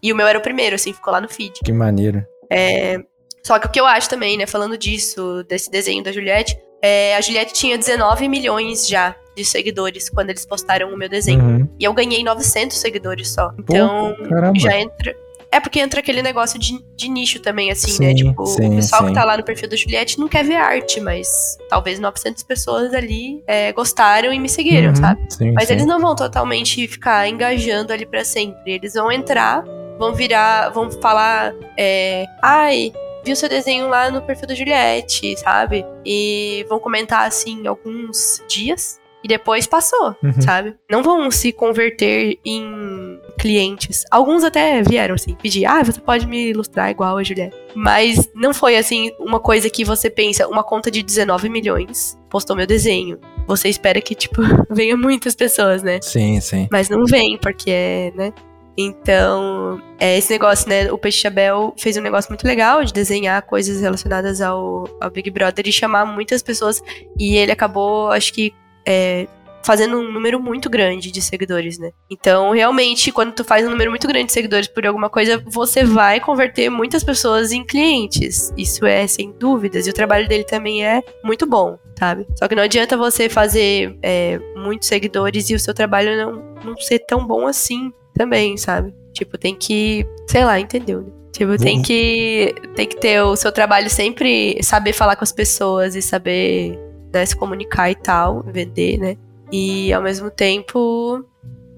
E 0.03 0.13
o 0.13 0.17
meu 0.17 0.27
era 0.27 0.39
o 0.39 0.43
primeiro, 0.43 0.75
assim, 0.75 0.93
ficou 0.93 1.13
lá 1.13 1.21
no 1.21 1.29
feed. 1.29 1.61
Que 1.63 1.73
maneiro. 1.73 2.25
É, 2.51 2.99
só 3.43 3.59
que 3.59 3.67
o 3.67 3.71
que 3.71 3.79
eu 3.79 3.87
acho 3.87 4.09
também, 4.09 4.37
né, 4.37 4.47
falando 4.47 4.77
disso, 4.77 5.45
desse 5.45 5.71
desenho 5.71 6.03
da 6.03 6.11
Juliette, 6.11 6.59
é, 6.83 7.15
a 7.17 7.21
Juliette 7.21 7.53
tinha 7.53 7.77
19 7.77 8.29
milhões 8.29 8.89
já 8.89 9.15
de 9.37 9.45
seguidores 9.45 10.09
quando 10.09 10.31
eles 10.31 10.47
postaram 10.47 10.93
o 10.93 10.97
meu 10.97 11.09
desenho. 11.09 11.43
Uhum. 11.43 11.69
E 11.79 11.85
eu 11.85 11.93
ganhei 11.93 12.25
900 12.25 12.77
seguidores 12.77 13.29
só. 13.29 13.53
Então, 13.59 14.15
Pô, 14.17 14.59
já 14.59 14.79
entra. 14.79 15.15
É 15.53 15.59
porque 15.59 15.81
entra 15.81 16.01
aquele 16.01 16.23
negócio 16.23 16.59
de, 16.59 16.81
de 16.95 17.09
nicho 17.09 17.41
também, 17.41 17.71
assim, 17.73 17.91
né? 17.93 17.97
sim, 17.97 18.05
né? 18.05 18.15
Tipo, 18.15 18.47
sim, 18.47 18.73
o 18.73 18.77
pessoal 18.77 19.03
sim. 19.03 19.09
que 19.09 19.15
tá 19.15 19.25
lá 19.25 19.37
no 19.37 19.43
perfil 19.43 19.69
da 19.69 19.77
Juliette 19.77 20.19
não 20.19 20.29
quer 20.29 20.45
ver 20.45 20.55
arte, 20.55 21.01
mas 21.01 21.59
talvez 21.69 21.99
900 21.99 22.43
pessoas 22.45 22.95
ali 22.95 23.43
é, 23.47 23.73
gostaram 23.73 24.33
e 24.33 24.39
me 24.39 24.49
seguiram, 24.49 24.91
uhum, 24.91 24.97
sabe? 24.97 25.21
Mas 25.55 25.69
eles 25.69 25.85
não 25.85 26.01
vão 26.01 26.15
totalmente 26.15 26.87
ficar 26.87 27.29
engajando 27.29 27.93
ali 27.93 28.07
para 28.07 28.25
sempre. 28.25 28.75
Eles 28.75 28.95
vão 28.95 29.11
entrar, 29.11 29.65
vão 29.99 30.15
virar, 30.15 30.69
vão 30.71 30.89
falar, 30.89 31.53
é, 31.77 32.27
ai, 32.41 32.93
viu 33.25 33.35
seu 33.35 33.49
desenho 33.49 33.89
lá 33.89 34.11
no 34.11 34.23
perfil 34.23 34.47
da 34.47 34.55
Juliette, 34.55 35.37
sabe? 35.39 35.85
E 36.05 36.65
vão 36.69 36.79
comentar 36.79 37.27
assim 37.27 37.67
alguns 37.67 38.41
dias 38.49 39.01
e 39.23 39.29
depois 39.29 39.67
passou, 39.67 40.17
uhum. 40.23 40.41
sabe? 40.41 40.77
Não 40.91 41.03
vão 41.03 41.31
se 41.31 41.53
converter 41.53 42.39
em 42.45 43.21
clientes. 43.41 44.05
Alguns 44.11 44.45
até 44.45 44.83
vieram 44.83 45.15
assim, 45.15 45.35
pedir, 45.35 45.65
ah, 45.65 45.83
você 45.83 46.01
pode 46.01 46.27
me 46.27 46.51
ilustrar 46.51 46.91
igual 46.91 47.17
a 47.17 47.23
Juliette. 47.23 47.57
Mas 47.75 48.29
não 48.35 48.53
foi 48.53 48.77
assim 48.77 49.11
uma 49.19 49.41
coisa 49.41 49.71
que 49.71 49.85
você 49.85 50.11
pensa, 50.11 50.47
uma 50.47 50.63
conta 50.63 50.91
de 50.91 51.03
19 51.03 51.49
milhões 51.49 52.19
postou 52.31 52.55
meu 52.55 52.67
desenho. 52.67 53.19
Você 53.47 53.69
espera 53.69 54.01
que, 54.01 54.15
tipo, 54.15 54.41
venha 54.71 54.97
muitas 54.97 55.35
pessoas, 55.35 55.83
né? 55.83 55.99
Sim, 56.01 56.41
sim. 56.41 56.69
Mas 56.71 56.89
não 56.89 57.05
vem, 57.05 57.37
porque 57.37 57.71
é, 57.71 58.13
né? 58.15 58.33
Então, 58.79 59.83
é, 59.99 60.17
esse 60.17 60.31
negócio, 60.31 60.69
né? 60.69 60.91
O 60.93 60.97
Peixe 60.97 61.19
Chabel 61.19 61.75
fez 61.77 61.97
um 61.97 62.01
negócio 62.01 62.31
muito 62.31 62.47
legal 62.47 62.85
de 62.85 62.93
desenhar 62.93 63.43
coisas 63.43 63.81
relacionadas 63.81 64.41
ao, 64.41 64.85
ao 65.01 65.11
Big 65.11 65.29
Brother 65.31 65.67
e 65.67 65.73
chamar 65.73 66.07
muitas 66.07 66.43
pessoas. 66.43 66.81
E 67.19 67.37
ele 67.37 67.51
acabou, 67.51 68.11
acho 68.11 68.33
que, 68.33 68.55
é, 68.87 69.27
fazendo 69.63 69.99
um 69.99 70.13
número 70.13 70.41
muito 70.41 70.71
grande 70.71 71.11
de 71.11 71.21
seguidores, 71.21 71.79
né? 71.79 71.91
Então, 72.11 72.53
realmente, 72.53 73.13
quando 73.13 73.33
tu 73.33 73.45
faz 73.45 73.67
um 73.67 73.71
número 73.71 73.91
muito 73.91 74.09
grande 74.09 74.27
de 74.27 74.33
seguidores 74.33 74.69
por 74.69 74.87
alguma 74.87 75.11
coisa, 75.11 75.43
você 75.47 75.85
vai 75.85 76.21
converter 76.21 76.71
muitas 76.71 77.05
pessoas 77.05 77.53
em 77.53 77.65
clientes. 77.65 78.53
Isso 78.57 78.87
é 78.87 79.07
sem 79.07 79.33
dúvidas. 79.33 79.87
E 79.87 79.91
o 79.91 79.95
trabalho 79.95 80.29
dele 80.29 80.45
também 80.45 80.85
é 80.85 81.03
muito 81.23 81.47
bom, 81.47 81.79
sabe? 81.99 82.27
Só 82.39 82.49
que 82.49 82.55
não 82.55 82.63
adianta 82.63 82.97
você 82.97 83.29
fazer 83.29 83.99
é, 84.03 84.39
muitos 84.57 84.89
seguidores 84.89 85.51
e 85.51 85.55
o 85.55 85.61
seu 85.61 85.75
trabalho 85.75 86.17
não, 86.17 86.55
não 86.65 86.77
ser 86.77 87.01
tão 87.01 87.27
bom 87.27 87.47
assim 87.47 87.93
também, 88.15 88.57
sabe? 88.57 88.95
Tipo, 89.13 89.37
tem 89.37 89.55
que, 89.55 90.07
sei 90.27 90.45
lá, 90.45 90.59
entendeu? 90.59 91.03
Né? 91.03 91.11
Tipo, 91.33 91.57
tem 91.57 91.81
que 91.81 92.55
tem 92.75 92.87
que 92.87 92.97
ter 92.97 93.23
o 93.23 93.37
seu 93.37 93.53
trabalho 93.53 93.89
sempre 93.89 94.59
saber 94.63 94.93
falar 94.93 95.17
com 95.17 95.25
as 95.25 95.33
pessoas 95.33 95.95
e 95.95 96.03
saber 96.03 96.79
né, 97.13 97.25
se 97.25 97.37
comunicar 97.37 97.91
e 97.91 97.95
tal, 97.95 98.43
vender, 98.43 98.99
né? 98.99 99.17
E 99.53 99.93
ao 99.93 100.03
mesmo 100.03 100.31
tempo 100.31 101.25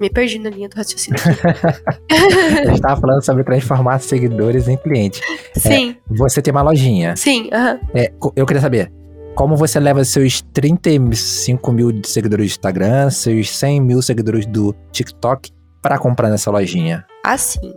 me 0.00 0.10
perdi 0.10 0.38
na 0.38 0.50
linha 0.50 0.68
do 0.68 0.74
raciocínio. 0.74 1.20
A 2.10 2.66
gente 2.66 2.80
tava 2.80 3.00
falando 3.00 3.24
sobre 3.24 3.44
transformar 3.44 4.00
seguidores 4.00 4.68
em 4.68 4.76
clientes. 4.76 5.20
Sim. 5.56 5.96
É, 6.10 6.14
você 6.16 6.42
tem 6.42 6.50
uma 6.50 6.62
lojinha. 6.62 7.14
Sim, 7.16 7.48
aham. 7.52 7.74
Uh 7.74 7.78
-huh. 7.78 7.90
é, 7.94 8.12
eu 8.34 8.44
queria 8.44 8.60
saber, 8.60 8.92
como 9.34 9.56
você 9.56 9.78
leva 9.80 10.04
seus 10.04 10.42
35 10.52 11.72
mil 11.72 12.02
seguidores 12.04 12.46
do 12.46 12.50
Instagram, 12.50 13.10
seus 13.10 13.50
100 13.56 13.80
mil 13.80 14.02
seguidores 14.02 14.44
do 14.44 14.74
TikTok 14.90 15.50
para 15.80 15.98
comprar 15.98 16.28
nessa 16.28 16.50
lojinha? 16.50 17.06
Assim, 17.24 17.72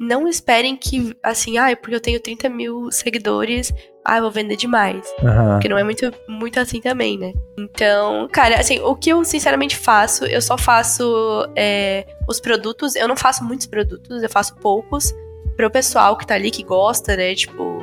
não 0.00 0.26
esperem 0.26 0.78
que, 0.78 1.14
assim, 1.22 1.58
ah, 1.58 1.76
porque 1.76 1.94
eu 1.94 2.00
tenho 2.00 2.18
30 2.18 2.48
mil 2.48 2.90
seguidores, 2.90 3.70
ah, 4.02 4.16
eu 4.16 4.22
vou 4.22 4.30
vender 4.30 4.56
demais. 4.56 5.06
Uhum. 5.22 5.52
Porque 5.52 5.68
não 5.68 5.76
é 5.76 5.84
muito, 5.84 6.10
muito 6.26 6.58
assim 6.58 6.80
também, 6.80 7.18
né? 7.18 7.34
Então, 7.58 8.26
cara, 8.32 8.58
assim, 8.58 8.80
o 8.80 8.96
que 8.96 9.10
eu 9.10 9.22
sinceramente 9.26 9.76
faço, 9.76 10.24
eu 10.24 10.40
só 10.40 10.56
faço 10.56 11.46
é, 11.54 12.06
os 12.26 12.40
produtos, 12.40 12.96
eu 12.96 13.06
não 13.06 13.14
faço 13.14 13.44
muitos 13.44 13.66
produtos, 13.66 14.22
eu 14.22 14.30
faço 14.30 14.56
poucos 14.56 15.12
pro 15.54 15.70
pessoal 15.70 16.16
que 16.16 16.26
tá 16.26 16.34
ali, 16.34 16.50
que 16.50 16.62
gosta, 16.62 17.14
né, 17.14 17.34
tipo, 17.34 17.78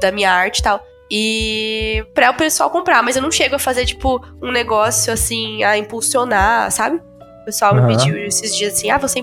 da 0.00 0.10
minha 0.10 0.32
arte 0.32 0.58
e 0.58 0.62
tal. 0.64 0.84
E 1.08 2.04
para 2.12 2.30
o 2.30 2.34
pessoal 2.34 2.70
comprar, 2.70 3.04
mas 3.04 3.14
eu 3.14 3.22
não 3.22 3.30
chego 3.30 3.54
a 3.54 3.58
fazer, 3.58 3.86
tipo, 3.86 4.20
um 4.42 4.50
negócio 4.50 5.12
assim, 5.12 5.62
a 5.62 5.78
impulsionar, 5.78 6.72
sabe? 6.72 7.00
O 7.42 7.44
pessoal 7.44 7.74
uhum. 7.74 7.86
me 7.86 7.96
pediu 7.96 8.16
esses 8.16 8.56
dias 8.56 8.74
assim: 8.74 8.90
ah, 8.90 8.98
você 8.98 9.22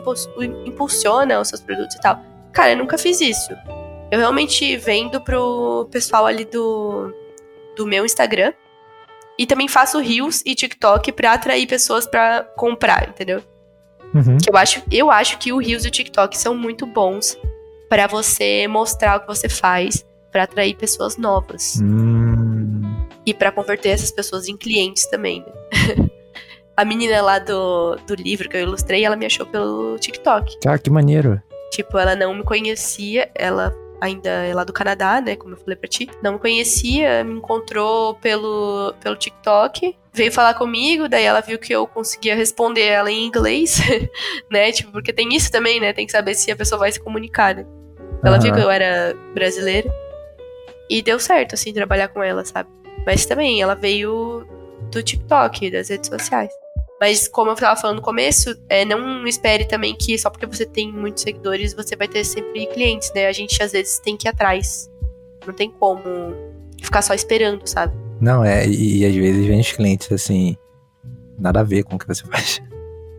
impulsiona 0.65 1.39
os 1.39 1.47
seus 1.47 1.61
produtos 1.61 1.95
e 1.95 2.01
tal. 2.01 2.21
Cara, 2.51 2.71
eu 2.71 2.77
nunca 2.77 2.97
fiz 2.97 3.21
isso. 3.21 3.51
Eu 4.11 4.19
realmente 4.19 4.75
vendo 4.77 5.21
pro 5.21 5.87
pessoal 5.91 6.25
ali 6.25 6.45
do, 6.45 7.13
do 7.75 7.87
meu 7.87 8.05
Instagram. 8.05 8.53
E 9.37 9.45
também 9.45 9.69
faço 9.69 9.99
Reels 9.99 10.43
e 10.45 10.53
TikTok 10.53 11.13
pra 11.13 11.33
atrair 11.33 11.65
pessoas 11.65 12.05
pra 12.05 12.43
comprar, 12.57 13.07
entendeu? 13.07 13.41
Uhum. 14.13 14.37
Que 14.37 14.51
eu 14.51 14.57
acho, 14.57 14.83
eu 14.91 15.09
acho 15.09 15.37
que 15.37 15.53
o 15.53 15.59
Reels 15.59 15.85
e 15.85 15.87
o 15.87 15.91
TikTok 15.91 16.37
são 16.37 16.53
muito 16.53 16.85
bons 16.85 17.37
pra 17.87 18.05
você 18.05 18.67
mostrar 18.67 19.15
o 19.15 19.21
que 19.21 19.27
você 19.27 19.47
faz 19.47 20.05
pra 20.29 20.43
atrair 20.43 20.75
pessoas 20.75 21.15
novas. 21.15 21.79
Hum. 21.81 22.81
E 23.25 23.33
pra 23.33 23.51
converter 23.51 23.89
essas 23.89 24.11
pessoas 24.11 24.49
em 24.49 24.57
clientes 24.57 25.05
também, 25.07 25.39
né? 25.39 26.09
A 26.79 26.85
menina 26.85 27.21
lá 27.21 27.39
do, 27.39 27.97
do 28.07 28.15
livro 28.15 28.47
que 28.47 28.55
eu 28.55 28.61
ilustrei, 28.61 29.03
ela 29.03 29.17
me 29.17 29.25
achou 29.25 29.45
pelo 29.45 29.99
TikTok. 29.99 30.59
Ah, 30.65 30.79
que 30.79 30.89
maneiro. 30.89 31.41
Tipo, 31.71 31.97
ela 31.97 32.15
não 32.15 32.33
me 32.33 32.41
conhecia, 32.41 33.29
ela 33.35 33.75
ainda 33.99 34.29
é 34.29 34.53
lá 34.53 34.63
do 34.63 34.71
Canadá, 34.71 35.19
né? 35.19 35.35
Como 35.35 35.55
eu 35.55 35.57
falei 35.57 35.75
pra 35.75 35.89
ti. 35.89 36.09
Não 36.23 36.31
me 36.31 36.39
conhecia, 36.39 37.21
me 37.25 37.33
encontrou 37.33 38.15
pelo, 38.15 38.93
pelo 39.01 39.17
TikTok, 39.17 39.93
veio 40.13 40.31
falar 40.31 40.53
comigo, 40.53 41.09
daí 41.09 41.25
ela 41.25 41.41
viu 41.41 41.59
que 41.59 41.73
eu 41.73 41.85
conseguia 41.85 42.33
responder 42.33 42.85
ela 42.85 43.11
em 43.11 43.25
inglês, 43.25 43.77
né? 44.49 44.71
Tipo, 44.71 44.93
porque 44.93 45.11
tem 45.11 45.35
isso 45.35 45.51
também, 45.51 45.81
né? 45.81 45.91
Tem 45.91 46.05
que 46.05 46.13
saber 46.13 46.33
se 46.33 46.49
a 46.49 46.55
pessoa 46.55 46.79
vai 46.79 46.93
se 46.93 46.99
comunicar, 47.01 47.55
né? 47.55 47.65
Ela 48.23 48.39
viu 48.39 48.53
Aham. 48.53 48.57
que 48.57 48.65
eu 48.65 48.71
era 48.71 49.13
brasileira. 49.33 49.93
E 50.89 51.01
deu 51.01 51.19
certo, 51.19 51.55
assim, 51.55 51.73
trabalhar 51.73 52.07
com 52.07 52.23
ela, 52.23 52.45
sabe? 52.45 52.69
Mas 53.05 53.25
também, 53.25 53.61
ela 53.61 53.75
veio 53.75 54.47
do 54.93 55.03
TikTok, 55.03 55.69
das 55.71 55.89
redes 55.89 56.09
sociais. 56.09 56.49
Mas 56.99 57.27
como 57.27 57.51
eu 57.51 57.55
tava 57.55 57.79
falando 57.79 57.97
no 57.97 58.01
começo, 58.01 58.55
é, 58.67 58.83
não 58.83 59.25
espere 59.25 59.65
também 59.65 59.95
que 59.95 60.17
só 60.17 60.29
porque 60.29 60.45
você 60.45 60.65
tem 60.65 60.91
muitos 60.91 61.23
seguidores, 61.23 61.73
você 61.73 61.95
vai 61.95 62.07
ter 62.07 62.25
sempre 62.25 62.67
clientes, 62.67 63.11
né? 63.15 63.27
A 63.27 63.31
gente 63.31 63.61
às 63.63 63.71
vezes 63.71 63.99
tem 63.99 64.17
que 64.17 64.27
ir 64.27 64.29
atrás. 64.29 64.89
Não 65.47 65.53
tem 65.53 65.71
como 65.71 66.01
ficar 66.81 67.01
só 67.01 67.13
esperando, 67.13 67.65
sabe? 67.65 67.93
Não, 68.19 68.43
é, 68.43 68.67
e, 68.67 68.99
e 68.99 69.05
às 69.05 69.15
vezes 69.15 69.45
vem 69.45 69.59
os 69.61 69.71
clientes 69.71 70.11
assim, 70.11 70.57
nada 71.37 71.61
a 71.61 71.63
ver 71.63 71.83
com 71.83 71.95
o 71.95 71.99
que 71.99 72.05
você 72.05 72.23
faz. 72.27 72.61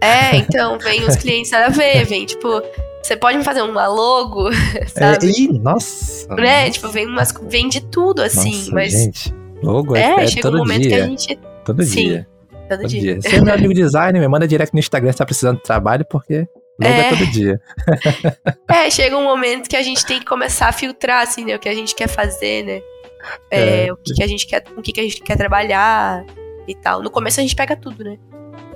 É, 0.03 0.37
então, 0.37 0.79
vem 0.79 1.07
os 1.07 1.17
clientes 1.17 1.51
nada 1.51 1.67
a 1.67 1.71
ver, 1.71 2.05
vem, 2.05 2.25
tipo, 2.25 2.63
você 3.03 3.17
pode 3.17 3.39
me 3.39 3.45
fazer 3.45 3.63
uma 3.63 3.87
logo, 3.87 4.51
É, 4.77 4.87
sabe? 4.87 5.27
ih, 5.31 5.49
nossa. 5.59 6.35
né? 6.35 6.61
nossa, 6.61 6.71
Tipo, 6.73 6.89
vem 6.91 7.07
umas. 7.07 7.35
Vem 7.49 7.69
de 7.69 7.81
tudo, 7.81 8.23
assim, 8.23 8.57
nossa, 8.57 8.73
mas. 8.73 8.93
Gente, 8.93 9.35
logo 9.63 9.97
é, 9.97 10.01
é, 10.03 10.25
é 10.25 10.27
chega 10.27 10.49
um 10.49 10.53
todo 10.53 10.59
momento 10.59 10.83
dia. 10.83 10.91
que 10.91 10.95
a 10.97 11.07
gente. 11.07 11.41
Todo 11.65 11.83
Sim, 11.83 12.09
dia. 12.09 12.29
Todo, 12.71 12.83
Todo 12.83 12.89
dia. 12.89 13.01
dia. 13.01 13.21
Você 13.23 13.37
é 13.37 13.41
meu 13.41 13.53
amigo 13.55 13.75
designer, 13.75 14.21
me 14.21 14.29
manda 14.29 14.47
direto 14.47 14.73
no 14.73 14.79
Instagram 14.79 15.11
se 15.13 15.19
tá 15.19 15.27
precisando 15.27 15.57
de 15.57 15.63
trabalho, 15.65 16.05
porque 16.09 16.47
logo 16.81 16.95
é, 16.95 17.01
É. 17.01 17.09
todo 17.11 17.27
dia. 17.27 17.61
É, 18.71 18.89
chega 18.91 19.17
um 19.17 19.25
momento 19.25 19.69
que 19.69 19.77
a 19.77 19.83
gente 19.83 20.07
tem 20.07 20.21
que 20.21 20.25
começar 20.25 20.69
a 20.69 20.73
filtrar, 20.73 21.23
assim, 21.23 21.45
né? 21.45 21.57
O 21.57 21.59
que 21.59 21.69
a 21.69 21.75
gente 21.75 21.95
quer 21.95 22.09
fazer, 22.09 22.65
né? 22.65 22.81
É, 23.51 23.87
É. 23.87 23.93
O 23.93 23.97
que, 23.97 24.15
que 24.15 24.23
a 24.23 24.27
gente 24.27 24.47
quer, 24.47 24.61
com 24.63 24.81
o 24.81 24.83
que, 24.83 24.93
que 24.93 25.01
a 25.01 25.03
gente 25.03 25.21
quer 25.21 25.37
trabalhar 25.37 26.25
e 26.69 26.75
tal. 26.77 27.03
No 27.03 27.11
começo 27.11 27.41
a 27.41 27.43
gente 27.43 27.57
pega 27.57 27.75
tudo, 27.77 28.05
né? 28.05 28.17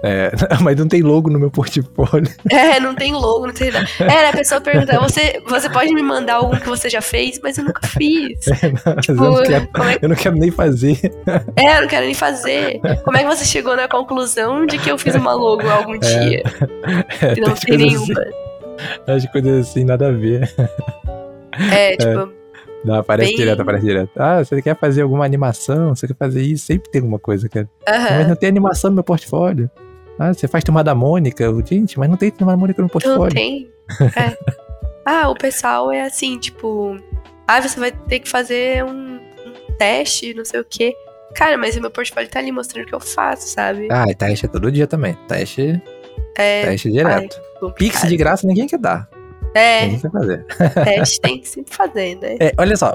É, 0.05 0.31
mas 0.61 0.77
não 0.77 0.87
tem 0.87 1.01
logo 1.01 1.31
no 1.31 1.39
meu 1.39 1.51
portfólio. 1.51 2.29
É, 2.51 2.79
não 2.79 2.95
tem 2.95 3.13
logo, 3.15 3.47
não 3.47 3.55
tem 3.55 3.71
nada. 3.71 3.87
É, 4.01 4.29
a 4.29 4.33
pessoa 4.33 4.61
pergunta, 4.61 5.01
você, 5.01 5.41
você 5.49 5.71
pode 5.71 5.95
me 5.95 6.03
mandar 6.03 6.35
algum 6.35 6.57
que 6.57 6.69
você 6.69 6.91
já 6.91 7.01
fez? 7.01 7.41
Mas 7.43 7.57
eu 7.57 7.65
nunca 7.65 7.87
fiz. 7.89 8.39
Mas 8.95 9.09
eu, 9.09 9.15
não 9.15 9.43
quero, 9.43 9.65
é, 9.65 9.99
eu 10.03 10.09
não 10.11 10.17
quero 10.17 10.37
nem 10.37 10.51
fazer. 10.51 11.01
é, 11.57 11.79
eu 11.79 11.81
não 11.81 11.89
quero 11.89 12.05
nem 12.05 12.15
fazer. 12.15 12.81
Como 13.03 13.17
é 13.17 13.23
que 13.23 13.35
você 13.35 13.47
chegou 13.47 13.75
na 13.75 13.89
conclusão 13.89 14.67
de 14.67 14.79
que 14.79 14.91
eu 14.91 14.99
fiz 14.99 15.15
uma 15.15 15.33
logo 15.33 15.67
algum 15.71 15.99
dia? 15.99 16.43
É, 17.23 17.41
não 17.41 17.55
tem 17.55 17.79
nenhuma. 17.79 18.15
As 19.07 19.25
coisas 19.27 19.69
assim, 19.69 19.85
nada 19.85 20.09
a 20.09 20.13
ver. 20.13 20.53
É, 21.73 21.97
tipo, 21.97 22.31
Não, 22.85 22.97
aparece 22.97 23.31
Bem- 23.31 23.37
direto, 23.39 23.63
aparece 23.63 23.87
direto. 23.87 24.11
Ah, 24.17 24.45
você 24.45 24.61
quer 24.61 24.77
fazer 24.77 25.03
alguma 25.03 25.25
animação? 25.25 25.95
Você 25.95 26.07
quer 26.07 26.17
fazer 26.17 26.43
isso? 26.43 26.67
Sempre 26.67 26.91
tem 26.91 27.01
alguma 27.01 27.19
coisa, 27.19 27.49
cara. 27.49 27.69
Mas 27.89 28.11
aham. 28.11 28.29
não 28.29 28.37
tem 28.37 28.49
animação 28.51 28.91
no 28.91 28.97
meu 28.97 29.05
portfólio. 29.05 29.71
Ah, 30.19 30.33
você 30.33 30.47
faz 30.49 30.63
turma 30.65 30.83
da 30.85 30.95
Mônica. 30.95 31.45
Gente, 31.67 31.99
mas 31.99 32.09
não 32.09 32.17
tem 32.17 32.31
turma 32.31 32.53
da 32.53 32.57
Mônica 32.57 32.81
no 32.81 32.85
Não 32.87 32.91
portfólio. 32.91 33.35
tem. 33.35 33.71
É. 34.17 34.37
Ah, 35.07 35.29
o 35.29 35.35
pessoal 35.35 35.93
é 35.93 36.03
assim, 36.03 36.39
tipo. 36.39 36.97
Ah, 37.47 37.61
você 37.61 37.79
vai 37.79 37.93
ter 37.93 38.21
que 38.21 38.29
fazer 38.29 38.83
um, 38.85 39.17
um 39.17 39.77
teste, 39.79 40.33
não 40.35 40.45
sei 40.45 40.61
o 40.61 40.65
quê. 40.65 40.95
Cara, 41.35 41.59
mas 41.59 41.77
o 41.77 41.81
meu 41.81 41.91
portfólio 41.91 42.31
tá 42.31 42.39
ali 42.39 42.53
mostrando 42.53 42.85
o 42.85 42.89
que 42.89 42.95
eu 42.95 43.01
faço, 43.01 43.49
sabe? 43.49 43.89
Ah, 43.91 44.05
e 44.09 44.15
teste 44.15 44.47
é 44.47 44.49
todo 44.49 44.71
dia 44.73 44.87
também. 44.87 45.15
Teste, 45.29 45.83
É. 46.39 46.65
teste 46.65 46.91
direto. 46.91 47.37
complicado. 47.61 47.75
Pix 47.75 48.09
de 48.09 48.17
graça 48.17 48.47
ninguém 48.47 48.67
quer 48.67 48.79
dar. 48.79 49.09
É, 49.55 49.83
Ninguém 49.87 50.01
quer 50.01 50.11
fazer. 50.11 50.45
teste 50.85 51.21
tem 51.21 51.39
que 51.41 51.49
sempre 51.49 51.75
fazer, 51.75 52.17
né? 52.17 52.37
É, 52.41 52.53
olha 52.59 52.77
só, 52.77 52.91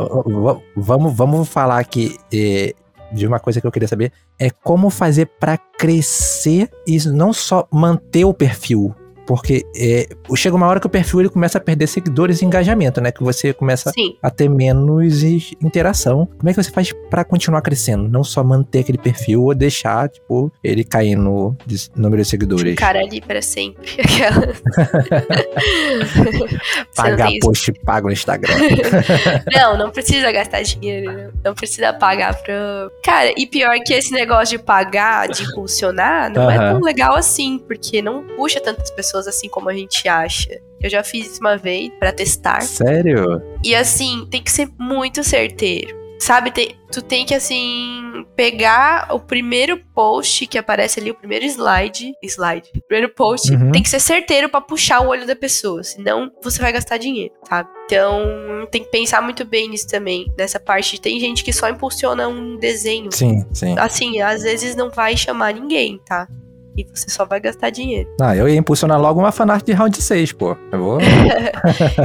vamos, 0.76 1.16
vamos 1.16 1.48
falar 1.48 1.86
é, 2.34 2.74
de 3.12 3.28
uma 3.28 3.40
coisa 3.40 3.60
que 3.60 3.68
eu 3.68 3.72
queria 3.72 3.88
saber. 3.88 4.12
É 4.38 4.50
como 4.50 4.90
fazer 4.90 5.26
pra 5.40 5.58
crescer 5.58 6.70
e 6.88 6.98
não 7.08 7.34
só 7.34 7.68
manter 7.72 8.26
o 8.26 8.34
perfil. 8.34 8.94
Porque 9.30 9.64
é, 9.76 10.08
chega 10.36 10.56
uma 10.56 10.66
hora 10.66 10.80
que 10.80 10.88
o 10.88 10.90
perfil 10.90 11.20
ele 11.20 11.30
começa 11.30 11.60
a 11.60 11.62
perder 11.62 11.86
seguidores 11.86 12.42
e 12.42 12.46
engajamento, 12.46 13.00
né? 13.00 13.12
Que 13.12 13.24
você 13.24 13.54
começa 13.54 13.92
Sim. 13.92 14.18
a 14.24 14.32
ter 14.32 14.50
menos 14.50 15.22
interação. 15.62 16.28
Como 16.40 16.50
é 16.50 16.52
que 16.52 16.64
você 16.64 16.72
faz 16.72 16.92
pra 17.12 17.24
continuar 17.24 17.62
crescendo? 17.62 18.10
Não 18.10 18.24
só 18.24 18.44
manter 18.44 18.80
aquele 18.80 18.98
perfil 18.98 19.44
ou 19.44 19.54
deixar, 19.54 20.10
tipo, 20.10 20.52
ele 20.64 20.84
cair 20.84 21.16
no 21.16 21.56
de- 21.64 21.92
número 21.96 22.24
de 22.24 22.28
seguidores. 22.28 22.74
Cara 22.74 23.02
ali 23.02 23.22
pra 23.22 23.40
sempre. 23.40 23.98
Pagar 26.96 27.30
post 27.42 27.72
pago 27.86 28.08
no 28.08 28.14
Instagram. 28.14 28.56
Não, 29.54 29.78
não 29.78 29.92
precisa 29.92 30.32
gastar 30.32 30.62
dinheiro, 30.64 31.12
né? 31.12 31.30
não 31.44 31.54
precisa 31.54 31.94
pagar 31.94 32.34
pra. 32.42 32.90
Cara, 33.04 33.32
e 33.38 33.46
pior 33.46 33.78
que 33.86 33.94
esse 33.94 34.12
negócio 34.12 34.58
de 34.58 34.64
pagar, 34.64 35.28
de 35.28 35.44
impulsionar, 35.44 36.32
não 36.32 36.50
é 36.50 36.58
tão 36.58 36.80
legal 36.82 37.16
assim, 37.16 37.60
porque 37.60 38.02
não 38.02 38.24
puxa 38.36 38.60
tantas 38.60 38.90
pessoas 38.92 39.19
assim 39.28 39.50
como 39.50 39.70
a 39.70 39.74
gente 39.74 40.08
acha. 40.08 40.50
Eu 40.82 40.90
já 40.90 41.04
fiz 41.04 41.32
isso 41.32 41.42
uma 41.42 41.58
vez 41.58 41.92
pra 42.00 42.12
testar. 42.12 42.62
Sério? 42.62 43.42
E 43.64 43.76
assim, 43.76 44.28
tem 44.30 44.42
que 44.42 44.52
ser 44.52 44.70
muito 44.78 45.24
certeiro. 45.24 46.00
Sabe, 46.20 46.52
tu 46.92 47.02
tem 47.02 47.26
que, 47.26 47.34
assim, 47.34 48.26
pegar 48.36 49.08
o 49.16 49.22
primeiro 49.22 49.78
post 49.96 50.46
que 50.48 50.58
aparece 50.58 51.00
ali, 51.00 51.12
o 51.12 51.16
primeiro 51.16 51.46
slide. 51.46 52.12
Slide. 52.22 52.70
Primeiro 52.90 53.14
post. 53.16 53.50
Uhum. 53.54 53.72
Tem 53.72 53.82
que 53.82 53.88
ser 53.88 54.02
certeiro 54.02 54.50
pra 54.50 54.60
puxar 54.60 55.00
o 55.00 55.08
olho 55.08 55.26
da 55.26 55.34
pessoa. 55.34 55.82
Senão 55.82 56.30
você 56.44 56.62
vai 56.62 56.74
gastar 56.74 56.98
dinheiro, 56.98 57.34
sabe? 57.48 57.70
Então 57.86 58.68
tem 58.70 58.84
que 58.84 58.92
pensar 58.92 59.22
muito 59.22 59.46
bem 59.46 59.70
nisso 59.70 59.88
também. 59.88 60.30
Nessa 60.38 60.60
parte. 60.60 61.00
Tem 61.00 61.22
gente 61.22 61.42
que 61.42 61.54
só 61.54 61.70
impulsiona 61.70 62.28
um 62.28 62.58
desenho. 62.58 63.10
Sim, 63.14 63.46
sim. 63.54 63.80
Assim, 63.80 64.20
às 64.20 64.44
vezes 64.44 64.76
não 64.76 64.90
vai 64.90 65.16
chamar 65.16 65.54
ninguém, 65.54 66.02
tá? 66.06 66.28
E 66.80 66.88
você 66.94 67.10
só 67.10 67.26
vai 67.26 67.40
gastar 67.40 67.70
dinheiro. 67.70 68.10
Ah, 68.22 68.36
eu 68.36 68.48
ia 68.48 68.56
impulsionar 68.56 69.00
logo 69.00 69.20
uma 69.20 69.32
fanart 69.32 69.66
de 69.66 69.74
round 69.74 70.02
6, 70.02 70.32
pô. 70.34 70.56
Eu 70.72 70.80
vou. 70.80 70.98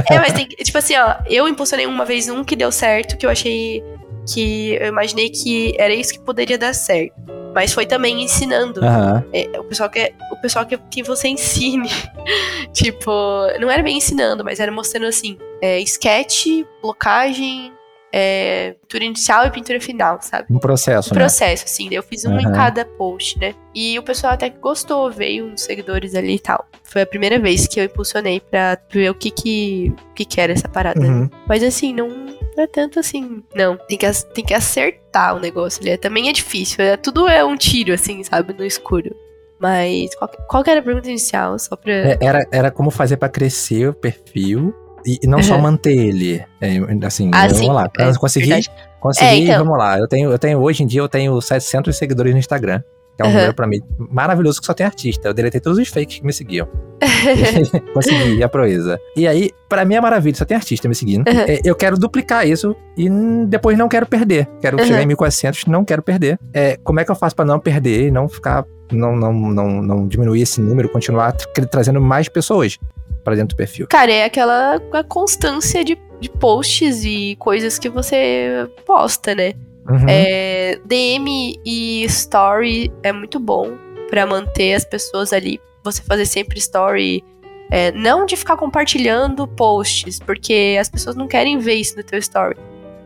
É, 0.09 0.19
mas 0.19 0.33
tem 0.33 0.45
que. 0.47 0.55
Tipo 0.63 0.77
assim, 0.77 0.95
ó, 0.97 1.15
eu 1.27 1.47
impulsionei 1.47 1.85
uma 1.85 2.05
vez 2.05 2.29
um 2.29 2.43
que 2.43 2.55
deu 2.55 2.71
certo, 2.71 3.17
que 3.17 3.25
eu 3.25 3.29
achei. 3.29 3.83
Que 4.27 4.75
eu 4.75 4.87
imaginei 4.87 5.29
que 5.29 5.75
era 5.77 5.93
isso 5.93 6.13
que 6.13 6.19
poderia 6.19 6.57
dar 6.57 6.73
certo. 6.73 7.13
Mas 7.53 7.73
foi 7.73 7.85
também 7.85 8.21
ensinando. 8.21 8.83
Aham. 8.83 9.23
É, 9.31 9.59
o 9.59 9.63
pessoal 9.63 9.89
que 9.89 10.13
o 10.31 10.35
pessoal 10.41 10.65
que, 10.65 10.77
que 10.77 11.03
você 11.03 11.27
ensine. 11.29 11.89
tipo, 12.73 13.11
não 13.59 13.69
era 13.69 13.81
bem 13.81 13.97
ensinando, 13.97 14.43
mas 14.43 14.59
era 14.59 14.71
mostrando 14.71 15.07
assim: 15.07 15.37
é, 15.61 15.79
sketch, 15.79 16.47
blocagem, 16.81 17.71
é, 18.17 18.75
pintura 18.81 19.03
inicial 19.03 19.45
e 19.45 19.51
pintura 19.51 19.81
final, 19.81 20.19
sabe? 20.21 20.45
Um 20.49 20.57
processo, 20.57 21.09
Um 21.13 21.15
né? 21.15 21.19
processo, 21.19 21.65
assim. 21.65 21.89
Eu 21.91 22.01
fiz 22.01 22.23
um 22.23 22.39
em 22.39 22.45
Aham. 22.45 22.53
cada 22.55 22.85
post, 22.85 23.37
né? 23.37 23.53
E 23.73 23.99
o 23.99 24.03
pessoal 24.03 24.31
até 24.31 24.49
que 24.49 24.57
gostou, 24.57 25.11
veio 25.11 25.47
uns 25.47 25.63
seguidores 25.63 26.15
ali 26.15 26.35
e 26.35 26.39
tal. 26.39 26.65
Foi 26.85 27.01
a 27.01 27.05
primeira 27.05 27.37
vez 27.37 27.67
que 27.67 27.77
eu 27.77 27.83
impulsionei 27.83 28.39
pra 28.39 28.77
ver 28.89 29.09
o 29.09 29.13
que 29.13 29.29
que, 29.29 29.93
o 30.11 30.13
que, 30.13 30.23
que 30.23 30.39
era 30.39 30.53
essa 30.53 30.69
parada. 30.69 30.97
Uhum. 31.01 31.29
Mas 31.45 31.61
assim, 31.61 31.93
não, 31.93 32.07
não 32.07 32.63
é 32.63 32.67
tanto 32.67 33.01
assim. 33.01 33.43
Não, 33.53 33.75
tem 33.75 33.97
que, 33.97 34.09
tem 34.33 34.45
que 34.45 34.53
acertar 34.53 35.35
o 35.35 35.39
negócio 35.41 35.81
ali. 35.81 35.97
Também 35.97 36.29
é 36.29 36.31
difícil. 36.31 36.85
É, 36.85 36.95
tudo 36.95 37.27
é 37.27 37.43
um 37.43 37.57
tiro, 37.57 37.93
assim, 37.93 38.23
sabe? 38.23 38.53
No 38.53 38.63
escuro. 38.65 39.13
Mas 39.59 40.15
qual, 40.15 40.29
que- 40.29 40.37
qual 40.47 40.63
era 40.67 40.79
a 40.79 40.83
pergunta 40.83 41.09
inicial? 41.09 41.59
Só 41.59 41.75
pra. 41.75 41.91
É, 41.91 42.17
era, 42.21 42.47
era 42.49 42.71
como 42.71 42.89
fazer 42.91 43.17
pra 43.17 43.27
crescer 43.27 43.89
o 43.89 43.93
perfil 43.93 44.73
e, 45.05 45.19
e 45.23 45.27
não 45.27 45.41
só 45.43 45.55
Uhum. 45.55 45.61
manter 45.61 45.95
ele. 45.95 46.43
É, 46.61 46.77
assim, 47.05 47.29
Ah, 47.33 47.41
vamos 47.43 47.57
sim, 47.57 47.69
lá. 47.71 47.89
é, 47.99 48.13
consegui, 48.15 48.47
verdade. 48.47 48.71
consegui 48.99 49.27
É, 49.27 49.37
então. 49.37 49.63
vamos 49.65 49.77
lá. 49.77 49.99
Eu 49.99 50.07
tenho, 50.07 50.31
eu 50.31 50.39
tenho, 50.39 50.59
hoje 50.59 50.83
em 50.83 50.87
dia, 50.87 51.01
eu 51.01 51.09
tenho 51.09 51.39
700 51.41 51.95
seguidores 51.97 52.33
no 52.33 52.39
Instagram. 52.39 52.81
Que 53.17 53.21
é 53.21 53.25
um 53.25 53.29
Uhum. 53.29 53.33
número 53.35 53.53
pra 53.53 53.65
mim 53.65 53.79
maravilhoso 53.97 54.59
que 54.59 54.65
só 54.65 54.73
tem 54.73 54.85
artista. 54.85 55.29
Eu 55.29 55.33
deletei 55.33 55.61
todos 55.61 55.79
os 55.79 55.87
fakes 55.87 56.19
que 56.19 56.25
me 56.25 56.33
seguiam. 56.33 56.67
Consegui 57.93 58.43
a 58.43 58.49
proeza. 58.49 58.99
E 59.15 59.25
aí, 59.27 59.51
pra 59.69 59.85
mim 59.85 59.95
é 59.95 60.01
maravilha, 60.01 60.35
só 60.35 60.43
tem 60.45 60.55
artista 60.57 60.87
me 60.89 60.95
seguindo. 60.95 61.25
Uhum. 61.27 61.45
Eu 61.63 61.75
quero 61.75 61.97
duplicar 61.97 62.45
isso 62.47 62.75
e 62.97 63.09
depois 63.47 63.77
não 63.77 63.87
quero 63.87 64.05
perder. 64.05 64.47
Quero 64.61 64.77
Uhum. 64.77 64.85
chegar 64.85 65.01
em 65.01 65.05
1400, 65.05 65.65
não 65.65 65.85
quero 65.85 66.01
perder. 66.01 66.37
É, 66.53 66.77
como 66.83 66.99
é 66.99 67.05
que 67.05 67.11
eu 67.11 67.15
faço 67.15 67.33
pra 67.35 67.45
não 67.45 67.59
perder 67.59 68.07
e 68.07 68.11
não 68.11 68.27
ficar. 68.27 68.65
Não, 68.91 69.15
não, 69.15 69.33
não, 69.33 69.81
não 69.81 70.07
diminuir 70.07 70.41
esse 70.41 70.61
número, 70.61 70.89
continuar 70.89 71.31
tra- 71.31 71.65
trazendo 71.65 71.99
mais 71.99 72.29
pessoas 72.29 72.77
pra 73.23 73.35
dentro 73.35 73.55
do 73.55 73.57
perfil? 73.57 73.87
Cara, 73.87 74.11
é 74.11 74.23
aquela 74.23 74.81
a 74.93 75.03
constância 75.03 75.83
de 75.83 75.97
de 76.19 76.29
posts 76.29 77.03
e 77.03 77.35
coisas 77.37 77.77
que 77.77 77.89
você 77.89 78.67
posta, 78.85 79.35
né? 79.35 79.53
Uhum. 79.87 80.05
É, 80.07 80.79
DM 80.85 81.59
e 81.63 82.03
story 82.05 82.91
é 83.03 83.11
muito 83.11 83.39
bom 83.39 83.77
pra 84.09 84.25
manter 84.25 84.73
as 84.73 84.85
pessoas 84.85 85.31
ali. 85.31 85.59
Você 85.83 86.01
fazer 86.01 86.25
sempre 86.25 86.57
story. 86.57 87.23
é, 87.71 87.91
não 87.91 88.25
de 88.25 88.35
ficar 88.35 88.57
compartilhando 88.57 89.47
posts, 89.47 90.19
porque 90.19 90.77
as 90.79 90.89
pessoas 90.89 91.15
não 91.15 91.27
querem 91.27 91.57
ver 91.57 91.75
isso 91.75 91.95
no 91.97 92.03
teu 92.03 92.19
story. 92.19 92.57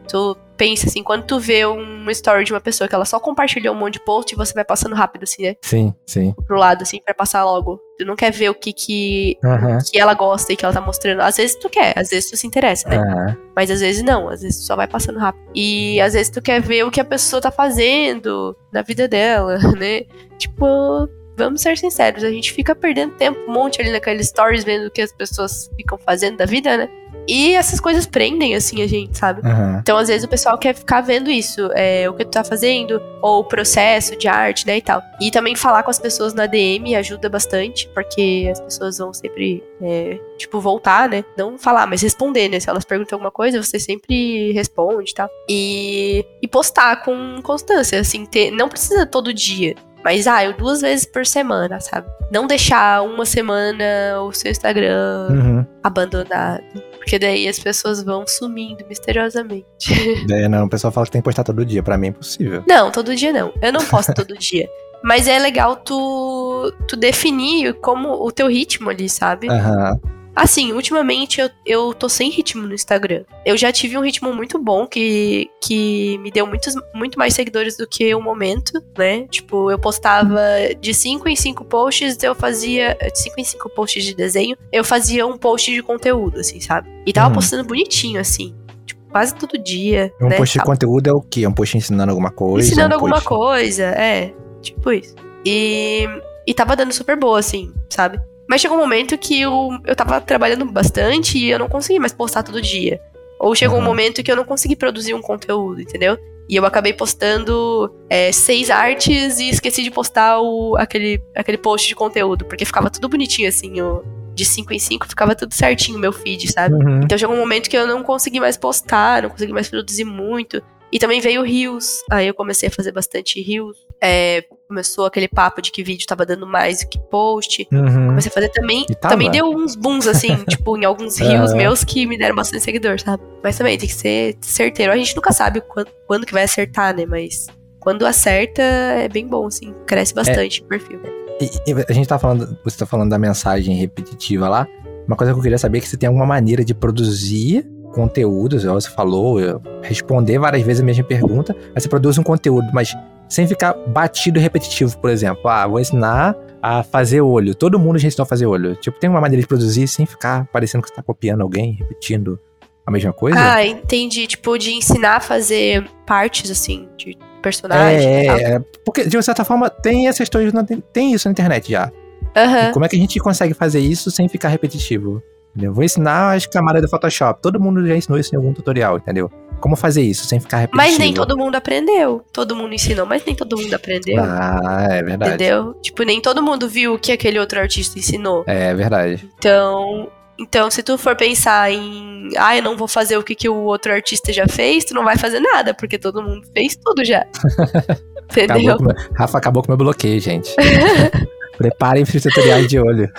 Tu 0.09 0.37
pensa 0.57 0.87
assim, 0.87 1.03
quando 1.03 1.23
tu 1.23 1.39
vê 1.39 1.65
um 1.65 2.09
story 2.09 2.43
de 2.43 2.51
uma 2.51 2.59
pessoa 2.59 2.87
que 2.87 2.95
ela 2.95 3.05
só 3.05 3.19
compartilhou 3.19 3.73
um 3.73 3.77
monte 3.77 3.93
de 3.93 3.99
post, 4.03 4.35
você 4.35 4.53
vai 4.53 4.65
passando 4.65 4.95
rápido 4.95 5.23
assim, 5.23 5.43
né? 5.43 5.55
Sim, 5.61 5.93
sim. 6.05 6.33
Pro 6.47 6.57
lado, 6.57 6.81
assim, 6.81 6.99
pra 6.99 7.13
passar 7.13 7.45
logo. 7.45 7.79
Tu 7.97 8.05
não 8.05 8.15
quer 8.15 8.31
ver 8.31 8.49
o 8.49 8.55
que 8.55 8.73
que, 8.73 9.37
Aham. 9.43 9.77
que 9.79 9.99
ela 9.99 10.13
gosta 10.13 10.51
e 10.51 10.55
que 10.55 10.65
ela 10.65 10.73
tá 10.73 10.81
mostrando. 10.81 11.21
Às 11.21 11.37
vezes 11.37 11.55
tu 11.55 11.69
quer, 11.69 11.97
às 11.97 12.09
vezes 12.09 12.29
tu 12.29 12.35
se 12.35 12.47
interessa, 12.47 12.89
né? 12.89 12.97
Aham. 12.97 13.37
Mas 13.55 13.69
às 13.69 13.79
vezes 13.81 14.01
não, 14.03 14.29
às 14.29 14.41
vezes 14.41 14.59
tu 14.59 14.65
só 14.65 14.75
vai 14.75 14.87
passando 14.87 15.19
rápido. 15.19 15.43
E 15.53 16.01
às 16.01 16.13
vezes 16.13 16.29
tu 16.29 16.41
quer 16.41 16.61
ver 16.61 16.83
o 16.83 16.91
que 16.91 16.99
a 16.99 17.05
pessoa 17.05 17.41
tá 17.41 17.51
fazendo 17.51 18.55
na 18.73 18.81
vida 18.81 19.07
dela, 19.07 19.57
né? 19.77 20.03
Tipo, 20.37 21.07
vamos 21.37 21.61
ser 21.61 21.77
sinceros, 21.77 22.23
a 22.23 22.29
gente 22.29 22.51
fica 22.51 22.75
perdendo 22.75 23.15
tempo 23.15 23.39
um 23.47 23.53
monte 23.53 23.81
ali 23.81 23.91
naqueles 23.91 24.27
stories 24.27 24.65
vendo 24.65 24.87
o 24.87 24.91
que 24.91 25.01
as 25.01 25.13
pessoas 25.13 25.69
ficam 25.77 25.97
fazendo 25.97 26.37
da 26.37 26.45
vida, 26.45 26.75
né? 26.75 26.89
E 27.29 27.53
essas 27.55 27.79
coisas 27.79 28.05
prendem, 28.05 28.55
assim, 28.55 28.81
a 28.81 28.87
gente, 28.87 29.17
sabe? 29.17 29.41
Aham. 29.47 29.77
Então, 29.81 29.97
às 29.97 30.07
vezes, 30.07 30.23
o 30.23 30.27
pessoal 30.27 30.57
quer 30.57 30.73
ficar 30.73 31.01
vendo 31.01 31.29
isso, 31.29 31.69
é, 31.75 32.09
o 32.09 32.13
que 32.13 32.25
tu 32.25 32.31
tá 32.31 32.43
fazendo, 32.43 33.01
ou 33.21 33.41
o 33.41 33.43
processo 33.43 34.15
de 34.17 34.27
arte, 34.27 34.65
né, 34.65 34.77
e 34.77 34.81
tal. 34.81 35.01
E 35.21 35.29
também 35.29 35.55
falar 35.55 35.83
com 35.83 35.91
as 35.91 35.99
pessoas 35.99 36.33
na 36.33 36.45
DM 36.47 36.95
ajuda 36.95 37.29
bastante, 37.29 37.87
porque 37.93 38.47
as 38.51 38.59
pessoas 38.59 38.97
vão 38.97 39.13
sempre, 39.13 39.63
é, 39.81 40.19
tipo, 40.37 40.59
voltar, 40.59 41.07
né? 41.07 41.23
Não 41.37 41.57
falar, 41.57 41.85
mas 41.85 42.01
responder, 42.01 42.49
né? 42.49 42.59
Se 42.59 42.69
elas 42.69 42.83
perguntam 42.85 43.17
alguma 43.17 43.31
coisa, 43.31 43.61
você 43.61 43.79
sempre 43.79 44.51
responde 44.53 45.11
e 45.11 45.13
tal. 45.13 45.29
E, 45.47 46.25
e 46.41 46.47
postar 46.47 47.03
com 47.03 47.41
constância, 47.43 47.99
assim, 47.99 48.25
ter, 48.25 48.49
não 48.51 48.67
precisa 48.67 49.05
todo 49.05 49.31
dia. 49.33 49.75
Mas, 50.03 50.27
ah, 50.27 50.43
eu 50.45 50.53
duas 50.53 50.79
vezes 50.79 51.05
por 51.05 51.25
semana, 51.25 51.79
sabe? 51.81 52.07
Não 52.31 52.47
deixar 52.47 53.03
uma 53.03 53.25
semana 53.25 54.21
o 54.21 54.31
seu 54.31 54.49
Instagram 54.49 55.27
Uhum. 55.29 55.65
abandonado. 55.83 56.63
Porque 56.99 57.17
daí 57.17 57.47
as 57.47 57.57
pessoas 57.57 58.03
vão 58.03 58.25
sumindo 58.27 58.85
misteriosamente. 58.87 59.65
É, 60.31 60.47
não, 60.47 60.65
o 60.65 60.69
pessoal 60.69 60.91
fala 60.91 61.05
que 61.05 61.11
tem 61.11 61.21
que 61.21 61.25
postar 61.25 61.43
todo 61.43 61.65
dia. 61.65 61.81
Pra 61.81 61.97
mim 61.97 62.07
é 62.07 62.09
impossível. 62.09 62.63
Não, 62.67 62.91
todo 62.91 63.15
dia 63.15 63.33
não. 63.33 63.51
Eu 63.61 63.73
não 63.73 63.83
posto 63.83 64.13
todo 64.13 64.37
dia. 64.37 64.69
Mas 65.03 65.27
é 65.27 65.39
legal 65.39 65.77
tu, 65.77 66.73
tu 66.87 66.95
definir 66.95 67.73
como 67.75 68.09
o 68.09 68.31
teu 68.31 68.47
ritmo 68.47 68.89
ali, 68.89 69.09
sabe? 69.09 69.49
Aham. 69.49 69.99
Assim, 70.41 70.71
ultimamente 70.71 71.41
eu, 71.41 71.49
eu 71.65 71.93
tô 71.93 72.07
sem 72.07 72.29
ritmo 72.29 72.65
no 72.65 72.73
Instagram. 72.73 73.23
Eu 73.45 73.57
já 73.57 73.71
tive 73.71 73.97
um 73.97 74.01
ritmo 74.01 74.33
muito 74.33 74.57
bom 74.57 74.87
que, 74.87 75.49
que 75.61 76.17
me 76.19 76.31
deu 76.31 76.47
muitos, 76.47 76.73
muito 76.95 77.19
mais 77.19 77.33
seguidores 77.33 77.75
do 77.75 77.85
que 77.85 78.13
o 78.15 78.21
momento, 78.21 78.71
né? 78.97 79.27
Tipo, 79.27 79.69
eu 79.69 79.77
postava 79.77 80.39
de 80.79 80.93
5 80.93 81.27
em 81.27 81.35
5 81.35 81.65
posts, 81.65 82.21
eu 82.23 82.33
fazia. 82.33 82.97
De 83.11 83.19
5 83.19 83.35
em 83.39 83.43
5 83.43 83.69
posts 83.69 84.03
de 84.05 84.15
desenho, 84.15 84.55
eu 84.71 84.83
fazia 84.83 85.27
um 85.27 85.37
post 85.37 85.71
de 85.73 85.83
conteúdo, 85.83 86.39
assim, 86.39 86.59
sabe? 86.61 86.89
E 87.05 87.11
tava 87.11 87.27
Uhum. 87.29 87.33
postando 87.35 87.63
bonitinho, 87.65 88.19
assim. 88.21 88.55
Tipo, 88.85 89.01
quase 89.11 89.35
todo 89.35 89.57
dia. 89.57 90.11
Um 90.21 90.29
né, 90.29 90.37
post 90.37 90.57
de 90.57 90.63
conteúdo 90.63 91.07
é 91.09 91.13
o 91.13 91.21
quê? 91.21 91.45
Um 91.45 91.51
post 91.53 91.77
ensinando 91.77 92.11
alguma 92.11 92.31
coisa? 92.31 92.65
ensinando 92.67 92.91
um 92.93 92.97
alguma 92.97 93.15
post- 93.15 93.27
coisa, 93.27 93.83
é, 93.83 94.33
tipo 94.61 94.91
isso. 94.91 95.15
E, 95.45 96.07
e 96.47 96.53
tava 96.53 96.75
dando 96.75 96.93
super 96.93 97.17
boa, 97.17 97.39
assim, 97.39 97.73
sabe? 97.89 98.19
Mas 98.49 98.61
chegou 98.61 98.77
um 98.77 98.81
momento 98.81 99.15
que 99.17 99.39
eu, 99.39 99.69
eu 99.85 99.95
tava 99.95 100.19
trabalhando 100.19 100.65
bastante 100.65 101.37
e 101.37 101.51
eu 101.51 101.59
não 101.59 101.69
consegui 101.69 101.99
mais 101.99 102.11
postar 102.11 102.41
todo 102.41 102.59
dia. 102.59 102.99
Ou 103.39 103.53
chegou 103.53 103.77
um 103.77 103.79
Uhum. 103.79 103.85
momento 103.85 104.23
que 104.23 104.31
eu 104.31 104.35
não 104.35 104.43
consegui 104.43 104.75
produzir 104.75 105.13
um 105.13 105.21
conteúdo, 105.21 105.79
entendeu? 105.79 106.17
E 106.49 106.55
eu 106.55 106.65
acabei 106.65 106.91
postando 106.91 107.93
é, 108.09 108.31
seis 108.31 108.71
artes 108.71 109.39
e 109.39 109.49
esqueci 109.49 109.83
de 109.83 109.91
postar 109.91 110.41
o, 110.41 110.75
aquele, 110.77 111.21
aquele 111.35 111.59
post 111.59 111.87
de 111.87 111.93
conteúdo, 111.95 112.43
porque 112.45 112.65
ficava 112.65 112.89
tudo 112.89 113.07
bonitinho, 113.07 113.47
assim, 113.47 113.79
o, 113.81 114.03
de 114.33 114.43
5 114.43 114.73
em 114.73 114.79
5 114.79 115.07
ficava 115.07 115.35
tudo 115.35 115.53
certinho 115.53 115.97
o 115.97 116.01
meu 116.01 116.11
feed, 116.11 116.51
sabe? 116.51 116.73
Uhum. 116.73 117.01
Então 117.03 117.17
chegou 117.19 117.35
um 117.35 117.39
momento 117.39 117.69
que 117.69 117.77
eu 117.77 117.85
não 117.85 118.01
consegui 118.01 118.39
mais 118.39 118.57
postar, 118.57 119.21
não 119.21 119.29
consegui 119.29 119.53
mais 119.53 119.69
produzir 119.69 120.05
muito. 120.05 120.59
E 120.91 120.97
também 120.97 121.21
veio 121.21 121.41
o 121.41 121.43
Rios. 121.45 122.03
Aí 122.09 122.25
eu 122.27 122.33
comecei 122.33 122.67
a 122.67 122.71
fazer 122.71 122.91
bastante 122.91 123.39
Rios. 123.39 123.77
É, 124.01 124.43
começou 124.69 125.07
aquele 125.07 125.27
papo 125.27 125.63
de 125.63 125.71
que 125.71 125.83
vídeo 125.83 126.05
tava 126.05 126.23
dando 126.27 126.45
mais 126.45 126.83
do 126.83 126.89
que 126.89 126.99
post. 127.09 127.67
Uhum. 127.73 128.09
Comecei 128.09 128.29
a 128.29 128.33
fazer 128.33 128.49
também. 128.49 128.85
Também 129.01 129.31
deu 129.31 129.49
uns 129.49 129.75
booms, 129.75 130.07
assim, 130.07 130.35
tipo, 130.47 130.77
em 130.77 130.85
alguns 130.85 131.17
rios 131.17 131.51
É. 131.51 131.55
meus 131.55 131.83
que 131.83 132.05
me 132.05 132.15
deram 132.19 132.35
bastante 132.35 132.63
seguidor, 132.63 132.99
sabe? 132.99 133.23
Mas 133.43 133.57
também 133.57 133.75
tem 133.79 133.89
que 133.89 133.95
ser 133.95 134.37
certeiro. 134.41 134.93
A 134.93 134.95
gente 134.97 135.15
nunca 135.15 135.31
sabe 135.33 135.59
quando, 135.61 135.87
quando 136.05 136.23
que 136.25 136.31
vai 136.33 136.43
acertar, 136.43 136.95
né? 136.95 137.03
Mas 137.07 137.47
quando 137.79 138.05
acerta, 138.05 138.61
é 138.61 139.09
bem 139.09 139.27
bom, 139.27 139.47
assim. 139.47 139.73
Cresce 139.87 140.13
bastante 140.13 140.61
o 140.61 140.65
perfil. 140.65 141.01
E, 141.41 141.71
e 141.71 141.85
a 141.89 141.93
gente 141.93 142.07
tá 142.07 142.19
falando, 142.19 142.55
você 142.63 142.77
tá 142.77 142.85
falando 142.85 143.09
da 143.09 143.17
mensagem 143.17 143.75
repetitiva 143.75 144.47
lá. 144.47 144.67
Uma 145.07 145.15
coisa 145.15 145.33
que 145.33 145.39
eu 145.39 145.41
queria 145.43 145.57
saber 145.57 145.79
é 145.79 145.81
que 145.81 145.87
você 145.87 145.97
tem 145.97 146.05
alguma 146.05 146.27
maneira 146.27 146.63
de 146.63 146.75
produzir 146.75 147.65
conteúdos, 147.95 148.65
você 148.65 148.87
falou, 148.91 149.39
eu- 149.41 149.59
responder 149.81 150.37
várias 150.37 150.61
vezes 150.61 150.79
a 150.79 150.85
mesma 150.85 151.03
pergunta, 151.03 151.55
aí 151.73 151.81
você 151.81 151.89
produz 151.89 152.19
um 152.19 152.23
conteúdo, 152.23 152.67
mas 152.71 152.95
sem 153.29 153.47
ficar 153.47 153.73
batido 153.73 154.39
e 154.39 154.41
repetitivo, 154.41 154.97
por 154.97 155.09
exemplo. 155.09 155.47
Ah, 155.47 155.67
vou 155.67 155.79
ensinar 155.79 156.35
a 156.61 156.83
fazer 156.83 157.21
olho. 157.21 157.55
Todo 157.55 157.79
mundo 157.79 157.99
já 157.99 158.07
ensinou 158.07 158.23
a 158.23 158.27
fazer 158.27 158.45
olho. 158.45 158.75
Tipo, 158.75 158.99
tem 158.99 159.09
uma 159.09 159.21
maneira 159.21 159.41
de 159.41 159.47
produzir 159.47 159.87
sem 159.87 160.05
ficar 160.05 160.45
parecendo 160.47 160.81
que 160.81 160.89
você 160.89 160.95
tá 160.95 161.03
copiando 161.03 161.41
alguém, 161.41 161.73
repetindo 161.73 162.39
a 162.85 162.91
mesma 162.91 163.13
coisa? 163.13 163.37
Ah, 163.39 163.65
entendi. 163.65 164.25
Tipo, 164.27 164.57
de 164.57 164.71
ensinar 164.73 165.17
a 165.17 165.19
fazer 165.19 165.87
partes, 166.05 166.49
assim, 166.49 166.89
de 166.97 167.15
personagem 167.41 168.05
é, 168.05 168.25
tal. 168.25 168.37
é, 168.37 168.59
porque 168.83 169.05
de 169.05 169.15
uma 169.15 169.23
certa 169.23 169.45
forma 169.45 169.69
tem 169.69 170.07
essas 170.07 170.27
coisas, 170.27 170.51
tem 170.91 171.13
isso 171.13 171.27
na 171.27 171.31
internet 171.31 171.71
já. 171.71 171.91
Aham. 172.35 172.71
Como 172.73 172.83
é 172.83 172.89
que 172.89 172.95
a 172.95 172.99
gente 172.99 173.19
consegue 173.19 173.53
fazer 173.53 173.79
isso 173.79 174.11
sem 174.11 174.27
ficar 174.27 174.49
repetitivo? 174.49 175.21
Entendeu? 175.51 175.73
Vou 175.73 175.83
ensinar 175.83 176.35
as 176.35 176.45
camadas 176.45 176.81
do 176.81 176.87
Photoshop. 176.87 177.41
Todo 177.41 177.59
mundo 177.59 177.85
já 177.87 177.95
ensinou 177.95 178.19
isso 178.19 178.33
em 178.33 178.37
algum 178.37 178.53
tutorial, 178.53 178.97
entendeu? 178.97 179.31
Como 179.59 179.75
fazer 179.75 180.01
isso 180.01 180.25
sem 180.25 180.39
ficar 180.39 180.57
repetitivo? 180.57 180.89
Mas 180.89 180.97
nem 180.97 181.13
todo 181.13 181.37
mundo 181.37 181.55
aprendeu. 181.55 182.23
Todo 182.31 182.55
mundo 182.55 182.73
ensinou, 182.73 183.05
mas 183.05 183.23
nem 183.25 183.35
todo 183.35 183.57
mundo 183.57 183.73
aprendeu. 183.73 184.17
Ah, 184.19 184.87
é 184.89 185.03
verdade. 185.03 185.33
entendeu? 185.33 185.73
Tipo, 185.81 186.03
nem 186.03 186.21
todo 186.21 186.41
mundo 186.41 186.67
viu 186.67 186.93
o 186.93 186.99
que 186.99 187.11
aquele 187.11 187.39
outro 187.39 187.59
artista 187.59 187.99
ensinou. 187.99 188.43
É 188.47 188.73
verdade. 188.73 189.29
Então, 189.37 190.09
então 190.39 190.71
se 190.71 190.81
tu 190.81 190.97
for 190.97 191.15
pensar 191.15 191.71
em, 191.71 192.29
ah, 192.37 192.55
eu 192.55 192.63
não 192.63 192.77
vou 192.77 192.87
fazer 192.87 193.17
o 193.17 193.23
que, 193.23 193.35
que 193.35 193.49
o 193.49 193.55
outro 193.55 193.91
artista 193.91 194.31
já 194.31 194.47
fez, 194.47 194.85
tu 194.85 194.93
não 194.93 195.03
vai 195.03 195.17
fazer 195.17 195.39
nada, 195.39 195.73
porque 195.73 195.97
todo 195.97 196.23
mundo 196.23 196.47
fez 196.53 196.75
tudo 196.75 197.03
já. 197.03 197.25
Entendeu? 198.31 198.75
Acabou 198.75 198.87
meu... 198.87 198.95
Rafa 199.15 199.37
acabou 199.37 199.63
com 199.63 199.71
meu 199.71 199.77
bloqueio, 199.77 200.19
gente. 200.19 200.55
Preparem 201.57 202.03
os 202.03 202.11
tutoriais 202.11 202.67
de 202.67 202.79
olho. 202.79 203.11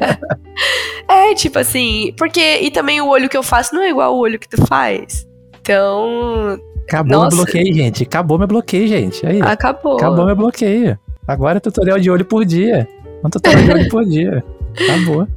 é, 1.08 1.34
tipo 1.34 1.58
assim, 1.58 2.12
porque 2.16 2.58
e 2.58 2.70
também 2.70 3.00
o 3.00 3.08
olho 3.08 3.28
que 3.28 3.36
eu 3.36 3.42
faço 3.42 3.74
não 3.74 3.82
é 3.82 3.88
igual 3.88 4.14
o 4.14 4.18
olho 4.18 4.38
que 4.38 4.48
tu 4.48 4.66
faz. 4.66 5.26
Então, 5.72 6.58
Acabou 6.84 7.18
Nossa. 7.18 7.36
meu 7.36 7.44
bloqueio, 7.44 7.74
gente. 7.74 8.02
Acabou 8.02 8.38
meu 8.38 8.46
bloqueio, 8.48 8.88
gente. 8.88 9.26
Aí. 9.26 9.42
acabou. 9.42 9.96
Acabou 9.96 10.24
meu 10.24 10.34
bloqueio. 10.36 10.98
Agora 11.26 11.58
é 11.58 11.60
tutorial 11.60 11.98
de 12.00 12.10
olho 12.10 12.24
por 12.24 12.44
dia. 12.46 12.88
Um 13.22 13.28
tutorial 13.28 13.62
de 13.64 13.70
olho 13.72 13.88
por 13.90 14.04
dia. 14.06 14.42
Acabou. 14.74 15.28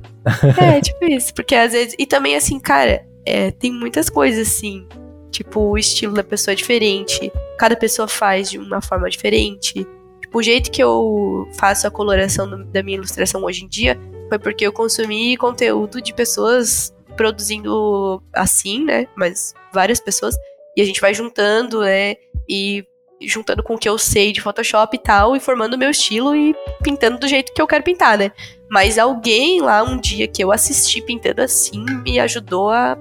É, 0.57 0.79
tipo 0.79 1.03
isso. 1.03 1.33
Porque 1.33 1.53
às 1.53 1.73
vezes. 1.73 1.93
E 1.99 2.05
também, 2.05 2.37
assim, 2.37 2.57
cara, 2.59 3.05
é, 3.25 3.51
tem 3.51 3.69
muitas 3.73 4.09
coisas 4.09 4.47
assim. 4.47 4.87
Tipo, 5.29 5.59
o 5.59 5.77
estilo 5.77 6.13
da 6.13 6.23
pessoa 6.23 6.53
é 6.53 6.55
diferente. 6.55 7.29
Cada 7.57 7.75
pessoa 7.75 8.07
faz 8.07 8.49
de 8.49 8.57
uma 8.57 8.81
forma 8.81 9.09
diferente. 9.09 9.85
Tipo, 10.21 10.39
o 10.39 10.41
jeito 10.43 10.71
que 10.71 10.81
eu 10.81 11.45
faço 11.59 11.85
a 11.85 11.91
coloração 11.91 12.49
do- 12.49 12.63
da 12.65 12.81
minha 12.81 12.95
ilustração 12.97 13.43
hoje 13.43 13.65
em 13.65 13.67
dia 13.67 13.99
foi 14.29 14.39
porque 14.39 14.65
eu 14.65 14.71
consumi 14.71 15.35
conteúdo 15.35 16.01
de 16.01 16.13
pessoas 16.13 16.93
produzindo 17.15 18.21
assim, 18.33 18.83
né? 18.83 19.07
Mas 19.15 19.53
várias 19.73 19.99
pessoas. 19.99 20.35
E 20.75 20.81
a 20.81 20.85
gente 20.85 21.01
vai 21.01 21.13
juntando, 21.13 21.81
né? 21.81 22.15
E 22.47 22.85
juntando 23.21 23.61
com 23.61 23.75
o 23.75 23.77
que 23.77 23.87
eu 23.87 23.97
sei 23.97 24.31
de 24.31 24.41
Photoshop 24.41 24.95
e 24.95 24.99
tal, 24.99 25.35
e 25.35 25.39
formando 25.39 25.75
o 25.75 25.77
meu 25.77 25.91
estilo 25.91 26.35
e 26.35 26.55
pintando 26.81 27.19
do 27.19 27.27
jeito 27.27 27.53
que 27.53 27.61
eu 27.61 27.67
quero 27.67 27.83
pintar, 27.83 28.17
né? 28.17 28.31
Mas 28.69 28.97
alguém 28.97 29.61
lá 29.61 29.83
um 29.83 29.99
dia 29.99 30.27
que 30.27 30.43
eu 30.43 30.51
assisti 30.51 31.01
pintando 31.01 31.41
assim 31.41 31.85
me 32.03 32.19
ajudou 32.19 32.69
a 32.69 32.97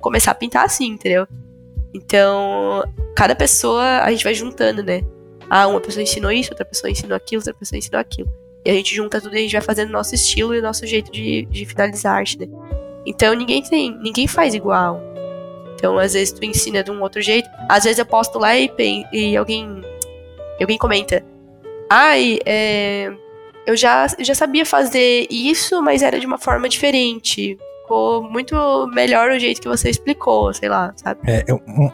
começar 0.00 0.30
a 0.30 0.34
pintar 0.34 0.64
assim, 0.64 0.86
entendeu? 0.86 1.26
Então, 1.92 2.84
cada 3.16 3.34
pessoa 3.34 4.02
a 4.02 4.10
gente 4.10 4.22
vai 4.22 4.34
juntando, 4.34 4.82
né? 4.82 5.02
Ah, 5.48 5.66
uma 5.66 5.80
pessoa 5.80 6.02
ensinou 6.02 6.30
isso, 6.30 6.50
outra 6.50 6.64
pessoa 6.64 6.90
ensinou 6.90 7.16
aquilo, 7.16 7.40
outra 7.40 7.54
pessoa 7.54 7.78
ensinou 7.78 8.00
aquilo. 8.00 8.30
E 8.64 8.70
a 8.70 8.74
gente 8.74 8.94
junta 8.94 9.20
tudo 9.20 9.34
e 9.34 9.38
a 9.38 9.42
gente 9.42 9.52
vai 9.52 9.62
fazendo 9.62 9.92
nosso 9.92 10.14
estilo 10.14 10.54
e 10.54 10.60
nosso 10.60 10.86
jeito 10.86 11.10
de, 11.10 11.46
de 11.46 11.64
finalizar 11.64 12.14
a 12.14 12.16
arte, 12.16 12.38
né? 12.38 12.46
Então 13.06 13.34
ninguém 13.34 13.62
tem, 13.62 13.96
ninguém 13.98 14.26
faz 14.26 14.54
igual. 14.54 15.00
Então, 15.74 15.98
às 15.98 16.14
vezes 16.14 16.32
tu 16.32 16.44
ensina 16.44 16.82
de 16.82 16.90
um 16.90 17.02
outro 17.02 17.20
jeito. 17.20 17.48
Às 17.68 17.84
vezes 17.84 17.98
eu 17.98 18.06
posto 18.06 18.38
lá 18.38 18.56
e, 18.56 18.70
e 19.12 19.36
alguém 19.36 19.82
alguém 20.60 20.78
comenta: 20.78 21.22
"Ai, 21.88 22.38
é, 22.44 23.12
eu 23.66 23.76
já, 23.76 24.06
já 24.20 24.34
sabia 24.34 24.64
fazer 24.64 25.26
isso, 25.30 25.82
mas 25.82 26.02
era 26.02 26.18
de 26.18 26.26
uma 26.26 26.38
forma 26.38 26.68
diferente. 26.68 27.58
ficou 27.82 28.22
muito 28.22 28.56
melhor 28.92 29.30
o 29.30 29.38
jeito 29.38 29.60
que 29.60 29.68
você 29.68 29.88
explicou, 29.88 30.52
sei 30.52 30.68
lá, 30.68 30.92
sabe? 30.96 31.20
É, 31.24 31.44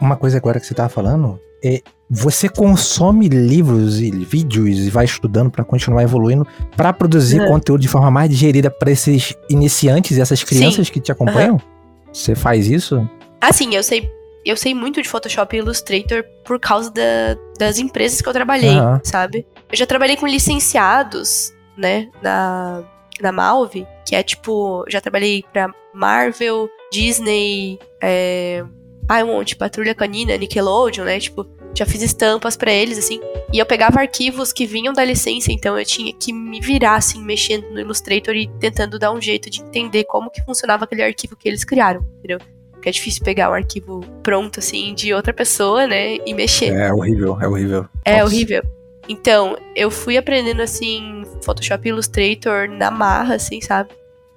uma 0.01 0.15
coisa 0.15 0.37
agora 0.37 0.59
que 0.59 0.65
você 0.65 0.73
tava 0.73 0.89
falando 0.89 1.39
é 1.63 1.81
você 2.15 2.47
consome 2.47 3.27
livros 3.27 3.99
e 3.99 4.11
vídeos 4.11 4.77
e 4.77 4.89
vai 4.91 5.03
estudando 5.03 5.49
para 5.49 5.63
continuar 5.63 6.03
evoluindo 6.03 6.45
para 6.77 6.93
produzir 6.93 7.41
uhum. 7.41 7.47
conteúdo 7.47 7.81
de 7.81 7.87
forma 7.87 8.11
mais 8.11 8.29
digerida 8.29 8.69
para 8.69 8.91
esses 8.91 9.35
iniciantes 9.49 10.15
e 10.15 10.21
essas 10.21 10.43
crianças 10.43 10.85
Sim. 10.85 10.93
que 10.93 10.99
te 10.99 11.11
acompanham? 11.11 11.55
Uhum. 11.55 12.13
Você 12.13 12.35
faz 12.35 12.67
isso? 12.67 13.09
Assim, 13.41 13.73
eu 13.73 13.81
sei, 13.81 14.11
eu 14.45 14.55
sei 14.55 14.75
muito 14.75 15.01
de 15.01 15.09
Photoshop 15.09 15.55
e 15.55 15.59
Illustrator 15.59 16.23
por 16.45 16.59
causa 16.59 16.91
da, 16.91 17.35
das 17.57 17.79
empresas 17.79 18.21
que 18.21 18.29
eu 18.29 18.33
trabalhei, 18.33 18.77
uhum. 18.77 18.99
sabe? 19.03 19.47
Eu 19.71 19.75
já 19.75 19.87
trabalhei 19.87 20.15
com 20.15 20.27
licenciados, 20.27 21.51
né, 21.75 22.09
na, 22.21 22.83
na 23.19 23.31
Malve, 23.31 23.87
que 24.07 24.15
é 24.15 24.21
tipo, 24.21 24.85
já 24.87 25.01
trabalhei 25.01 25.43
pra 25.51 25.73
Marvel, 25.95 26.69
Disney, 26.91 27.79
é, 27.99 28.63
ah, 29.09 29.23
um 29.23 29.27
monte, 29.27 29.55
Patrulha 29.55 29.95
Canina, 29.95 30.37
Nickelodeon, 30.37 31.05
né? 31.05 31.19
Tipo, 31.19 31.47
já 31.73 31.85
fiz 31.85 32.01
estampas 32.01 32.55
para 32.55 32.71
eles, 32.71 32.97
assim. 32.97 33.19
E 33.51 33.59
eu 33.59 33.65
pegava 33.65 33.99
arquivos 33.99 34.53
que 34.53 34.65
vinham 34.65 34.93
da 34.93 35.03
licença, 35.03 35.51
então 35.51 35.77
eu 35.77 35.85
tinha 35.85 36.13
que 36.13 36.31
me 36.31 36.59
virar, 36.59 36.95
assim, 36.95 37.23
mexendo 37.23 37.69
no 37.71 37.79
Illustrator 37.79 38.35
e 38.35 38.47
tentando 38.59 38.99
dar 38.99 39.11
um 39.11 39.21
jeito 39.21 39.49
de 39.49 39.61
entender 39.61 40.03
como 40.05 40.29
que 40.29 40.43
funcionava 40.43 40.85
aquele 40.85 41.03
arquivo 41.03 41.35
que 41.35 41.47
eles 41.47 41.63
criaram, 41.63 42.05
entendeu? 42.19 42.39
Porque 42.71 42.89
é 42.89 42.91
difícil 42.91 43.23
pegar 43.23 43.49
um 43.49 43.53
arquivo 43.53 44.01
pronto, 44.21 44.59
assim, 44.59 44.93
de 44.93 45.13
outra 45.13 45.33
pessoa, 45.33 45.87
né? 45.87 46.17
E 46.25 46.33
mexer. 46.33 46.73
É 46.73 46.93
horrível, 46.93 47.37
é 47.41 47.47
horrível. 47.47 47.85
É 48.05 48.11
Nossa. 48.13 48.25
horrível. 48.25 48.63
Então, 49.07 49.57
eu 49.75 49.91
fui 49.91 50.17
aprendendo, 50.17 50.61
assim, 50.61 51.23
Photoshop 51.43 51.87
e 51.87 51.89
Illustrator 51.89 52.69
na 52.69 52.89
marra, 52.89 53.35
assim, 53.35 53.59
sabe? 53.61 53.89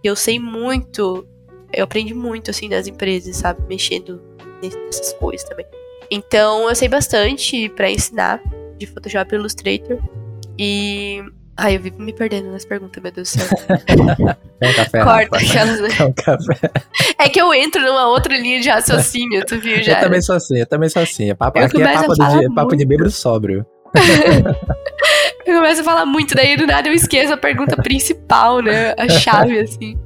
Eu 0.03 0.17
sei 0.17 0.39
muito, 0.39 1.27
eu 1.73 1.85
aprendi 1.85 2.15
muito, 2.15 2.51
assim, 2.51 2.69
das 2.69 2.87
empresas, 2.87 3.37
sabe? 3.37 3.61
Mexendo 3.69 4.21
nessas 4.63 5.13
coisas 5.15 5.49
também. 5.49 5.67
Então, 6.11 6.69
eu 6.69 6.75
sei 6.75 6.89
bastante 6.89 7.69
para 7.71 7.91
ensinar 7.91 8.41
de 8.79 8.87
Photoshop 8.87 9.35
e 9.35 9.39
Illustrator. 9.39 9.99
E. 10.59 11.23
Ai, 11.59 11.77
eu 11.77 11.81
vivo 11.81 12.03
me 12.03 12.13
perdendo 12.13 12.51
nas 12.53 12.67
perguntas, 12.67 13.03
meu 13.03 13.11
Deus 13.11 13.35
do 13.35 13.41
céu. 13.41 13.59
É 14.59 14.71
um 14.71 14.73
café. 14.73 15.05
Corta 15.05 15.37
aquelas. 15.37 15.81
É 16.01 16.05
um 16.05 16.13
café. 16.13 16.71
É 17.19 17.29
que 17.29 17.41
eu 17.41 17.53
entro 17.53 17.83
numa 17.83 18.09
outra 18.09 18.37
linha 18.37 18.59
de 18.59 18.71
raciocínio, 18.71 19.45
tu 19.45 19.59
viu 19.59 19.83
já? 19.83 19.99
Eu 19.99 20.01
também 20.01 20.23
sou 20.23 20.35
assim, 20.35 20.59
eu 20.59 20.67
também 20.67 20.89
sou 20.89 21.03
assim. 21.03 21.31
É 21.31 21.35
papo, 21.35 21.59
aqui 21.59 21.83
é 21.83 21.93
papo 21.93 22.15
de, 22.15 22.55
papo 22.55 22.77
de 22.77 22.87
bêbado 22.87 23.11
sóbrio. 23.11 23.67
eu 25.47 25.57
começo 25.57 25.81
a 25.83 25.85
falar 25.85 26.07
muito, 26.07 26.35
daí 26.35 26.57
do 26.57 26.67
nada 26.67 26.89
eu 26.89 26.95
esqueço 26.95 27.33
a 27.35 27.37
pergunta 27.37 27.77
principal, 27.77 28.61
né? 28.61 28.95
A 28.97 29.09
chave, 29.09 29.59
assim. 29.59 29.99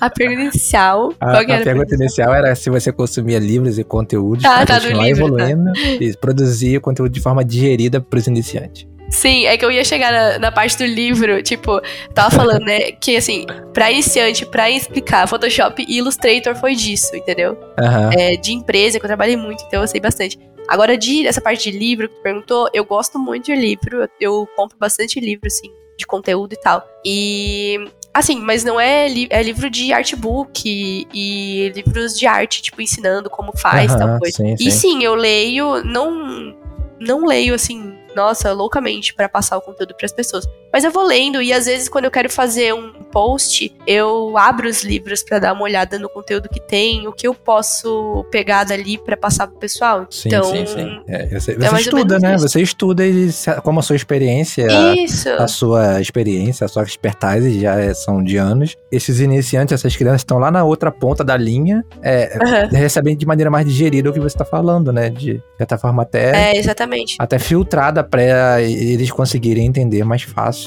A 0.00 0.10
pergunta 0.10 0.42
inicial. 0.42 1.12
A, 1.20 1.40
a 1.40 1.44
pergunta 1.44 1.94
inicial 1.94 2.34
era 2.34 2.54
se 2.54 2.70
você 2.70 2.92
consumia 2.92 3.38
livros 3.38 3.78
e 3.78 3.84
conteúdos 3.84 4.44
ah, 4.44 4.56
para 4.56 4.66
tá 4.66 4.80
continuar 4.80 5.04
livro, 5.04 5.36
tá. 5.36 5.44
evoluindo 5.44 5.72
tá. 5.72 5.80
e 6.00 6.16
produzir 6.16 6.80
conteúdo 6.80 7.12
de 7.12 7.20
forma 7.20 7.44
digerida 7.44 8.00
para 8.00 8.18
os 8.18 8.26
iniciantes. 8.26 8.86
Sim, 9.10 9.46
é 9.46 9.56
que 9.56 9.64
eu 9.64 9.70
ia 9.70 9.84
chegar 9.84 10.12
na, 10.12 10.38
na, 10.38 10.52
parte 10.52 10.76
do 10.76 10.84
livro, 10.84 11.42
tipo, 11.42 11.80
tava 12.12 12.30
falando, 12.30 12.64
né, 12.64 12.92
que 13.00 13.16
assim, 13.16 13.46
pra 13.72 13.90
iniciante, 13.90 14.44
pra 14.44 14.70
explicar, 14.70 15.26
Photoshop 15.26 15.84
e 15.88 15.96
Illustrator 15.96 16.54
foi 16.54 16.74
disso, 16.74 17.16
entendeu? 17.16 17.52
Uhum. 17.78 18.12
É, 18.12 18.36
de 18.36 18.52
empresa, 18.52 18.98
que 18.98 19.04
eu 19.04 19.08
trabalhei 19.08 19.36
muito, 19.36 19.64
então 19.66 19.80
eu 19.80 19.88
sei 19.88 20.00
bastante. 20.00 20.38
Agora, 20.68 20.98
de 20.98 21.26
essa 21.26 21.40
parte 21.40 21.70
de 21.70 21.78
livro 21.78 22.08
que 22.08 22.16
tu 22.16 22.22
perguntou, 22.22 22.68
eu 22.74 22.84
gosto 22.84 23.18
muito 23.18 23.46
de 23.46 23.54
livro, 23.54 24.02
eu, 24.02 24.08
eu 24.20 24.48
compro 24.54 24.76
bastante 24.78 25.18
livro, 25.18 25.46
assim, 25.46 25.70
de 25.98 26.06
conteúdo 26.06 26.54
e 26.54 26.56
tal. 26.56 26.88
E 27.04 27.90
Assim, 28.14 28.40
mas 28.40 28.64
não 28.64 28.80
é, 28.80 29.06
li 29.06 29.28
é 29.30 29.40
livro 29.42 29.70
de 29.70 29.92
artbook 29.92 30.62
e, 30.66 31.06
e 31.14 31.68
livros 31.70 32.18
de 32.18 32.26
arte, 32.26 32.62
tipo, 32.62 32.80
ensinando 32.82 33.30
como 33.30 33.56
faz 33.56 33.92
uhum, 33.92 33.98
tal 33.98 34.18
coisa. 34.18 34.36
Sim, 34.38 34.54
e 34.54 34.58
sim. 34.58 34.70
sim, 34.70 35.04
eu 35.04 35.14
leio, 35.14 35.84
não, 35.84 36.56
não 36.98 37.24
leio 37.24 37.54
assim 37.54 37.96
nossa, 38.16 38.52
loucamente 38.52 39.14
para 39.14 39.28
passar 39.28 39.56
o 39.56 39.60
conteúdo 39.60 39.94
para 39.94 40.06
as 40.06 40.12
pessoas. 40.12 40.48
Mas 40.72 40.84
eu 40.84 40.90
vou 40.90 41.04
lendo 41.04 41.40
e 41.40 41.52
às 41.52 41.66
vezes 41.66 41.88
quando 41.88 42.04
eu 42.04 42.10
quero 42.10 42.30
fazer 42.30 42.74
um 42.74 42.92
post, 43.10 43.74
eu 43.86 44.36
abro 44.36 44.68
os 44.68 44.84
livros 44.84 45.22
para 45.22 45.38
dar 45.38 45.52
uma 45.54 45.62
olhada 45.62 45.98
no 45.98 46.08
conteúdo 46.08 46.48
que 46.48 46.60
tem, 46.60 47.06
o 47.08 47.12
que 47.12 47.26
eu 47.26 47.34
posso 47.34 48.24
pegar 48.30 48.64
dali 48.64 48.98
para 48.98 49.16
passar 49.16 49.46
pro 49.46 49.58
pessoal. 49.58 50.06
Sim, 50.10 50.28
então, 50.28 50.44
sim, 50.44 50.66
sim. 50.66 51.00
É, 51.08 51.26
você, 51.26 51.54
você 51.54 51.74
é 51.74 51.80
estuda, 51.80 52.18
né? 52.18 52.34
Isso. 52.34 52.48
Você 52.48 52.60
estuda 52.60 53.06
e 53.06 53.30
como 53.62 53.80
a 53.80 53.82
sua 53.82 53.96
experiência. 53.96 54.66
A, 54.68 55.44
a 55.44 55.48
sua 55.48 56.00
experiência, 56.00 56.64
a 56.64 56.68
sua 56.68 56.82
expertise 56.82 57.60
já 57.60 57.80
é, 57.80 57.94
são 57.94 58.22
de 58.22 58.36
anos. 58.36 58.76
Esses 58.92 59.20
iniciantes, 59.20 59.72
essas 59.72 59.96
crianças 59.96 60.20
estão 60.20 60.38
lá 60.38 60.50
na 60.50 60.64
outra 60.64 60.90
ponta 60.90 61.24
da 61.24 61.36
linha, 61.36 61.84
é, 62.02 62.38
uhum. 62.40 62.78
recebem 62.78 63.16
de 63.16 63.26
maneira 63.26 63.50
mais 63.50 63.66
digerida 63.66 64.10
o 64.10 64.12
que 64.12 64.20
você 64.20 64.36
está 64.36 64.44
falando, 64.44 64.92
né? 64.92 65.08
De 65.08 65.42
certa 65.56 65.78
forma 65.78 66.02
até. 66.02 66.52
É, 66.52 66.56
exatamente. 66.58 67.16
Até 67.18 67.38
filtrada 67.38 68.04
para 68.04 68.60
eles 68.60 69.10
conseguirem 69.10 69.66
entender 69.66 70.04
mais 70.04 70.22
fácil 70.22 70.57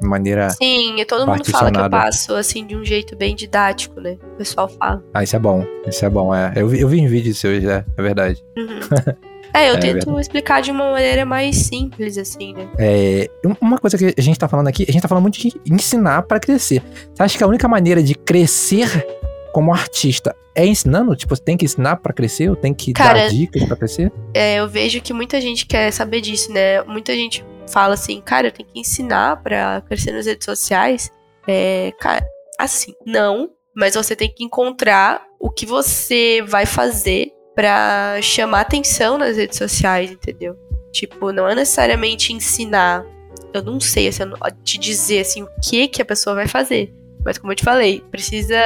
de 0.00 0.08
maneira. 0.08 0.50
Sim, 0.50 1.00
e 1.00 1.04
todo 1.04 1.26
mundo 1.26 1.44
fala 1.50 1.70
que 1.70 1.78
eu 1.78 1.90
passo 1.90 2.34
assim 2.34 2.66
de 2.66 2.76
um 2.76 2.84
jeito 2.84 3.16
bem 3.16 3.34
didático, 3.34 4.00
né? 4.00 4.16
O 4.34 4.36
pessoal 4.36 4.68
fala. 4.68 5.02
Ah, 5.12 5.22
isso 5.22 5.36
é 5.36 5.38
bom. 5.38 5.64
Isso 5.86 6.04
é 6.04 6.10
bom, 6.10 6.34
é. 6.34 6.52
Eu, 6.56 6.74
eu 6.74 6.88
vi 6.88 7.00
em 7.00 7.06
vídeo 7.06 7.34
seu, 7.34 7.50
é, 7.50 7.84
é 7.96 8.02
verdade. 8.02 8.42
Uhum. 8.56 9.26
É, 9.56 9.70
eu 9.70 9.76
é, 9.76 9.78
tento 9.78 10.20
explicar 10.20 10.60
de 10.60 10.70
uma 10.70 10.90
maneira 10.90 11.24
mais 11.24 11.56
simples, 11.56 12.18
assim, 12.18 12.52
né? 12.52 12.68
É, 12.78 13.30
uma 13.58 13.78
coisa 13.78 13.96
que 13.96 14.14
a 14.14 14.20
gente 14.20 14.38
tá 14.38 14.46
falando 14.46 14.68
aqui, 14.68 14.84
a 14.86 14.92
gente 14.92 15.00
tá 15.00 15.08
falando 15.08 15.22
muito 15.22 15.38
de 15.38 15.50
ensinar 15.64 16.22
para 16.24 16.38
crescer. 16.38 16.82
Você 17.14 17.22
acha 17.22 17.38
que 17.38 17.42
a 17.42 17.46
única 17.46 17.66
maneira 17.66 18.02
de 18.02 18.14
crescer 18.14 19.06
como 19.54 19.72
artista 19.72 20.36
é 20.54 20.66
ensinando? 20.66 21.16
Tipo, 21.16 21.34
você 21.34 21.42
tem 21.42 21.56
que 21.56 21.64
ensinar 21.64 21.96
para 21.96 22.12
crescer? 22.12 22.50
Ou 22.50 22.56
tem 22.56 22.74
que 22.74 22.92
Cara, 22.92 23.20
dar 23.20 23.28
dicas 23.30 23.64
para 23.64 23.76
crescer? 23.78 24.12
É, 24.34 24.56
eu 24.56 24.68
vejo 24.68 25.00
que 25.00 25.14
muita 25.14 25.40
gente 25.40 25.64
quer 25.64 25.90
saber 25.90 26.20
disso, 26.20 26.52
né? 26.52 26.82
Muita 26.82 27.14
gente 27.14 27.42
fala 27.68 27.94
assim, 27.94 28.20
cara, 28.20 28.48
eu 28.48 28.52
tenho 28.52 28.68
que 28.68 28.80
ensinar 28.80 29.42
para 29.42 29.82
crescer 29.82 30.12
nas 30.12 30.26
redes 30.26 30.44
sociais. 30.44 31.10
É, 31.46 31.92
cara, 32.00 32.24
assim, 32.58 32.94
não, 33.04 33.50
mas 33.74 33.94
você 33.94 34.16
tem 34.16 34.32
que 34.32 34.44
encontrar 34.44 35.22
o 35.38 35.50
que 35.50 35.66
você 35.66 36.42
vai 36.46 36.66
fazer 36.66 37.32
para 37.54 38.20
chamar 38.22 38.62
atenção 38.62 39.18
nas 39.18 39.36
redes 39.36 39.58
sociais, 39.58 40.10
entendeu? 40.10 40.56
Tipo, 40.92 41.32
não 41.32 41.48
é 41.48 41.54
necessariamente 41.54 42.32
ensinar. 42.32 43.04
Eu 43.52 43.62
não 43.62 43.80
sei 43.80 44.08
assim, 44.08 44.24
te 44.64 44.78
dizer 44.78 45.20
assim 45.20 45.42
o 45.42 45.48
que 45.62 45.88
que 45.88 46.02
a 46.02 46.04
pessoa 46.04 46.34
vai 46.34 46.46
fazer. 46.46 46.92
Mas 47.24 47.38
como 47.38 47.52
eu 47.52 47.56
te 47.56 47.64
falei, 47.64 48.02
precisa 48.10 48.56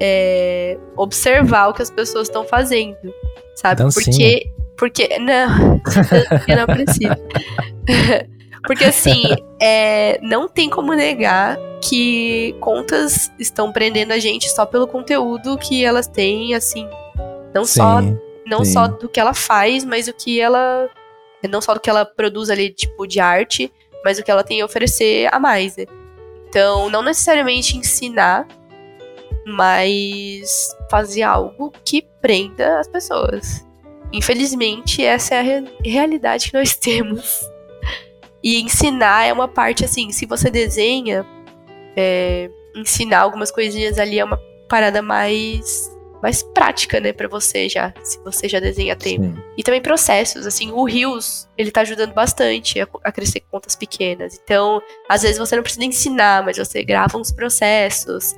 é, 0.00 0.78
observar 0.96 1.68
o 1.68 1.74
que 1.74 1.82
as 1.82 1.90
pessoas 1.90 2.28
estão 2.28 2.44
fazendo, 2.44 2.96
sabe? 3.54 3.82
Dancinha. 3.82 4.40
Porque, 4.76 5.06
porque 5.06 5.18
não, 5.18 5.80
não. 6.48 6.66
porque 8.66 8.84
assim, 8.84 9.22
é, 9.60 10.18
não 10.22 10.48
tem 10.48 10.68
como 10.68 10.92
negar 10.94 11.58
que 11.82 12.54
contas 12.60 13.30
estão 13.38 13.72
prendendo 13.72 14.12
a 14.12 14.18
gente 14.18 14.48
só 14.50 14.66
pelo 14.66 14.86
conteúdo 14.86 15.56
que 15.56 15.84
elas 15.84 16.06
têm, 16.06 16.54
assim, 16.54 16.88
não 17.54 17.64
sim, 17.64 17.78
só 17.78 18.00
não 18.46 18.64
sim. 18.64 18.72
só 18.72 18.88
do 18.88 19.08
que 19.08 19.20
ela 19.20 19.34
faz, 19.34 19.84
mas 19.84 20.08
o 20.08 20.12
que 20.12 20.40
ela 20.40 20.88
não 21.48 21.60
só 21.60 21.74
do 21.74 21.80
que 21.80 21.90
ela 21.90 22.04
produz 22.04 22.50
ali 22.50 22.70
tipo 22.70 23.06
de 23.06 23.20
arte, 23.20 23.72
mas 24.04 24.18
o 24.18 24.22
que 24.22 24.30
ela 24.30 24.42
tem 24.44 24.60
a 24.60 24.64
oferecer 24.64 25.28
a 25.32 25.38
mais, 25.38 25.76
né? 25.76 25.84
Então, 26.48 26.88
não 26.88 27.02
necessariamente 27.02 27.76
ensinar, 27.76 28.46
mas 29.44 30.74
fazer 30.90 31.22
algo 31.22 31.72
que 31.84 32.06
prenda 32.20 32.80
as 32.80 32.88
pessoas. 32.88 33.66
Infelizmente, 34.12 35.04
essa 35.04 35.34
é 35.34 35.38
a 35.38 35.42
re 35.42 35.64
realidade 35.84 36.50
que 36.50 36.56
nós 36.56 36.74
temos. 36.78 37.40
E 38.46 38.60
ensinar 38.60 39.24
é 39.24 39.32
uma 39.32 39.48
parte 39.48 39.84
assim, 39.84 40.12
se 40.12 40.24
você 40.24 40.48
desenha, 40.48 41.26
é, 41.96 42.48
ensinar 42.76 43.18
algumas 43.18 43.50
coisinhas 43.50 43.98
ali 43.98 44.20
é 44.20 44.24
uma 44.24 44.40
parada 44.68 45.02
mais 45.02 45.92
mais 46.22 46.44
prática, 46.44 47.00
né, 47.00 47.12
para 47.12 47.28
você 47.28 47.68
já, 47.68 47.92
se 48.04 48.18
você 48.20 48.48
já 48.48 48.60
desenha 48.60 48.94
tempo. 48.94 49.24
Sim. 49.24 49.42
E 49.56 49.62
também 49.64 49.82
processos, 49.82 50.46
assim, 50.46 50.70
o 50.70 50.84
Rios, 50.84 51.48
ele 51.58 51.72
tá 51.72 51.80
ajudando 51.80 52.14
bastante 52.14 52.80
a, 52.80 52.88
a, 53.02 53.12
crescer 53.12 53.40
contas 53.50 53.74
pequenas. 53.74 54.40
Então, 54.42 54.80
às 55.08 55.22
vezes 55.22 55.38
você 55.38 55.56
não 55.56 55.62
precisa 55.64 55.84
ensinar, 55.84 56.44
mas 56.44 56.56
você 56.56 56.84
grava 56.84 57.18
uns 57.18 57.32
processos, 57.32 58.34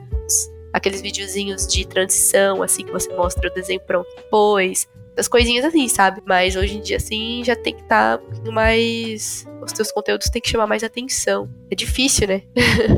aqueles 0.72 1.02
videozinhos 1.02 1.66
de 1.66 1.86
transição, 1.86 2.62
assim, 2.62 2.84
que 2.84 2.92
você 2.92 3.12
mostra 3.14 3.48
o 3.48 3.54
desenho 3.54 3.80
pronto 3.80 4.09
depois. 4.16 4.88
Das 5.18 5.26
coisinhas 5.26 5.64
assim, 5.64 5.88
sabe? 5.88 6.22
Mas 6.24 6.54
hoje 6.54 6.78
em 6.78 6.80
dia, 6.80 6.96
assim, 6.96 7.42
já 7.44 7.56
tem 7.56 7.74
que 7.74 7.82
estar 7.82 8.18
tá 8.18 8.22
um 8.22 8.26
pouquinho 8.26 8.54
mais. 8.54 9.44
Os 9.60 9.72
teus 9.72 9.90
conteúdos 9.90 10.30
têm 10.30 10.40
que 10.40 10.48
chamar 10.48 10.68
mais 10.68 10.84
atenção. 10.84 11.48
É 11.68 11.74
difícil, 11.74 12.28
né? 12.28 12.42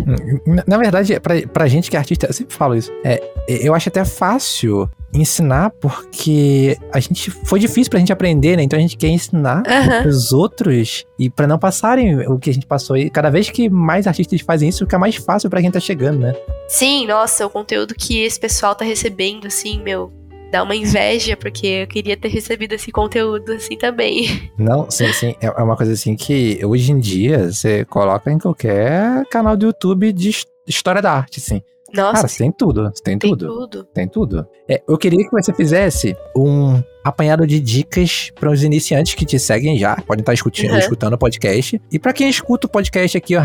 Na 0.69 0.77
verdade, 0.77 1.19
pra, 1.19 1.35
pra 1.49 1.67
gente 1.67 1.91
que 1.91 1.97
é 1.97 1.99
artista, 1.99 2.27
eu 2.27 2.33
sempre 2.35 2.55
falo 2.55 2.77
isso. 2.77 2.93
É, 3.03 3.21
eu 3.49 3.75
acho 3.75 3.89
até 3.89 4.05
fácil 4.05 4.89
ensinar 5.13 5.71
porque 5.71 6.77
a 6.93 7.01
gente 7.01 7.31
foi 7.31 7.59
difícil 7.59 7.91
pra 7.91 7.99
gente 7.99 8.13
aprender, 8.13 8.57
né? 8.57 8.63
Então 8.63 8.79
a 8.79 8.83
gente 8.83 8.99
quer 8.99 9.09
ensinar 9.09 9.63
uhum. 9.67 10.09
os 10.09 10.31
outros 10.33 11.07
e 11.19 11.31
para 11.31 11.47
não 11.47 11.59
passarem 11.59 12.29
o 12.29 12.39
que 12.39 12.51
a 12.51 12.55
gente 12.55 12.67
passou. 12.67 12.99
E 12.99 13.09
cada 13.09 13.31
vez 13.31 13.49
que 13.49 13.71
mais 13.71 14.07
artistas 14.07 14.43
fazem 14.43 14.69
isso, 14.69 14.85
fica 14.85 14.99
mais 14.99 15.17
fácil 15.17 15.49
para 15.49 15.63
quem 15.63 15.71
tá 15.71 15.81
chegando, 15.81 16.21
né? 16.21 16.35
Sim, 16.69 17.07
nossa, 17.07 17.47
o 17.47 17.51
conteúdo 17.51 17.95
que 17.95 18.21
esse 18.21 18.39
pessoal 18.39 18.75
tá 18.75 18.85
recebendo, 18.85 19.47
assim, 19.47 19.83
meu, 19.83 20.13
dá 20.51 20.63
uma 20.63 20.75
inveja, 20.75 21.37
porque 21.37 21.67
eu 21.67 21.87
queria 21.87 22.17
ter 22.17 22.29
recebido 22.29 22.73
esse 22.73 22.91
conteúdo 22.91 23.53
assim 23.53 23.77
também. 23.77 24.51
Não, 24.59 24.91
sim, 24.91 25.13
sim. 25.13 25.35
É, 25.41 25.47
é 25.47 25.63
uma 25.63 25.77
coisa 25.77 25.93
assim 25.93 26.17
que 26.17 26.61
hoje 26.65 26.93
em 26.93 26.99
dia 26.99 27.53
você 27.53 27.85
coloca 27.85 28.31
em 28.31 28.39
qualquer 28.39 29.25
canal 29.31 29.57
do 29.57 29.67
YouTube 29.67 30.13
de 30.13 30.31
história 30.67 31.01
da 31.01 31.13
arte, 31.13 31.41
assim. 31.41 31.63
Nossa. 31.93 32.23
Cara, 32.23 32.29
tem 32.29 32.53
tudo. 32.53 32.93
Tem, 33.03 33.19
tem 33.19 33.31
tudo. 33.31 33.47
tudo. 33.47 33.85
Tem 33.93 34.09
tudo. 34.09 34.47
É, 34.69 34.81
eu 34.89 34.97
queria 34.97 35.25
que 35.25 35.31
você 35.31 35.53
fizesse 35.53 36.17
um 36.37 36.81
apanhado 37.03 37.47
de 37.47 37.59
dicas 37.59 38.31
para 38.39 38.51
os 38.51 38.63
iniciantes 38.63 39.15
que 39.15 39.25
te 39.25 39.39
seguem 39.39 39.79
já, 39.79 39.97
podem 39.97 40.21
estar 40.21 40.35
escutando, 40.35 40.71
uhum. 40.71 40.79
escutando 40.79 41.15
o 41.15 41.19
podcast. 41.19 41.81
E 41.91 41.99
para 41.99 42.13
quem 42.13 42.29
escuta 42.29 42.67
o 42.67 42.71
podcast 42.71 43.17
aqui, 43.17 43.35
o 43.35 43.41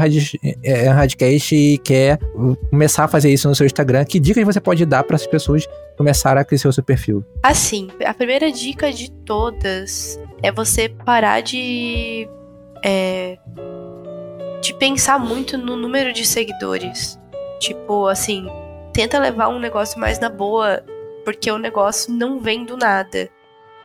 é, 0.64 0.89
Radcast, 0.89 1.56
e 1.56 1.78
quer 1.80 2.20
começar 2.70 3.06
a 3.06 3.08
fazer 3.08 3.32
isso 3.32 3.47
no 3.47 3.56
seu 3.56 3.66
Instagram, 3.66 4.06
que 4.06 4.20
dicas 4.20 4.43
você 4.43 4.60
pode 4.60 4.86
dar 4.86 5.03
para 5.03 5.16
as 5.16 5.26
pessoas 5.26 5.66
começarem 5.98 6.41
a 6.41 6.46
crescer 6.46 6.68
o 6.68 6.74
seu 6.74 6.84
perfil? 6.84 7.24
Assim, 7.41 7.89
a 8.06 8.14
primeira 8.14 8.52
dica 8.52 8.91
de 8.91 9.12
todas 9.12 10.20
é 10.41 10.52
você 10.52 10.89
parar 10.89 11.41
de. 11.41 12.28
É, 12.84 13.38
de 14.62 14.74
pensar 14.74 15.20
muito 15.20 15.58
no 15.58 15.76
número 15.76 16.12
de 16.12 16.26
seguidores. 16.26 17.20
Tipo, 17.60 18.08
assim, 18.08 18.48
tenta 18.93 19.20
levar 19.20 19.50
um 19.50 19.60
negócio 19.60 20.00
mais 20.00 20.20
na 20.20 20.30
boa, 20.30 20.84
porque 21.24 21.50
o 21.52 21.58
negócio 21.58 22.14
não 22.14 22.39
vem 22.39 22.66
do 22.66 22.76
nada. 22.76 23.30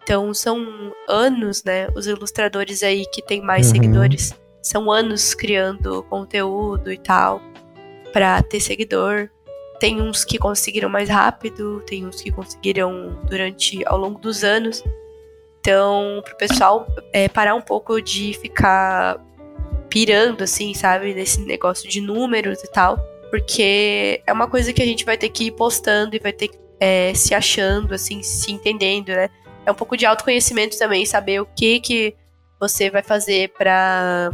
Então, 0.03 0.33
são 0.33 0.93
anos, 1.09 1.63
né? 1.65 1.89
Os 1.95 2.07
ilustradores 2.07 2.83
aí 2.83 3.05
que 3.07 3.23
tem 3.23 3.41
mais 3.41 3.67
uhum. 3.67 3.73
seguidores 3.73 4.35
são 4.63 4.91
anos 4.91 5.35
criando 5.35 6.03
conteúdo 6.05 6.93
e 6.93 6.99
tal 6.99 7.41
para 8.13 8.43
ter 8.43 8.61
seguidor. 8.61 9.31
Tem 9.81 10.01
uns 10.01 10.24
que 10.24 10.39
conseguiram 10.39 10.89
mais 10.89 11.09
rápido, 11.09 11.83
tem 11.87 12.07
uns 12.07 12.20
que 12.20 12.31
conseguiram 12.31 13.18
durante 13.24 13.85
ao 13.87 13.99
longo 13.99 14.20
dos 14.20 14.45
anos. 14.45 14.85
Então, 15.61 16.22
pro 16.24 16.37
pessoal 16.37 16.87
é, 17.12 17.28
parar 17.28 17.55
um 17.55 17.61
pouco 17.61 18.01
de 18.01 18.35
ficar 18.35 19.18
pirando, 19.89 20.45
assim, 20.45 20.72
sabe, 20.74 21.12
nesse 21.14 21.41
negócio 21.41 21.89
de 21.89 22.01
números 22.01 22.62
e 22.62 22.70
tal. 22.70 22.99
Porque 23.31 24.22
é 24.26 24.33
uma 24.33 24.49
coisa 24.49 24.72
que 24.72 24.83
a 24.83 24.87
gente 24.87 25.05
vai 25.05 25.16
ter 25.16 25.31
que 25.31 25.45
ir 25.45 25.53
postando 25.53 26.14
e 26.14 26.18
vai 26.18 26.33
ter 26.33 26.49
que 26.49 26.59
é, 26.78 27.12
se 27.14 27.35
achando, 27.35 27.95
assim, 27.95 28.22
se 28.22 28.53
entendendo, 28.53 29.09
né? 29.09 29.28
É 29.66 29.70
um 29.70 29.74
pouco 29.74 29.97
de 29.97 30.07
autoconhecimento 30.07 30.78
também, 30.78 31.05
saber 31.05 31.41
o 31.41 31.47
que 31.47 31.81
que 31.81 32.14
você 32.59 32.91
vai 32.91 33.03
fazer 33.03 33.51
para 33.57 34.31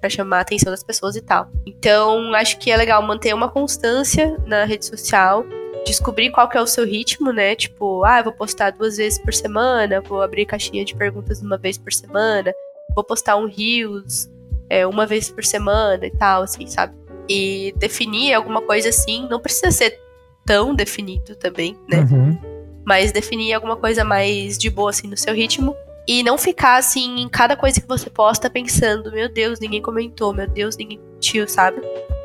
para 0.00 0.10
chamar 0.10 0.38
a 0.38 0.40
atenção 0.40 0.70
das 0.70 0.82
pessoas 0.82 1.16
e 1.16 1.20
tal. 1.20 1.48
Então, 1.66 2.34
acho 2.34 2.58
que 2.58 2.70
é 2.70 2.76
legal 2.76 3.02
manter 3.02 3.34
uma 3.34 3.48
constância 3.48 4.36
na 4.46 4.64
rede 4.64 4.86
social, 4.86 5.44
descobrir 5.84 6.30
qual 6.30 6.48
que 6.48 6.56
é 6.56 6.60
o 6.60 6.66
seu 6.66 6.84
ritmo, 6.86 7.32
né? 7.32 7.54
Tipo, 7.54 8.04
ah, 8.04 8.20
eu 8.20 8.24
vou 8.24 8.32
postar 8.32 8.70
duas 8.70 8.96
vezes 8.96 9.18
por 9.18 9.34
semana, 9.34 10.00
vou 10.00 10.22
abrir 10.22 10.46
caixinha 10.46 10.84
de 10.84 10.94
perguntas 10.94 11.40
uma 11.42 11.58
vez 11.58 11.76
por 11.76 11.92
semana, 11.92 12.52
vou 12.94 13.04
postar 13.04 13.36
um 13.36 13.46
Reels 13.46 14.28
é, 14.68 14.86
uma 14.86 15.06
vez 15.06 15.30
por 15.30 15.44
semana 15.44 16.06
e 16.06 16.10
tal, 16.10 16.42
assim, 16.42 16.66
sabe? 16.66 17.00
e 17.30 17.72
definir 17.76 18.34
alguma 18.34 18.60
coisa 18.60 18.88
assim, 18.88 19.28
não 19.28 19.38
precisa 19.38 19.70
ser 19.70 19.96
tão 20.44 20.74
definido 20.74 21.36
também, 21.36 21.78
né? 21.88 22.00
Uhum. 22.10 22.36
Mas 22.84 23.12
definir 23.12 23.54
alguma 23.54 23.76
coisa 23.76 24.02
mais 24.02 24.58
de 24.58 24.68
boa, 24.68 24.90
assim, 24.90 25.06
no 25.06 25.16
seu 25.16 25.32
ritmo. 25.32 25.76
E 26.06 26.22
não 26.22 26.36
ficar, 26.36 26.76
assim, 26.76 27.20
em 27.20 27.28
cada 27.28 27.56
coisa 27.56 27.80
que 27.80 27.86
você 27.86 28.10
posta 28.10 28.50
pensando, 28.50 29.12
meu 29.12 29.28
Deus, 29.28 29.60
ninguém 29.60 29.80
comentou, 29.80 30.32
meu 30.32 30.48
Deus, 30.48 30.76
ninguém 30.76 30.98
curtiu, 30.98 31.46
sabe? 31.46 31.80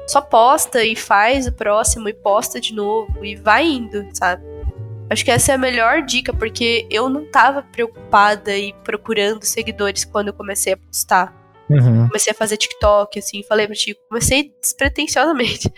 Só 0.08 0.22
posta 0.22 0.84
e 0.84 0.96
faz 0.96 1.48
o 1.48 1.52
próximo 1.52 2.08
e 2.10 2.14
posta 2.14 2.60
de 2.60 2.74
novo 2.74 3.24
e 3.24 3.36
vai 3.36 3.66
indo, 3.66 4.08
sabe? 4.14 4.44
Acho 5.10 5.24
que 5.24 5.32
essa 5.32 5.52
é 5.52 5.56
a 5.56 5.58
melhor 5.58 6.02
dica, 6.02 6.34
porque 6.34 6.88
eu 6.90 7.10
não 7.10 7.26
tava 7.26 7.62
preocupada 7.62 8.56
e 8.56 8.74
procurando 8.84 9.44
seguidores 9.44 10.04
quando 10.04 10.30
eu 10.30 10.34
comecei 10.34 10.74
a 10.74 10.78
postar. 10.78 11.34
Uhum. 11.70 12.08
Comecei 12.08 12.32
a 12.32 12.36
fazer 12.36 12.58
TikTok, 12.58 13.20
assim, 13.20 13.44
falei 13.44 13.68
pra 13.68 13.76
ti, 13.76 13.96
comecei 14.08 14.54
despretensiosamente. 14.62 15.72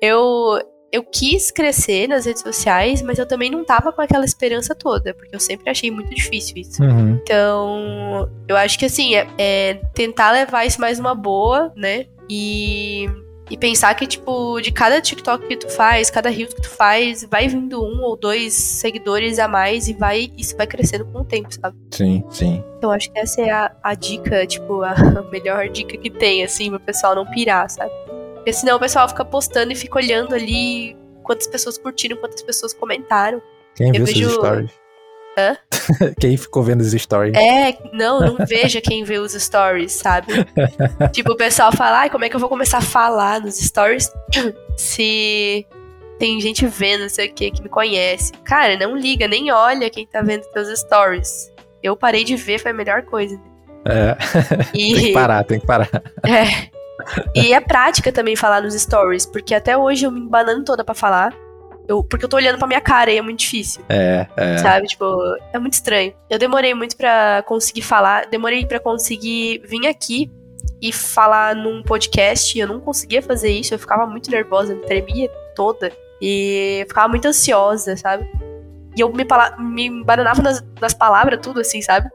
Eu, 0.00 0.58
eu 0.90 1.04
quis 1.04 1.50
crescer 1.50 2.08
nas 2.08 2.24
redes 2.24 2.42
sociais, 2.42 3.02
mas 3.02 3.18
eu 3.18 3.26
também 3.26 3.50
não 3.50 3.64
tava 3.64 3.92
com 3.92 4.00
aquela 4.00 4.24
esperança 4.24 4.74
toda, 4.74 5.12
porque 5.14 5.34
eu 5.34 5.40
sempre 5.40 5.68
achei 5.70 5.90
muito 5.90 6.14
difícil 6.14 6.56
isso. 6.56 6.82
Uhum. 6.82 7.18
Então, 7.22 8.30
eu 8.46 8.56
acho 8.56 8.78
que 8.78 8.86
assim, 8.86 9.14
é, 9.14 9.26
é 9.38 9.74
tentar 9.94 10.30
levar 10.32 10.64
isso 10.64 10.80
mais 10.80 10.98
uma 10.98 11.14
boa, 11.14 11.72
né? 11.76 12.06
E 12.28 13.08
e 13.50 13.56
pensar 13.56 13.94
que, 13.94 14.06
tipo, 14.06 14.60
de 14.60 14.70
cada 14.70 15.00
TikTok 15.00 15.46
que 15.46 15.56
tu 15.56 15.68
faz, 15.70 16.10
cada 16.10 16.28
Reels 16.28 16.52
que 16.52 16.62
tu 16.62 16.68
faz, 16.68 17.26
vai 17.30 17.48
vindo 17.48 17.82
um 17.82 18.02
ou 18.02 18.16
dois 18.16 18.52
seguidores 18.52 19.38
a 19.38 19.48
mais 19.48 19.88
e 19.88 19.94
vai 19.94 20.30
isso 20.36 20.56
vai 20.56 20.66
crescendo 20.66 21.06
com 21.06 21.20
o 21.20 21.24
tempo, 21.24 21.48
sabe? 21.52 21.76
Sim, 21.90 22.24
sim. 22.30 22.62
Então 22.76 22.90
acho 22.90 23.10
que 23.10 23.18
essa 23.18 23.40
é 23.40 23.50
a, 23.50 23.74
a 23.82 23.94
dica, 23.94 24.46
tipo, 24.46 24.82
a 24.82 24.94
melhor 25.32 25.68
dica 25.68 25.96
que 25.96 26.10
tem, 26.10 26.44
assim, 26.44 26.68
pro 26.70 26.80
pessoal 26.80 27.14
não 27.14 27.24
pirar, 27.26 27.70
sabe? 27.70 27.90
Porque 28.48 28.60
senão 28.60 28.76
o 28.76 28.80
pessoal 28.80 29.06
fica 29.06 29.26
postando 29.26 29.72
e 29.72 29.76
fica 29.76 29.98
olhando 29.98 30.34
ali 30.34 30.96
quantas 31.22 31.46
pessoas 31.46 31.76
curtiram, 31.76 32.16
quantas 32.16 32.40
pessoas 32.40 32.72
comentaram. 32.72 33.42
Quem 33.74 33.88
Eu 33.88 33.92
viu 33.92 34.06
vejo... 34.06 34.30
stories? 34.30 34.70
Hã? 35.36 35.58
quem 36.18 36.34
ficou 36.34 36.62
vendo 36.62 36.80
os 36.80 36.92
stories. 36.92 37.36
É, 37.36 37.76
não, 37.92 38.20
não 38.20 38.46
veja 38.46 38.80
quem 38.80 39.04
vê 39.04 39.18
os 39.18 39.34
stories, 39.34 39.92
sabe? 39.92 40.32
tipo, 41.12 41.32
o 41.32 41.36
pessoal 41.36 41.70
fala, 41.72 41.98
ai, 41.98 42.08
como 42.08 42.24
é 42.24 42.30
que 42.30 42.36
eu 42.36 42.40
vou 42.40 42.48
começar 42.48 42.78
a 42.78 42.80
falar 42.80 43.38
nos 43.42 43.58
stories 43.58 44.10
se 44.78 45.66
tem 46.18 46.40
gente 46.40 46.66
vendo, 46.66 47.02
não 47.02 47.10
sei 47.10 47.28
o 47.28 47.34
que, 47.34 47.50
que 47.50 47.62
me 47.62 47.68
conhece. 47.68 48.32
Cara, 48.44 48.78
não 48.78 48.96
liga, 48.96 49.28
nem 49.28 49.52
olha 49.52 49.90
quem 49.90 50.06
tá 50.06 50.22
vendo 50.22 50.44
teus 50.54 50.68
stories. 50.80 51.52
Eu 51.82 51.94
parei 51.94 52.24
de 52.24 52.34
ver, 52.34 52.58
foi 52.58 52.70
a 52.70 52.74
melhor 52.74 53.02
coisa. 53.02 53.38
É. 53.84 54.16
E... 54.72 54.94
tem 54.96 55.04
que 55.04 55.12
parar, 55.12 55.44
tem 55.44 55.60
que 55.60 55.66
parar. 55.66 55.90
É. 56.26 56.77
E 57.34 57.52
é 57.52 57.60
prática 57.60 58.12
também 58.12 58.36
falar 58.36 58.60
nos 58.62 58.74
stories, 58.74 59.26
porque 59.26 59.54
até 59.54 59.76
hoje 59.76 60.06
eu 60.06 60.10
me 60.10 60.20
embanando 60.20 60.64
toda 60.64 60.84
para 60.84 60.94
falar. 60.94 61.34
Eu, 61.86 62.04
porque 62.04 62.24
eu 62.24 62.28
tô 62.28 62.36
olhando 62.36 62.58
pra 62.58 62.68
minha 62.68 62.80
cara 62.80 63.10
e 63.10 63.16
é 63.16 63.22
muito 63.22 63.40
difícil. 63.40 63.82
É, 63.88 64.26
é. 64.36 64.58
Sabe? 64.58 64.86
Tipo, 64.88 65.06
é 65.52 65.58
muito 65.58 65.74
estranho. 65.74 66.12
Eu 66.28 66.38
demorei 66.38 66.74
muito 66.74 66.96
para 66.96 67.42
conseguir 67.46 67.82
falar, 67.82 68.26
demorei 68.26 68.66
para 68.66 68.78
conseguir 68.78 69.62
vir 69.64 69.86
aqui 69.86 70.30
e 70.82 70.92
falar 70.92 71.56
num 71.56 71.82
podcast. 71.82 72.58
Eu 72.58 72.68
não 72.68 72.80
conseguia 72.80 73.22
fazer 73.22 73.50
isso, 73.50 73.72
eu 73.72 73.78
ficava 73.78 74.06
muito 74.06 74.30
nervosa, 74.30 74.74
me 74.74 74.82
tremia 74.82 75.30
toda. 75.54 75.90
E 76.20 76.84
ficava 76.88 77.08
muito 77.08 77.26
ansiosa, 77.26 77.96
sabe? 77.96 78.28
E 78.96 79.00
eu 79.00 79.10
me, 79.12 79.24
me 79.58 79.86
embananava 79.86 80.42
nas, 80.42 80.62
nas 80.80 80.92
palavras, 80.92 81.38
tudo 81.40 81.60
assim, 81.60 81.80
sabe? 81.80 82.10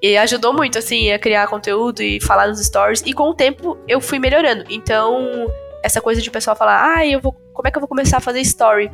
E 0.00 0.16
ajudou 0.16 0.52
muito, 0.52 0.78
assim, 0.78 1.10
a 1.10 1.18
criar 1.18 1.48
conteúdo 1.48 2.02
e 2.02 2.20
falar 2.20 2.46
nos 2.48 2.64
stories. 2.64 3.02
E 3.04 3.12
com 3.12 3.30
o 3.30 3.34
tempo 3.34 3.76
eu 3.88 4.00
fui 4.00 4.18
melhorando. 4.18 4.64
Então, 4.70 5.50
essa 5.82 6.00
coisa 6.00 6.22
de 6.22 6.28
o 6.28 6.32
pessoal 6.32 6.56
falar, 6.56 6.96
ah, 6.96 7.06
eu 7.06 7.20
vou. 7.20 7.32
Como 7.52 7.66
é 7.66 7.70
que 7.70 7.76
eu 7.76 7.80
vou 7.80 7.88
começar 7.88 8.18
a 8.18 8.20
fazer 8.20 8.40
story? 8.40 8.90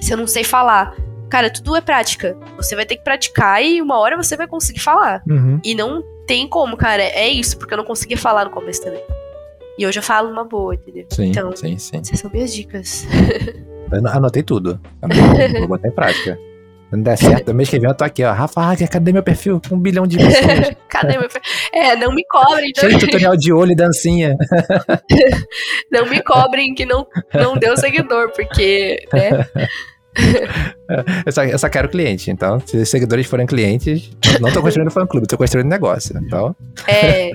se 0.00 0.12
eu 0.12 0.16
não 0.16 0.26
sei 0.26 0.44
falar. 0.44 0.96
Cara, 1.28 1.50
tudo 1.50 1.76
é 1.76 1.80
prática. 1.80 2.36
Você 2.56 2.74
vai 2.74 2.86
ter 2.86 2.96
que 2.96 3.04
praticar 3.04 3.62
e 3.62 3.82
uma 3.82 3.98
hora 3.98 4.16
você 4.16 4.36
vai 4.36 4.46
conseguir 4.46 4.80
falar. 4.80 5.22
Uhum. 5.28 5.60
E 5.62 5.74
não 5.74 6.02
tem 6.26 6.48
como, 6.48 6.76
cara. 6.76 7.02
É 7.02 7.28
isso, 7.28 7.58
porque 7.58 7.74
eu 7.74 7.78
não 7.78 7.84
conseguia 7.84 8.16
falar 8.16 8.44
no 8.44 8.50
começo 8.50 8.82
também. 8.82 9.02
E 9.78 9.86
hoje 9.86 9.98
eu 9.98 10.02
falo 10.02 10.30
uma 10.30 10.44
boa, 10.44 10.74
entendeu? 10.74 11.06
Sim, 11.10 11.26
então, 11.26 11.54
sim, 11.54 11.78
sim. 11.78 11.98
Essas 11.98 12.18
são 12.20 12.30
minhas 12.30 12.52
dicas. 12.52 13.06
anotei 14.12 14.42
tudo. 14.42 14.80
Anotei, 15.02 15.60
vou 15.60 15.68
botar 15.68 15.88
em 15.88 15.92
prática. 15.92 16.38
Não 16.90 17.02
der 17.02 17.18
certo, 17.18 17.52
mês 17.52 17.68
que 17.68 17.78
vem 17.78 17.88
eu 17.88 17.94
tô 17.94 18.02
aqui, 18.02 18.24
ó. 18.24 18.32
Rafa 18.32 18.62
Hager, 18.62 18.88
cadê 18.88 19.12
meu 19.12 19.22
perfil? 19.22 19.60
Um 19.70 19.78
bilhão 19.78 20.06
de 20.06 20.16
pessoas. 20.16 20.76
cadê 20.88 21.18
meu 21.18 21.28
perfil? 21.28 21.42
É, 21.72 21.94
não 21.96 22.14
me 22.14 22.24
cobrem. 22.24 22.72
Cheio 22.74 22.98
de 22.98 23.04
tutorial 23.04 23.36
de 23.36 23.52
olho 23.52 23.72
e 23.72 23.76
dancinha. 23.76 24.34
não 25.92 26.06
me 26.06 26.22
cobrem 26.22 26.74
que 26.74 26.86
não, 26.86 27.06
não 27.34 27.58
deu 27.58 27.76
seguidor, 27.76 28.32
porque, 28.32 28.96
né? 29.12 29.46
eu, 31.26 31.32
só, 31.32 31.44
eu 31.44 31.58
só 31.58 31.68
quero 31.68 31.88
cliente, 31.88 32.30
então, 32.30 32.60
se 32.64 32.76
os 32.76 32.88
seguidores 32.88 33.26
forem 33.26 33.46
clientes, 33.46 34.10
não 34.40 34.50
tô 34.52 34.60
construindo 34.60 34.90
fã-clube, 34.90 35.26
tô 35.26 35.36
construindo 35.36 35.68
negócio, 35.68 36.18
então... 36.18 36.54
É... 36.86 37.32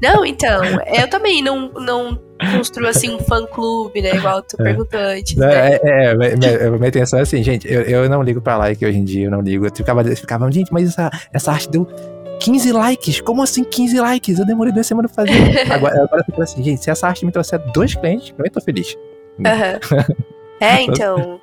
Não, 0.00 0.24
então, 0.24 0.62
eu 0.94 1.10
também 1.10 1.42
não, 1.42 1.72
não 1.72 2.20
construo 2.52 2.86
assim 2.86 3.12
um 3.12 3.18
fã 3.18 3.44
clube, 3.46 4.00
né? 4.00 4.14
Igual 4.14 4.42
tu 4.42 4.54
É. 4.60 4.62
perguntou 4.62 5.00
antes. 5.00 5.34
Não, 5.34 5.48
Né? 5.48 5.72
É, 5.74 5.80
é, 5.82 6.14
minha, 6.16 6.36
minha- 6.36 6.70
minha 6.70 6.88
intenção 6.88 7.18
é 7.18 7.22
assim, 7.22 7.42
gente, 7.42 7.66
eu, 7.70 7.82
eu 7.82 8.08
não 8.08 8.22
ligo 8.22 8.40
pra 8.40 8.56
like 8.56 8.84
hoje 8.86 8.96
em 8.96 9.02
dia, 9.04 9.24
eu 9.26 9.30
não 9.32 9.40
ligo. 9.40 9.66
Eu 9.66 9.74
ficava, 9.74 10.02
eu 10.02 10.16
ficava 10.16 10.48
gente, 10.52 10.72
mas 10.72 10.88
essa, 10.90 11.10
essa 11.32 11.50
arte 11.50 11.68
deu 11.68 11.84
15 12.38 12.70
likes. 12.70 13.20
Como 13.20 13.42
assim 13.42 13.64
15 13.64 13.98
likes? 13.98 14.38
Eu 14.38 14.46
demorei 14.46 14.72
duas 14.72 14.86
semanas 14.86 15.10
pra 15.10 15.26
fazer. 15.26 15.36
Agora, 15.68 15.94
agora 16.00 16.20
eu 16.20 16.24
fico 16.26 16.42
assim, 16.42 16.62
gente, 16.62 16.80
se 16.84 16.90
essa 16.90 17.08
arte 17.08 17.26
me 17.26 17.32
trouxer 17.32 17.58
dois 17.72 17.92
clientes, 17.96 18.32
eu 18.38 18.50
tô 18.52 18.60
feliz. 18.60 18.96
Aham. 19.44 19.80
É, 20.60 20.80
então. 20.86 21.40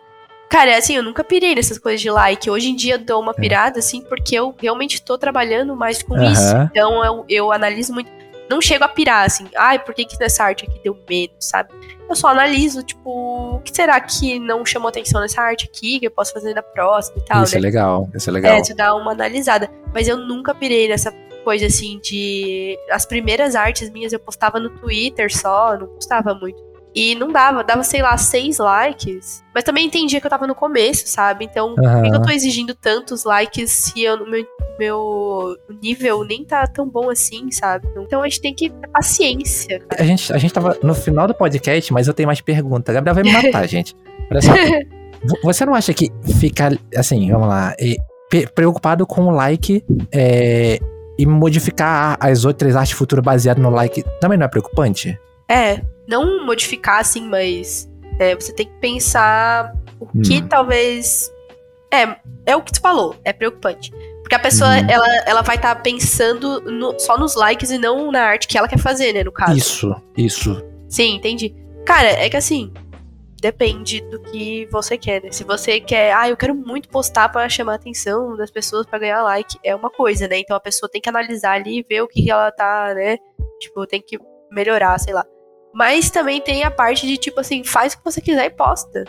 Cara, 0.56 0.78
assim, 0.78 0.96
eu 0.96 1.04
nunca 1.04 1.22
pirei 1.22 1.54
nessas 1.54 1.78
coisas 1.78 2.00
de 2.00 2.10
like. 2.10 2.50
Hoje 2.50 2.70
em 2.70 2.76
dia 2.78 2.94
eu 2.94 3.00
dou 3.00 3.22
uma 3.22 3.34
pirada, 3.34 3.80
assim, 3.80 4.02
porque 4.02 4.36
eu 4.36 4.56
realmente 4.58 5.02
tô 5.02 5.18
trabalhando 5.18 5.76
mais 5.76 6.02
com 6.02 6.16
Aham. 6.16 6.32
isso. 6.32 6.56
Então 6.72 7.04
eu, 7.04 7.26
eu 7.28 7.52
analiso 7.52 7.92
muito. 7.92 8.10
Não 8.50 8.62
chego 8.62 8.86
a 8.86 8.88
pirar, 8.88 9.26
assim, 9.26 9.46
ai, 9.58 9.78
por 9.80 9.94
que, 9.94 10.06
que 10.06 10.18
nessa 10.18 10.46
arte 10.46 10.64
aqui 10.64 10.80
deu 10.82 10.98
menos, 11.10 11.36
sabe? 11.40 11.74
Eu 12.08 12.16
só 12.16 12.30
analiso, 12.30 12.84
tipo, 12.84 13.58
o 13.58 13.60
que 13.66 13.76
será 13.76 14.00
que 14.00 14.40
não 14.40 14.66
chamou 14.66 14.88
atenção 14.88 15.20
nessa 15.20 15.42
arte 15.42 15.66
aqui, 15.66 16.00
que 16.00 16.08
eu 16.08 16.12
posso 16.12 16.32
fazer 16.32 16.54
na 16.54 16.64
próxima 16.64 17.18
e 17.18 17.26
tal, 17.26 17.44
isso 17.44 17.56
né? 17.56 17.60
é 17.60 17.62
legal, 17.62 18.10
isso 18.16 18.30
é 18.30 18.34
legal. 18.34 18.56
É, 18.56 18.62
tu 18.62 18.74
dá 18.74 18.96
uma 18.96 19.12
analisada. 19.12 19.70
Mas 19.94 20.08
eu 20.08 20.16
nunca 20.16 20.56
pirei 20.56 20.88
nessa 20.88 21.14
coisa 21.44 21.66
assim 21.66 22.00
de. 22.02 22.80
As 22.90 23.06
primeiras 23.06 23.56
artes 23.56 23.90
minhas 23.90 24.14
eu 24.14 24.22
postava 24.22 24.58
no 24.58 24.70
Twitter 24.70 25.36
só, 25.36 25.78
não 25.78 25.88
postava 25.88 26.34
muito. 26.34 26.64
E 26.96 27.14
não 27.16 27.30
dava, 27.30 27.62
dava, 27.62 27.84
sei 27.84 28.02
lá, 28.02 28.16
seis 28.18 28.58
likes. 28.58 29.44
Mas 29.54 29.66
também 29.66 29.86
entendia 29.86 30.22
que 30.22 30.26
eu 30.26 30.30
tava 30.30 30.48
no 30.48 30.56
começo, 30.56 31.06
sabe? 31.08 31.44
Então, 31.44 31.76
por 31.76 32.02
que 32.04 32.10
que 32.10 32.16
eu 32.16 32.22
tô 32.22 32.30
exigindo 32.30 32.74
tantos 32.74 33.26
likes 33.26 33.70
se 33.70 34.02
eu, 34.02 34.26
meu, 34.26 34.46
meu 34.80 35.58
nível 35.84 36.24
nem 36.24 36.46
tá 36.46 36.66
tão 36.68 36.88
bom 36.88 37.10
assim, 37.10 37.52
sabe? 37.52 37.86
Então 37.98 38.22
a 38.22 38.30
gente 38.30 38.42
tem 38.42 38.54
que 38.56 38.70
ter 38.70 38.88
paciência. 38.88 39.82
cara. 39.90 40.02
A 40.02 40.06
gente, 40.06 40.32
a 40.32 40.38
gente 40.38 40.54
tava 40.54 40.78
no 40.82 40.96
final 40.96 41.28
do 41.28 41.34
podcast, 41.34 41.92
mas 41.92 42.08
eu 42.08 42.14
tenho 42.14 42.28
mais 42.28 42.40
perguntas. 42.40 42.96
A 42.96 43.02
Gabriel 43.02 43.16
vai 43.16 43.24
me 43.26 43.32
matar, 43.44 43.68
gente. 43.70 43.94
Olha 44.32 44.42
só. 44.42 44.54
Vo- 44.54 45.38
Você 45.44 45.66
não 45.66 45.76
acha 45.76 45.94
que 45.94 46.10
ficar, 46.40 46.72
assim, 46.96 47.30
vamos 47.30 47.50
lá, 47.50 47.76
preocupado 48.54 49.06
com 49.06 49.24
o 49.28 49.32
like 49.32 49.84
é, 50.12 50.80
e 51.18 51.26
modificar 51.26 52.18
as 52.20 52.46
outras 52.46 52.76
artes 52.76 52.94
futuras 52.94 53.24
baseado 53.24 53.60
no 53.60 53.70
like 53.70 54.04
também 54.20 54.38
não 54.38 54.46
é 54.46 54.50
preocupante? 54.50 55.20
É, 55.50 55.82
não 56.08 56.46
modificar 56.46 57.00
assim, 57.00 57.28
mas 57.28 57.90
é, 58.20 58.36
você 58.36 58.54
tem 58.54 58.66
que 58.68 58.74
pensar 58.80 59.74
o 60.00 60.06
que 60.22 60.40
Hum. 60.40 60.48
talvez. 60.48 61.32
É, 61.94 62.16
é 62.46 62.56
o 62.56 62.62
que 62.62 62.74
tu 62.74 62.82
falou, 62.82 63.16
é 63.24 63.32
preocupante. 63.32 63.92
Porque 64.22 64.36
a 64.36 64.40
pessoa, 64.40 64.70
Uhum. 64.72 64.90
ela, 64.90 65.08
ela 65.28 65.42
vai 65.44 65.56
estar 65.56 65.76
pensando 65.84 66.60
no- 66.62 67.00
só 67.00 67.18
nos 67.18 67.36
likes 67.36 67.70
e 67.70 67.78
não 67.78 68.12
na 68.12 68.22
arte 68.24 68.48
que 68.48 68.58
ela 68.58 68.68
quer 68.68 68.80
fazer, 68.80 69.14
né, 69.14 69.24
no 69.24 69.32
caso. 69.32 69.56
Isso, 69.56 69.96
isso. 70.18 70.64
Sim, 70.90 71.16
entendi. 71.16 71.56
Cara, 71.86 72.08
é 72.10 72.28
que 72.30 72.36
assim, 72.36 72.74
depende 73.40 74.02
do 74.10 74.20
que 74.20 74.68
você 74.72 74.98
quer, 74.98 75.22
né? 75.22 75.32
Se 75.32 75.44
você 75.44 75.80
quer, 75.80 76.12
ah, 76.14 76.28
eu 76.28 76.36
quero 76.36 76.56
muito 76.56 76.90
postar 76.90 77.30
pra 77.30 77.48
chamar 77.48 77.74
a 77.74 77.76
atenção 77.76 78.36
das 78.36 78.50
pessoas 78.50 78.86
pra 78.88 78.98
ganhar 78.98 79.22
like, 79.22 79.58
é 79.64 79.76
uma 79.76 79.90
coisa, 79.92 80.28
né? 80.28 80.40
Então 80.40 80.56
a 80.58 80.60
pessoa 80.60 80.90
tem 80.90 81.00
que 81.00 81.08
analisar 81.10 81.52
ali 81.54 81.80
e 81.80 81.86
ver 81.88 82.02
o 82.02 82.08
que 82.08 82.24
que 82.24 82.32
ela 82.32 82.52
tá, 82.52 82.94
né? 82.96 83.18
Tipo, 83.60 83.86
tem 83.86 84.02
que 84.02 84.18
melhorar, 84.52 84.98
sei 85.00 85.14
lá. 85.14 85.24
Mas 85.76 86.10
também 86.10 86.40
tem 86.40 86.64
a 86.64 86.72
parte 86.72 87.06
de 87.06 87.18
tipo 87.18 87.42
assim, 87.42 87.62
faz 87.62 87.94
o 87.94 87.98
que 87.98 88.06
você 88.06 88.22
quiser 88.22 88.46
e 88.46 88.50
posta. 88.50 89.04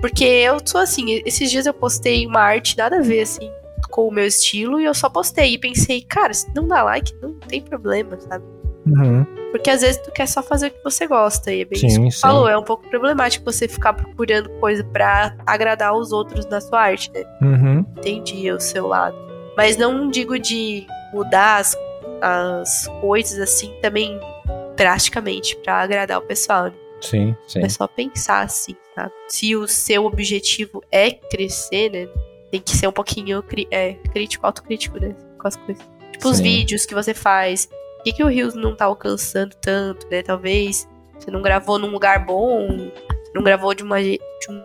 Porque 0.00 0.24
eu 0.24 0.56
sou 0.64 0.80
assim, 0.80 1.20
esses 1.26 1.50
dias 1.50 1.66
eu 1.66 1.74
postei 1.74 2.26
uma 2.26 2.40
arte 2.40 2.76
nada 2.78 2.96
a 2.96 3.02
ver, 3.02 3.20
assim, 3.20 3.50
com 3.90 4.08
o 4.08 4.10
meu 4.10 4.26
estilo, 4.26 4.80
e 4.80 4.86
eu 4.86 4.94
só 4.94 5.10
postei 5.10 5.52
e 5.52 5.58
pensei, 5.58 6.00
cara, 6.00 6.32
se 6.32 6.48
não 6.54 6.66
dá 6.66 6.82
like, 6.82 7.14
não 7.20 7.34
tem 7.34 7.60
problema, 7.60 8.18
sabe? 8.18 8.42
Uhum. 8.86 9.26
Porque 9.50 9.68
às 9.68 9.82
vezes 9.82 10.00
tu 10.00 10.10
quer 10.10 10.26
só 10.26 10.42
fazer 10.42 10.68
o 10.68 10.70
que 10.70 10.82
você 10.82 11.06
gosta. 11.06 11.52
E 11.52 11.62
é 11.62 11.64
bem 11.66 11.78
Sim, 11.78 11.86
isso 11.88 12.02
que 12.02 12.10
sim. 12.12 12.20
falou. 12.20 12.48
É 12.48 12.56
um 12.56 12.62
pouco 12.62 12.88
problemático 12.88 13.44
você 13.44 13.68
ficar 13.68 13.92
procurando 13.92 14.48
coisa 14.58 14.82
pra 14.82 15.36
agradar 15.46 15.94
os 15.94 16.12
outros 16.12 16.46
na 16.46 16.62
sua 16.62 16.80
arte, 16.80 17.10
né? 17.12 17.24
Uhum. 17.42 17.84
Entendi 17.98 18.50
o 18.50 18.58
seu 18.58 18.86
lado. 18.86 19.16
Mas 19.54 19.76
não 19.76 20.08
digo 20.08 20.38
de 20.38 20.86
mudar 21.12 21.58
as, 21.58 21.76
as 22.22 22.86
coisas 23.00 23.38
assim 23.38 23.70
também 23.82 24.18
drasticamente 24.80 25.56
pra 25.56 25.82
agradar 25.82 26.18
o 26.18 26.22
pessoal. 26.22 26.64
Né? 26.64 26.72
Sim, 27.02 27.36
sim. 27.46 27.60
É 27.60 27.68
só 27.68 27.86
pensar 27.86 28.40
assim, 28.40 28.74
sabe? 28.94 29.12
Se 29.28 29.54
o 29.54 29.68
seu 29.68 30.06
objetivo 30.06 30.82
é 30.90 31.10
crescer, 31.10 31.90
né? 31.90 32.08
Tem 32.50 32.60
que 32.60 32.74
ser 32.74 32.86
um 32.86 32.92
pouquinho 32.92 33.44
é, 33.70 33.92
crítico, 34.10 34.46
autocrítico, 34.46 34.98
né? 34.98 35.14
Com 35.38 35.46
as 35.46 35.56
coisas. 35.56 35.86
Tipo, 36.12 36.28
os 36.30 36.38
Sim. 36.38 36.42
vídeos 36.42 36.86
que 36.86 36.94
você 36.94 37.12
faz. 37.12 37.66
Por 37.66 38.04
que, 38.04 38.12
que 38.14 38.24
o 38.24 38.26
Rios 38.26 38.54
não 38.54 38.74
tá 38.74 38.86
alcançando 38.86 39.54
tanto, 39.56 40.08
né? 40.08 40.22
Talvez 40.22 40.88
você 41.18 41.30
não 41.30 41.42
gravou 41.42 41.78
num 41.78 41.90
lugar 41.90 42.24
bom, 42.24 42.90
não 43.34 43.42
gravou 43.42 43.74
de 43.74 43.82
uma, 43.82 44.02
de 44.02 44.18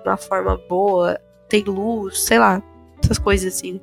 uma 0.06 0.18
forma 0.18 0.58
boa, 0.70 1.20
tem 1.50 1.62
luz, 1.64 2.22
sei 2.22 2.40
lá. 2.40 2.64
Essas 3.04 3.20
coisas 3.20 3.54
assim. 3.54 3.82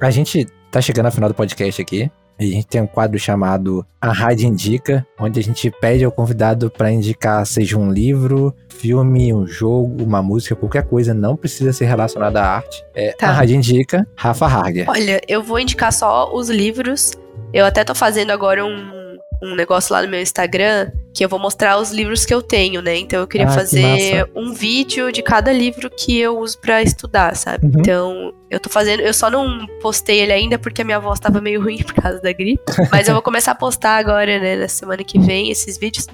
A 0.00 0.10
gente 0.10 0.46
tá 0.70 0.80
chegando 0.80 1.06
ao 1.06 1.12
final 1.12 1.28
do 1.28 1.34
podcast 1.34 1.82
aqui. 1.82 2.10
E 2.38 2.44
a 2.44 2.52
gente 2.52 2.68
tem 2.68 2.80
um 2.80 2.86
quadro 2.86 3.18
chamado 3.18 3.84
A 4.00 4.12
Rádio 4.12 4.46
Indica, 4.46 5.04
onde 5.18 5.40
a 5.40 5.42
gente 5.42 5.72
pede 5.72 6.04
ao 6.04 6.12
convidado 6.12 6.70
para 6.70 6.88
indicar 6.88 7.44
seja 7.44 7.76
um 7.76 7.90
livro, 7.90 8.54
filme, 8.68 9.34
um 9.34 9.44
jogo, 9.44 10.04
uma 10.04 10.22
música, 10.22 10.54
qualquer 10.54 10.84
coisa, 10.84 11.12
não 11.12 11.36
precisa 11.36 11.72
ser 11.72 11.86
relacionada 11.86 12.40
à 12.40 12.46
arte. 12.46 12.84
É 12.94 13.10
Tá. 13.10 13.30
A 13.30 13.32
Rádio 13.32 13.56
Indica, 13.56 14.06
Rafa 14.14 14.46
Harger. 14.46 14.88
Olha, 14.88 15.20
eu 15.26 15.42
vou 15.42 15.58
indicar 15.58 15.92
só 15.92 16.32
os 16.32 16.48
livros. 16.48 17.10
Eu 17.52 17.66
até 17.66 17.82
tô 17.82 17.92
fazendo 17.92 18.30
agora 18.30 18.64
um, 18.64 19.07
um 19.42 19.54
negócio 19.54 19.92
lá 19.92 20.02
no 20.02 20.08
meu 20.08 20.20
Instagram 20.20 20.90
que 21.14 21.24
eu 21.24 21.28
vou 21.28 21.38
mostrar 21.38 21.78
os 21.78 21.90
livros 21.90 22.24
que 22.24 22.32
eu 22.32 22.40
tenho, 22.42 22.80
né? 22.82 22.96
Então 22.96 23.20
eu 23.20 23.26
queria 23.26 23.46
Ah, 23.46 23.50
que 23.50 23.54
fazer 23.56 24.16
massa. 24.20 24.30
um 24.36 24.52
vídeo 24.52 25.10
de 25.12 25.22
cada 25.22 25.52
livro 25.52 25.90
que 25.90 26.18
eu 26.18 26.38
uso 26.38 26.58
pra 26.60 26.82
estudar, 26.82 27.34
sabe? 27.36 27.66
Uhum. 27.66 27.72
Então 27.80 28.34
eu 28.50 28.60
tô 28.60 28.68
fazendo. 28.70 29.00
Eu 29.00 29.12
só 29.14 29.28
não 29.30 29.66
postei 29.80 30.20
ele 30.20 30.32
ainda 30.32 30.58
porque 30.58 30.82
a 30.82 30.84
minha 30.84 31.00
voz 31.00 31.18
tava 31.20 31.40
meio 31.40 31.60
ruim 31.62 31.78
por 31.78 31.94
causa 31.94 32.20
da 32.20 32.32
gripe. 32.32 32.62
Mas 32.90 33.08
eu 33.08 33.14
vou 33.14 33.22
começar 33.22 33.52
a 33.52 33.54
postar 33.56 33.96
agora, 33.96 34.38
né? 34.38 34.56
Na 34.56 34.68
semana 34.68 35.02
que 35.02 35.18
vem, 35.18 35.50
esses 35.50 35.76
vídeos. 35.78 36.06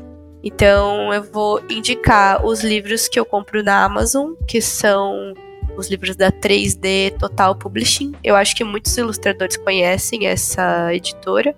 Então 0.42 1.12
eu 1.12 1.22
vou 1.22 1.60
indicar 1.70 2.44
os 2.44 2.62
livros 2.62 3.08
que 3.08 3.18
eu 3.18 3.24
compro 3.24 3.62
na 3.62 3.84
Amazon, 3.84 4.32
que 4.46 4.60
são 4.60 5.32
os 5.76 5.88
livros 5.90 6.14
da 6.16 6.30
3D 6.30 7.18
Total 7.18 7.54
Publishing. 7.54 8.12
Eu 8.22 8.36
acho 8.36 8.54
que 8.54 8.62
muitos 8.62 8.96
ilustradores 8.96 9.56
conhecem 9.56 10.26
essa 10.26 10.94
editora. 10.94 11.54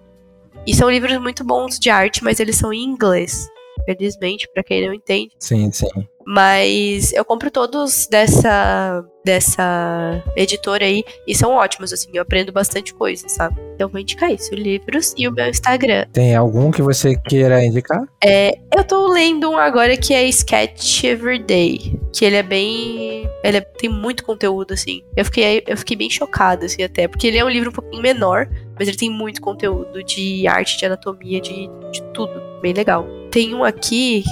E 0.67 0.75
são 0.75 0.91
livros 0.91 1.17
muito 1.19 1.45
bons 1.45 1.79
de 1.79 1.89
arte, 1.91 2.25
mas 2.25 2.41
eles 2.41 2.57
são 2.57 2.73
em 2.73 2.83
inglês. 2.83 3.49
Felizmente, 3.85 4.49
pra 4.53 4.65
quem 4.65 4.85
não 4.87 4.93
entende. 4.93 5.31
Sim, 5.39 5.71
sim. 5.71 5.87
Mas 6.27 7.13
eu 7.13 7.25
compro 7.25 7.51
todos 7.51 8.09
dessa 8.11 9.05
dessa 9.25 10.23
editora 10.37 10.85
aí 10.85 11.03
e 11.27 11.35
são 11.35 11.51
ótimos, 11.55 11.93
assim, 11.93 12.09
eu 12.15 12.23
aprendo 12.23 12.53
bastante 12.53 12.95
coisa, 12.95 13.29
sabe? 13.29 13.57
Então 13.75 13.87
eu 13.87 13.89
vou 13.89 14.01
indicar 14.01 14.33
isso, 14.33 14.55
livros 14.55 15.15
e 15.19 15.27
o 15.27 15.33
meu 15.33 15.49
Instagram. 15.49 16.07
Tem 16.13 16.35
algum 16.37 16.71
que 16.71 16.81
você 16.81 17.17
queira 17.29 17.65
indicar? 17.65 18.05
É, 18.23 18.57
eu 18.77 18.85
tô 18.85 19.09
lendo 19.09 19.51
um 19.51 19.57
agora 19.59 19.97
que 19.97 20.15
é 20.15 20.25
Sketch 20.29 21.03
Everyday, 21.03 21.99
que 22.13 22.25
ele 22.25 22.37
é 22.37 22.43
bem, 22.43 23.29
ele 23.43 23.57
é- 23.57 23.61
tem 23.61 23.91
muito 23.91 24.25
conteúdo 24.25 24.75
assim. 24.75 25.03
Eu 25.17 25.25
fiquei 25.25 25.65
eu 25.67 25.77
fiquei 25.77 25.97
bem 25.97 26.09
chocada 26.09 26.67
assim 26.67 26.85
até, 26.85 27.09
porque 27.09 27.27
ele 27.27 27.39
é 27.39 27.45
um 27.45 27.49
livro 27.49 27.71
um 27.71 27.75
pouquinho 27.75 28.01
menor, 28.03 28.49
mas 28.79 28.87
ele 28.87 28.97
tem 28.97 29.11
muito 29.11 29.41
conteúdo 29.41 30.05
de 30.05 30.47
arte, 30.47 30.79
de 30.79 30.87
anatomia, 30.87 31.41
de, 31.41 31.69
de 31.91 32.03
tudo, 32.15 32.33
bem 32.63 32.73
legal. 32.73 33.05
Tem 33.33 33.53
um 33.57 33.65
aqui, 33.65 34.23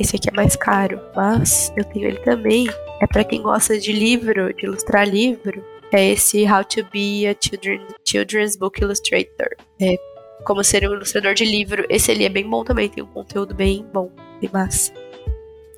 esse 0.00 0.16
aqui 0.16 0.28
é 0.30 0.32
mais 0.32 0.56
caro, 0.56 1.00
mas 1.14 1.72
eu 1.76 1.84
tenho 1.84 2.06
ele 2.08 2.18
também. 2.20 2.66
É 3.00 3.06
pra 3.06 3.24
quem 3.24 3.42
gosta 3.42 3.78
de 3.78 3.92
livro, 3.92 4.52
de 4.54 4.66
ilustrar 4.66 5.08
livro. 5.08 5.62
É 5.92 6.10
esse 6.12 6.44
How 6.50 6.64
to 6.64 6.84
Be 6.92 7.26
a 7.26 7.34
Children, 7.40 7.80
Children's 8.04 8.56
Book 8.56 8.80
Illustrator. 8.82 9.48
É 9.80 9.94
como 10.44 10.62
ser 10.64 10.88
um 10.88 10.92
ilustrador 10.94 11.34
de 11.34 11.44
livro. 11.44 11.84
Esse 11.88 12.10
ali 12.10 12.24
é 12.24 12.28
bem 12.28 12.48
bom 12.48 12.64
também, 12.64 12.88
tem 12.88 13.02
um 13.02 13.06
conteúdo 13.06 13.54
bem 13.54 13.84
bom, 13.92 14.10
bem 14.40 14.50
massa. 14.52 14.92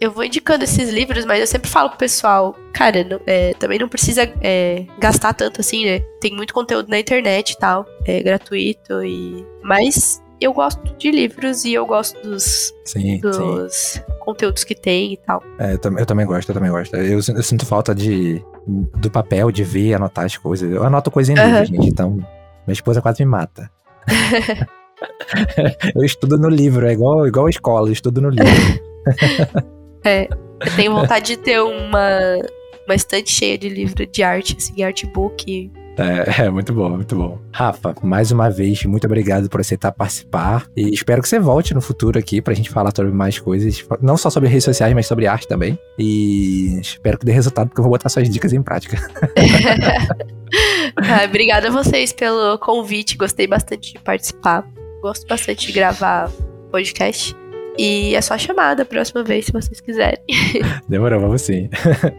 Eu 0.01 0.11
vou 0.11 0.25
indicando 0.25 0.63
esses 0.65 0.91
livros, 0.91 1.25
mas 1.25 1.41
eu 1.41 1.47
sempre 1.47 1.71
falo 1.71 1.89
pro 1.89 1.99
pessoal, 1.99 2.55
cara, 2.73 3.03
não- 3.03 3.21
é, 3.27 3.55
também 3.55 3.79
não 3.79 3.89
precisa 3.89 4.31
é, 4.43 4.85
gastar 4.99 5.33
tanto 5.33 5.61
assim, 5.61 5.87
né? 5.87 6.01
Tem 6.21 6.35
muito 6.35 6.53
conteúdo 6.53 6.89
na 6.91 6.99
internet 6.99 7.53
e 7.53 7.59
tal, 7.59 7.87
é 8.05 8.23
gratuito 8.23 9.03
e. 9.05 9.45
Mas 9.63 10.23
eu 10.41 10.53
gosto 10.53 10.83
de 10.97 11.11
livros 11.11 11.65
e 11.65 11.73
eu 11.75 11.87
gosto 11.87 12.21
dos, 12.23 12.73
Sim, 12.85 13.21
sim. 13.21 13.21
dos 13.21 14.03
conteúdos 14.21 14.65
que 14.65 14.75
tem 14.75 15.13
e 15.15 15.17
tal. 15.17 15.43
É, 15.59 15.73
eu, 15.75 15.79
tam- 15.79 15.99
eu 15.99 16.07
também 16.07 16.27
gosto, 16.27 16.49
eu 16.51 16.55
também 16.55 16.71
gosto. 16.71 16.95
Eu, 16.97 17.19
eu 17.19 17.43
sinto 17.43 17.65
falta 17.67 17.95
de 17.95 18.43
do 18.67 19.11
papel, 19.11 19.51
de 19.53 19.63
ver, 19.63 19.95
anotar 19.95 20.25
as 20.25 20.37
coisas. 20.37 20.71
Eu 20.71 20.83
anoto 20.83 21.11
coisa 21.11 21.33
em 21.33 21.37
livro, 21.37 21.51
Aham. 21.55 21.65
gente, 21.65 21.89
então 21.89 22.11
minha 22.13 22.73
esposa 22.73 23.01
quase 23.01 23.25
me 23.25 23.31
mata. 23.31 23.71
eu 25.95 26.03
estudo 26.05 26.39
no 26.39 26.49
livro, 26.49 26.87
é 26.87 26.93
igual, 26.93 27.27
igual 27.27 27.47
a 27.47 27.51
escola, 27.51 27.89
eu 27.89 27.93
estudo 27.93 28.21
no 28.21 28.29
livro. 28.31 28.81
É, 30.05 30.29
eu 30.65 30.77
tenho 30.77 30.95
vontade 30.95 31.27
de 31.35 31.37
ter 31.37 31.61
uma, 31.61 32.39
uma 32.87 32.95
estante 32.95 33.29
cheia 33.29 33.59
de 33.59 33.69
livro 33.69 34.07
de 34.07 34.23
arte, 34.23 34.55
assim, 34.57 34.81
artbook 34.85 35.69
É, 35.97 36.45
é, 36.47 36.51
muito 36.51 36.73
bom, 36.73 36.91
muito 36.91 37.17
bom. 37.17 37.39
Rafa, 37.53 37.95
mais 38.03 38.31
uma 38.31 38.51
vez, 38.51 38.85
muito 38.85 39.07
obrigado 39.07 39.49
por 39.49 39.61
aceitar 39.61 39.93
participar. 39.93 40.67
E 40.77 40.93
espero 40.93 41.23
que 41.23 41.29
você 41.29 41.39
volte 41.39 41.75
no 41.75 41.81
futuro 41.81 42.19
aqui 42.19 42.41
pra 42.41 42.55
gente 42.55 42.71
falar 42.71 42.93
sobre 42.95 43.13
mais 43.13 43.39
coisas. 43.39 43.85
Não 44.01 44.17
só 44.17 44.31
sobre 44.31 44.49
redes 44.49 44.65
sociais, 44.65 44.95
mas 44.95 45.07
sobre 45.07 45.27
arte 45.27 45.49
também. 45.49 45.79
E 45.99 46.79
espero 46.81 47.19
que 47.19 47.25
dê 47.25 47.33
resultado, 47.33 47.69
porque 47.69 47.81
eu 47.81 47.85
vou 47.85 47.93
botar 47.93 48.09
suas 48.09 48.29
dicas 48.29 48.53
em 48.53 48.63
prática. 48.63 48.99
ah, 50.97 51.25
obrigada 51.25 51.69
a 51.69 51.71
vocês 51.71 52.13
pelo 52.13 52.59
convite. 52.59 53.17
Gostei 53.17 53.47
bastante 53.47 53.95
de 53.95 53.99
participar. 53.99 54.65
Gosto 55.01 55.27
bastante 55.27 55.67
de 55.67 55.73
gravar 55.73 56.31
podcast. 56.71 57.35
E 57.79 58.15
é 58.15 58.21
só 58.21 58.37
chamada 58.39 58.83
a 58.83 58.87
próxima 58.87 59.23
vez, 59.23 59.47
se 59.47 59.53
vocês 59.53 59.81
quiserem. 59.81 60.19
Demorou, 60.89 61.21
vamos 61.21 61.43
sim. 61.43 61.69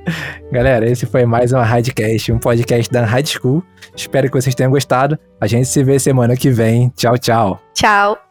Galera, 0.52 0.90
esse 0.90 1.06
foi 1.06 1.26
mais 1.26 1.52
um 1.54 1.60
Radcast, 1.60 2.32
um 2.32 2.40
podcast 2.40 2.92
da 2.92 3.06
High 3.06 3.26
School. 3.26 3.64
Espero 3.96 4.28
que 4.28 4.40
vocês 4.40 4.56
tenham 4.56 4.72
gostado. 4.72 5.18
A 5.42 5.48
gente 5.48 5.68
se 5.68 5.84
vê 5.84 6.00
semana 6.00 6.36
que 6.36 6.50
vem. 6.50 6.90
Tchau, 6.96 7.18
tchau. 7.18 7.60
Tchau. 7.74 8.27